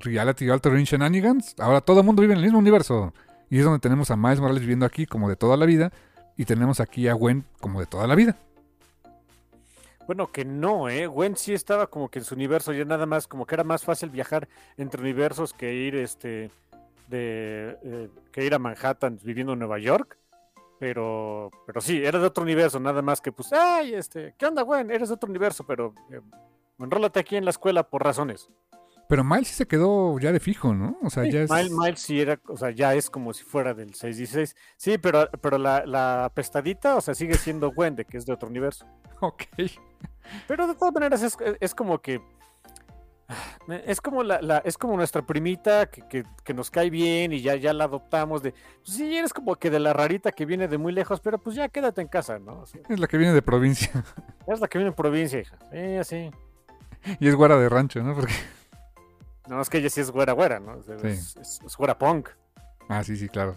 [0.00, 1.54] reality altering shenanigans.
[1.58, 3.14] Ahora todo el mundo vive en el mismo universo.
[3.54, 5.92] Y es donde tenemos a Miles Morales viviendo aquí como de toda la vida.
[6.36, 8.36] Y tenemos aquí a Gwen como de toda la vida.
[10.08, 11.06] Bueno, que no, ¿eh?
[11.06, 13.84] Gwen sí estaba como que en su universo, ya nada más, como que era más
[13.84, 16.50] fácil viajar entre universos que ir, este,
[17.06, 20.18] de, eh, que ir a Manhattan viviendo en Nueva York.
[20.80, 24.62] Pero, pero sí, era de otro universo, nada más que pues, ay, este, ¿qué onda,
[24.62, 24.90] Gwen?
[24.90, 26.20] Eres de otro universo, pero eh,
[26.80, 28.50] enrólate aquí en la escuela por razones.
[29.08, 30.96] Pero Miles sí se quedó ya de fijo, ¿no?
[31.02, 31.50] O sea, Sí, ya es...
[31.50, 34.56] Miles, Miles sí era, o sea, ya es como si fuera del 616.
[34.76, 38.32] Sí, pero, pero la, la apestadita, o sea, sigue siendo Gwen, de que es de
[38.32, 38.86] otro universo.
[39.20, 39.44] Ok.
[40.48, 42.20] Pero de todas maneras es, es como que.
[43.86, 47.40] Es como la, la- es como nuestra primita que, que- que nos cae bien y
[47.40, 48.52] ya, ya la adoptamos de.
[48.52, 51.56] Pues sí, eres como que de la rarita que viene de muy lejos, pero pues
[51.56, 52.60] ya quédate en casa, ¿no?
[52.60, 53.90] O sea, Es la que viene de provincia.
[54.46, 55.56] es la que viene en provincia, hija.
[55.72, 56.30] Sí, así.
[57.18, 58.14] y es guara de rancho, ¿no?
[58.14, 58.32] Porque...
[59.48, 60.78] No, es que ella sí es güera, güera, ¿no?
[60.80, 62.30] Es, es- es- es güera punk.
[62.88, 63.56] Ah, sí, sí, claro.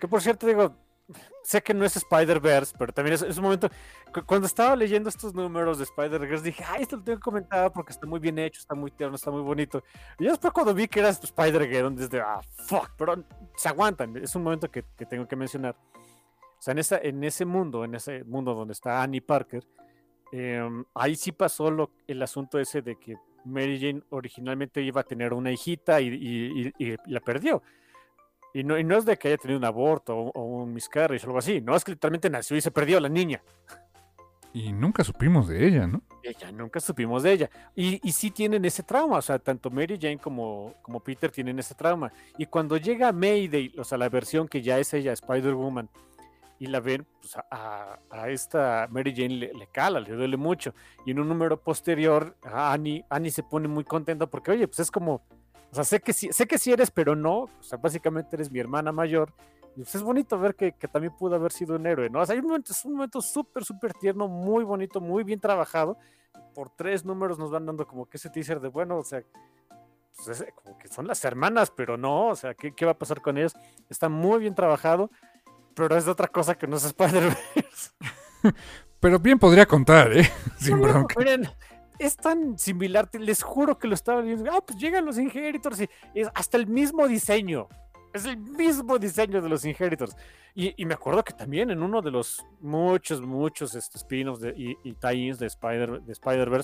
[0.00, 0.74] Que por cierto, digo,
[1.42, 3.68] sé que no es Spider-Verse, pero también es, es un momento.
[4.12, 7.72] cu- Cuando estaba leyendo estos números de Spider-Verse, dije, ay, esto lo tengo que comentar
[7.72, 9.82] porque está muy bien hecho, está muy tierno, está muy bonito.
[10.18, 13.22] Y después, cuando vi que era Spider-Geddon, desde, ah, fuck, pero
[13.56, 14.16] se aguantan.
[14.16, 15.76] Es un momento que, que tengo que mencionar.
[16.58, 19.66] O sea, en, esa, en ese mundo, en ese mundo donde está Annie Parker,
[20.32, 25.04] em, ahí sí pasó lo, el asunto ese de que Mary Jane originalmente iba a
[25.04, 27.62] tener una hijita y, y- y- y la perdió.
[28.52, 31.24] Y no, y no es de que haya tenido un aborto o, o un miscarriage
[31.24, 31.60] o algo así.
[31.60, 33.42] No, es que literalmente nació y se perdió la niña.
[34.52, 36.02] Y nunca supimos de ella, ¿no?
[36.24, 37.50] Ella nunca supimos de ella.
[37.76, 39.18] Y, y sí tienen ese trauma.
[39.18, 42.12] O sea, tanto Mary Jane como, como Peter tienen ese trauma.
[42.36, 45.88] Y cuando llega Mayday, o sea, la versión que ya es ella, Spider-Woman,
[46.60, 50.72] y la ven, pues a, a- esta Mary Jane le, le cala, le duele mucho.
[51.06, 54.78] Y en un número posterior, a Annie, Annie se pone muy contenta porque, oye, pues
[54.80, 55.14] es como,
[55.72, 57.44] o sea, sé que sí, sé que sí eres, pero no.
[57.44, 59.32] O sea, básicamente eres mi hermana mayor.
[59.74, 62.20] Y pues es bonito ver que, que también pudo haber sido un héroe, ¿no?
[62.20, 65.40] O sea, hay un momento, es un momento súper, súper tierno, muy bonito, muy bien
[65.40, 65.96] trabajado.
[66.54, 69.22] Por tres números nos van dando como que ese teaser de, bueno, o sea,
[70.24, 72.98] pues es como que son las hermanas, pero no, o sea, ¿qué, qué va a
[72.98, 73.54] pasar con ellas?
[73.88, 75.10] Está muy bien trabajado,
[75.74, 77.90] pero es de otra cosa que no es Spider-Verse.
[79.00, 80.30] Pero bien podría contar, ¿eh?
[80.58, 81.14] Sin No, bronca.
[81.18, 81.48] miren,
[81.98, 84.50] es tan similar, les juro que lo estaba leyendo.
[84.52, 87.68] Ah, pues llegan los Inheritors y es hasta el mismo diseño.
[88.12, 90.16] Es el mismo diseño de los Inheritors.
[90.54, 94.94] Y, me acuerdo que también en uno de los muchos, muchos este, spin-offs y, y
[94.94, 96.62] tie-ins de Spider-Verse, de Spider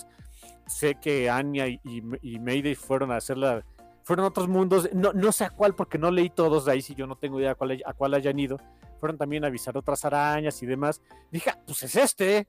[0.66, 3.64] sé que Anya y, y, Mayday fueron a hacer la,
[4.06, 6.94] fueron otros mundos, no, no sé a cuál porque no leí todos de ahí, si
[6.94, 8.56] yo no tengo idea a cuál, a cuál hayan ido,
[9.00, 11.02] fueron también a avisar otras arañas y demás.
[11.32, 12.46] Dije, ah, pues es este,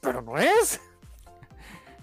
[0.00, 0.80] pero no es.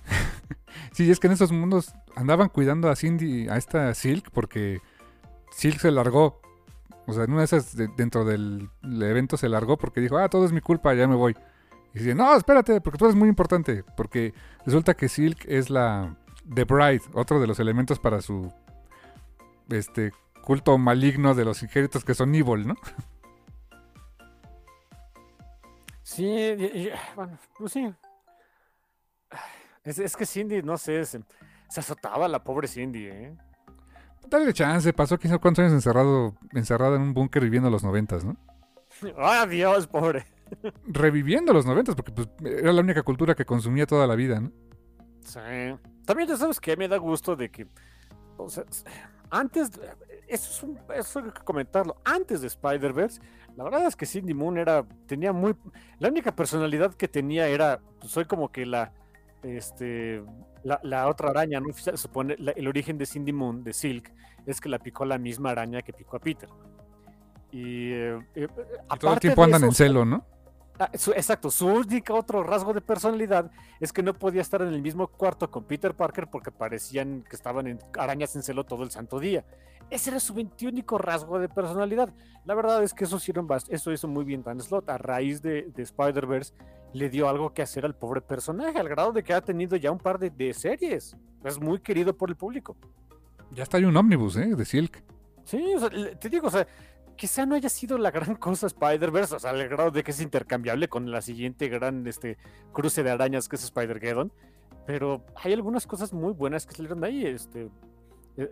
[0.92, 4.80] Sí, es que en esos mundos andaban cuidando a Cindy, a esta Silk, porque
[5.52, 6.40] Silk se largó.
[7.06, 10.46] O sea, en una de esas, dentro del evento se largó porque dijo, ah, todo
[10.46, 11.36] es mi culpa, ya me voy.
[11.94, 13.84] Y dice, no, espérate, porque tú eres muy importante.
[13.98, 14.34] Porque
[14.66, 16.16] resulta que Silk es la
[16.54, 18.54] The Bride, otro de los elementos para su
[19.70, 20.12] este
[20.42, 22.76] culto maligno de los injeritos que son evil, ¿no?
[26.04, 27.92] Sí, bueno, pues sí.
[29.84, 31.20] Es, que Cindy, no sé, se,
[31.76, 33.38] azotaba la pobre Cindy, ¿eh?
[34.28, 38.38] Dale chance, pasó quizá cuántos años encerrado, encerrada en un búnker viviendo los noventas, ¿no?
[39.18, 40.26] ¡Ah, Dios, pobre!
[40.88, 44.52] Reviviendo los noventas, porque pues, era la única cultura que consumía toda la vida, ¿no?
[45.22, 45.40] Sí.
[46.06, 47.68] También ya sabes que me da gusto de que.
[48.38, 48.64] O sea,
[49.30, 49.72] antes,
[50.28, 53.22] eso es, eso hay que comentarlo, antes de Spider-Verse,
[53.56, 55.56] la verdad es que Cindy Moon era, tenía muy,
[56.00, 58.92] la única personalidad que tenía era, pues, soy como que la,
[59.44, 60.24] este,
[60.64, 61.72] la, otra araña, ¿no?
[61.74, 64.12] Se supone, el origen de Cindy Moon, de Silk,
[64.46, 66.50] es que la picó la misma araña que picó a Peter.
[67.52, 68.48] Y, eh, eh,
[69.00, 70.26] todo el tiempo andan en celo, ¿no?
[70.78, 73.50] Ah, exacto, su único otro rasgo de personalidad
[73.80, 77.36] es que no podía estar en el mismo cuarto con Peter Parker porque parecían que
[77.38, 79.46] estaban en arañas en celo todo el santo día.
[79.90, 82.14] Ese era su único rasgo de personalidad.
[82.44, 84.90] La verdad es que eso, hicieron, eso hizo muy bien Dan Slott.
[84.90, 86.54] A raíz de, Spider-Verse
[86.94, 89.92] le dio algo que hacer al pobre personaje, al grado de que ha tenido ya
[89.92, 91.16] un par de, series.
[91.44, 92.76] Es muy querido por el público.
[93.52, 94.56] Ya está hay un ómnibus, ¿eh?
[94.56, 95.04] De Silk.
[95.46, 95.64] Sí,
[96.20, 96.68] te digo, o sea,
[97.16, 101.10] quizá no haya sido la gran cosa Spider-Verse, o grado de que es intercambiable con
[101.12, 102.38] la siguiente gran este,
[102.74, 104.32] cruce de arañas que es Spider-Geddon,
[104.86, 107.26] pero hay algunas cosas muy buenas que salieron de ahí.
[107.26, 107.70] Este,
[108.38, 108.50] eh,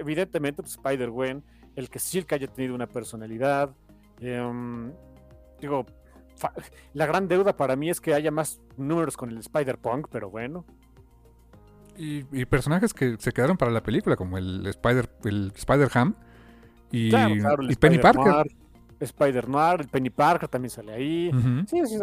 [0.00, 1.42] evidentemente, pues, Spider-Gwen,
[1.74, 3.74] el que Silk haya tenido una personalidad.
[4.20, 4.92] Em,
[5.60, 5.86] digo,
[6.94, 10.64] la gran deuda para mí es que haya más números con el Spider-Punk, pero bueno.
[11.96, 16.16] Y, y, personajes que se quedaron para la película, como el Spider el Spider-Ham
[16.92, 17.10] y,
[17.76, 18.46] Penny Parker.
[19.00, 21.30] Spider Noir, el Penny Parker también sale ahí.
[21.66, 21.98] Sí, sí,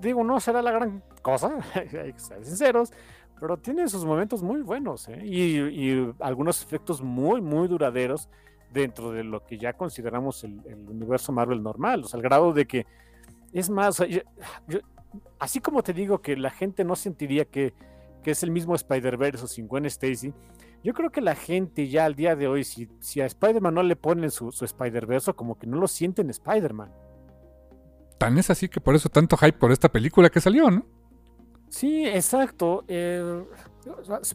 [0.00, 2.92] digo, no será la gran cosa, hay que ser sinceros,
[3.38, 5.24] pero tiene sus momentos muy buenos ¿eh?
[5.24, 8.28] y, algunos efectos muy, muy duraderos
[8.72, 12.66] dentro de lo que ya consideramos el, universo Marvel normal, o sea, al grado de
[12.66, 12.86] que
[13.52, 14.02] es más,
[15.38, 17.72] así como te digo que la gente no sentiría que,
[18.22, 20.32] que es el mismo Spider-Verse o sin Gwen Stacy,
[20.86, 23.82] yo creo que la gente ya al día de hoy, si, si a Spider-Man no
[23.82, 26.92] le ponen su, su Spider-Verse, como que no lo sienten Spider-Man.
[28.18, 30.86] Tan es así que por eso tanto hype por esta película que salió, ¿no?
[31.70, 32.84] Sí, exacto.
[32.86, 33.44] Eh,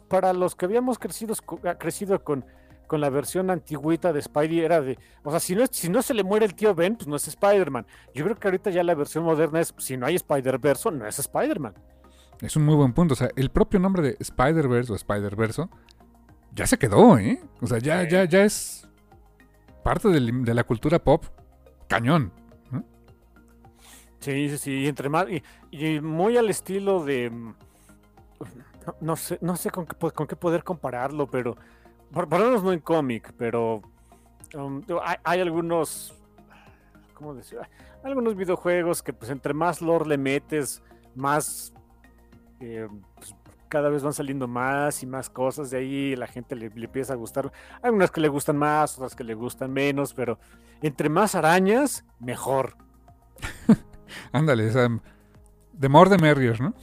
[0.10, 1.34] para los que habíamos crecido,
[1.64, 2.44] ah, crecido con,
[2.86, 6.14] con la versión antigüita de Spidey era de, o sea, si no, si no se
[6.14, 7.88] le muere el tío Ben, pues no es Spider-Man.
[8.14, 11.18] Yo creo que ahorita ya la versión moderna es, si no hay Spider-Verse, no es
[11.18, 11.76] Spider-Man.
[12.42, 13.14] Es un muy buen punto.
[13.14, 15.70] O sea, el propio nombre de Spider-Verse o Spider-Verse
[16.54, 17.42] ya se quedó, ¿eh?
[17.62, 18.88] O sea, ya, ya, ya es
[19.84, 21.26] parte de la cultura pop
[21.88, 22.32] cañón.
[24.20, 25.26] Sí, sí, sí, entre más,
[25.72, 27.32] y, muy al estilo de,
[29.00, 31.56] no, sé, no sé con qué, con qué poder compararlo, pero,
[32.12, 33.82] por, lo menos no en cómic, pero
[34.54, 34.84] um,
[35.24, 36.16] hay, algunos,
[37.16, 37.58] ¿cómo decir?
[38.04, 40.84] Algunos videojuegos que pues entre más lore le metes,
[41.16, 41.74] más
[42.60, 43.36] eh, pues,
[43.72, 47.16] cada vez van saliendo más y más cosas de ahí, la gente le, empieza a
[47.16, 47.50] gustar.
[47.82, 50.38] Hay unas que le gustan más, otras que le gustan menos, pero
[50.82, 52.76] entre más arañas, mejor.
[54.34, 54.74] Ándale,
[55.72, 56.74] de more de merrier, ¿no?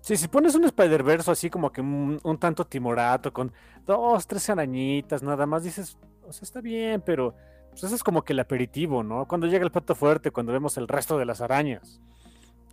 [0.00, 3.52] Sí, si pones un Spider-Verse así como que un, tanto timorato, con
[3.86, 7.36] dos, tres arañitas, nada más, dices, o sea, está bien, pero
[7.70, 9.28] pues eso es como que el aperitivo, ¿no?
[9.28, 12.00] Cuando llega el plato fuerte, cuando vemos el resto de las arañas.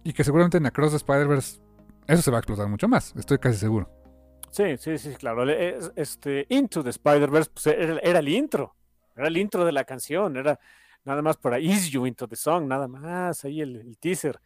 [0.03, 1.68] Y que seguramente en Across the Spider-Verse
[2.13, 3.89] eso se va a explotar mucho más, estoy casi seguro.
[4.51, 5.47] Sí, sí, sí, claro.
[5.95, 8.75] Este, Into the Spider-Verse pues, era, el intro,
[9.15, 10.59] era el intro de la canción, era
[11.05, 14.39] nada más para Ease You Into the Song, nada más, ahí el, teaser.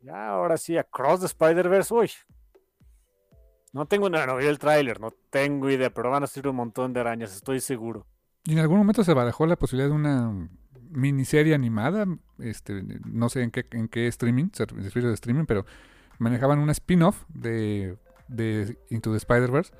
[0.00, 2.10] Ya ahora sí, Across the Spider-Verse, uy.
[3.72, 6.56] No tengo nada, no vi el tráiler, no tengo idea, pero van a ser un
[6.56, 8.06] montón de arañas, estoy seguro.
[8.44, 10.48] Y en algún momento se barajó la posibilidad de una
[10.90, 12.06] miniserie animada,
[12.38, 15.64] este, no sé en qué, en qué streaming, servicio de streaming, pero
[16.22, 19.72] manejaban un spin-off de, de Into the Spider-Verse.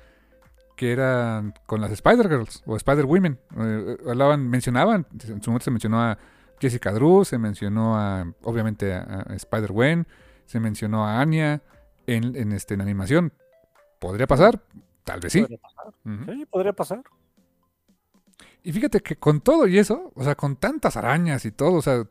[0.75, 3.39] que eran con las Spider-Girls o Spider-Women.
[3.57, 6.17] Eh, hablaban, mencionaban, en su momento se mencionó a
[6.59, 10.07] Jessica Drew, se mencionó a, obviamente, a, Spider-Gwen,
[10.45, 11.61] se mencionó a Anya
[12.07, 13.33] en, en, este, en animación.
[13.99, 14.61] ¿Podría pasar?
[15.03, 15.41] Tal vez sí.
[15.41, 15.93] Podría pasar.
[16.03, 17.03] Sí, podría pasar.
[18.63, 21.81] Y fíjate que con todo y eso, o sea, con tantas arañas y todo, o
[21.81, 22.05] sea,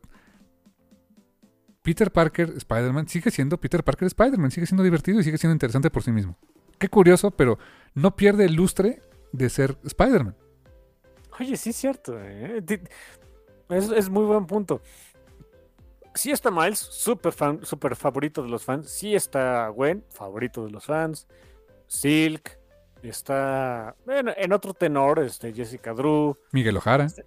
[1.83, 5.91] Peter Parker Spider-Man sigue siendo Peter Parker Spider-Man, sigue siendo divertido y sigue siendo interesante
[5.91, 6.37] por sí mismo.
[6.79, 7.59] Qué curioso, pero
[7.93, 9.01] no pierde el lustre
[9.33, 10.35] de ser Spider-Man.
[11.39, 12.17] Oye, sí es cierto.
[12.19, 12.63] ¿eh?
[13.69, 14.81] Es, muy buen punto.
[16.15, 17.33] Sí está Miles, súper
[17.63, 18.89] super favorito de los fans.
[18.89, 21.27] Sí está Gwen, favorito de los fans.
[21.87, 22.57] Silk,
[23.01, 26.37] está en otro tenor, este, Jessica Drew.
[26.51, 27.05] Miguel Ojara.
[27.05, 27.25] Este,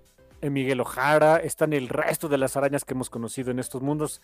[0.51, 4.23] Miguel Ojara, están el resto de las arañas que hemos conocido en estos mundos.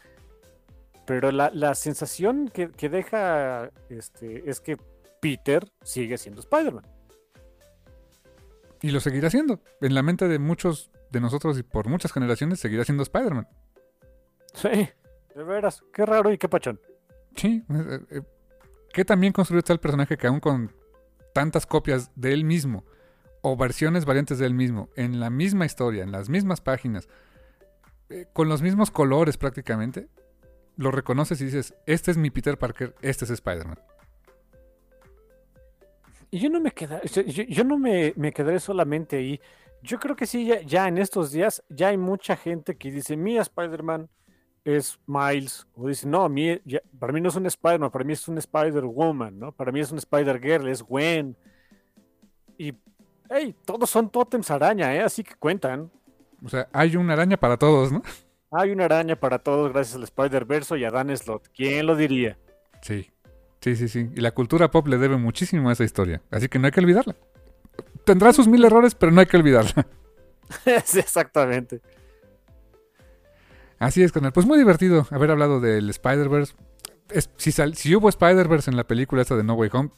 [1.07, 4.77] Pero la, sensación que, deja este, es que
[5.21, 6.87] Peter sigue siendo Spider-Man.
[8.81, 9.61] Y lo seguirá siendo.
[9.81, 13.49] En la mente de muchos de nosotros y por muchas generaciones seguirá siendo Spider-Man.
[14.55, 14.89] Sí,
[15.35, 15.83] de veras.
[15.93, 16.81] Qué raro y qué pachón.
[17.37, 17.65] Sí.
[17.69, 18.23] Eh, eh,
[18.93, 20.73] que también construyó el personaje que aún con
[21.33, 22.85] tantas copias de él mismo
[23.43, 27.09] o versiones variantes de él mismo en la misma historia, en las mismas páginas,
[28.09, 30.09] eh, con los mismos colores prácticamente,
[30.77, 33.79] lo reconoces y dices, este es mi Peter Parker, este es Spider-Man.
[36.31, 39.41] Y yo no me queda, yo, no me, quedaré solamente ahí.
[39.83, 43.37] Yo creo que sí, ya, en estos días ya hay mucha gente que dice, mi
[43.37, 44.09] Spider-Man
[44.65, 46.31] es Miles, o dice, no,
[46.99, 49.53] para mí no es un Spider-Man, para mí es un Spider-Woman, ¿no?
[49.53, 51.37] Para mí es un Spider-Girl, es Gwen.
[52.57, 52.73] Y,
[53.31, 55.01] hey, todos son tótems araña, ¿eh?
[55.01, 55.91] Así que cuentan.
[56.45, 58.03] O sea, hay una araña para todos, ¿no?
[58.51, 61.49] Hay una araña para todos gracias al Spider-Verse y a Dan Slott.
[61.55, 62.37] ¿Quién lo diría?
[62.83, 63.11] Sí,
[63.61, 64.11] sí, sí, sí.
[64.15, 66.21] Y la cultura pop le debe muchísimo a esa historia.
[66.31, 67.17] Así que no hay que olvidarla.
[68.05, 69.87] Tendrá sus mil errores, pero no hay que olvidarla.
[70.85, 71.81] sí, exactamente.
[73.79, 74.33] Así es, canal.
[74.33, 76.55] Pues muy divertido haber hablado del Spider-Verse.
[77.37, 79.91] Si, si, hubo Spider-Verse en la película esta de No Way Home,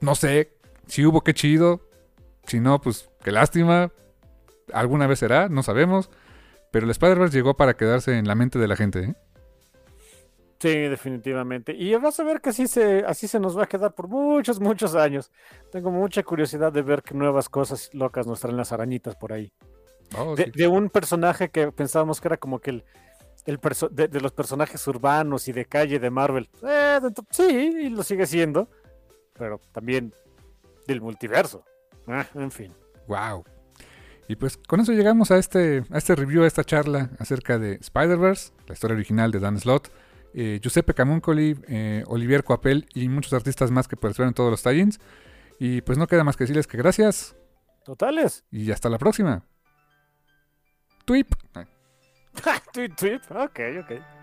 [0.00, 0.52] no sé.
[0.86, 1.85] Si hubo, qué chido.
[2.46, 3.92] Si no, pues qué lástima.
[4.72, 6.10] Alguna vez será, no sabemos.
[6.70, 9.14] Pero el Spider-Verse llegó para quedarse en la mente de la gente, ¿eh?
[10.58, 11.74] Sí, definitivamente.
[11.74, 14.58] Y vas a ver que así se, así se nos va a quedar por muchos,
[14.58, 15.30] muchos años.
[15.70, 19.52] Tengo mucha curiosidad de ver qué nuevas cosas locas nos traen las arañitas por ahí.
[20.16, 22.84] Oh, de, un personaje que pensábamos que era como que el,
[23.44, 23.58] el
[23.90, 26.48] de, los personajes urbanos y de calle de Marvel.
[26.66, 27.00] Eh,
[27.30, 28.70] sí, y lo sigue siendo.
[29.34, 30.14] Pero también
[30.86, 31.64] del multiverso.
[32.06, 32.72] Ah, en fin.
[33.08, 33.44] Wow.
[34.28, 37.74] Y pues con eso llegamos a este, a este review, a esta charla acerca de
[37.74, 39.88] Spider-Verse, la historia original de Dan Slott,
[40.34, 44.62] eh, Giuseppe Camuncoli, eh, Olivier Coapel y muchos artistas más que participaron en todos los
[44.62, 44.98] tie-ins.
[45.58, 47.36] Y pues no queda más que decirles que gracias.
[47.84, 48.44] Totales.
[48.50, 49.44] Y hasta la próxima.
[51.04, 51.28] Tweep.
[52.72, 53.20] tweet, tweet.
[53.30, 54.15] Ok, ok.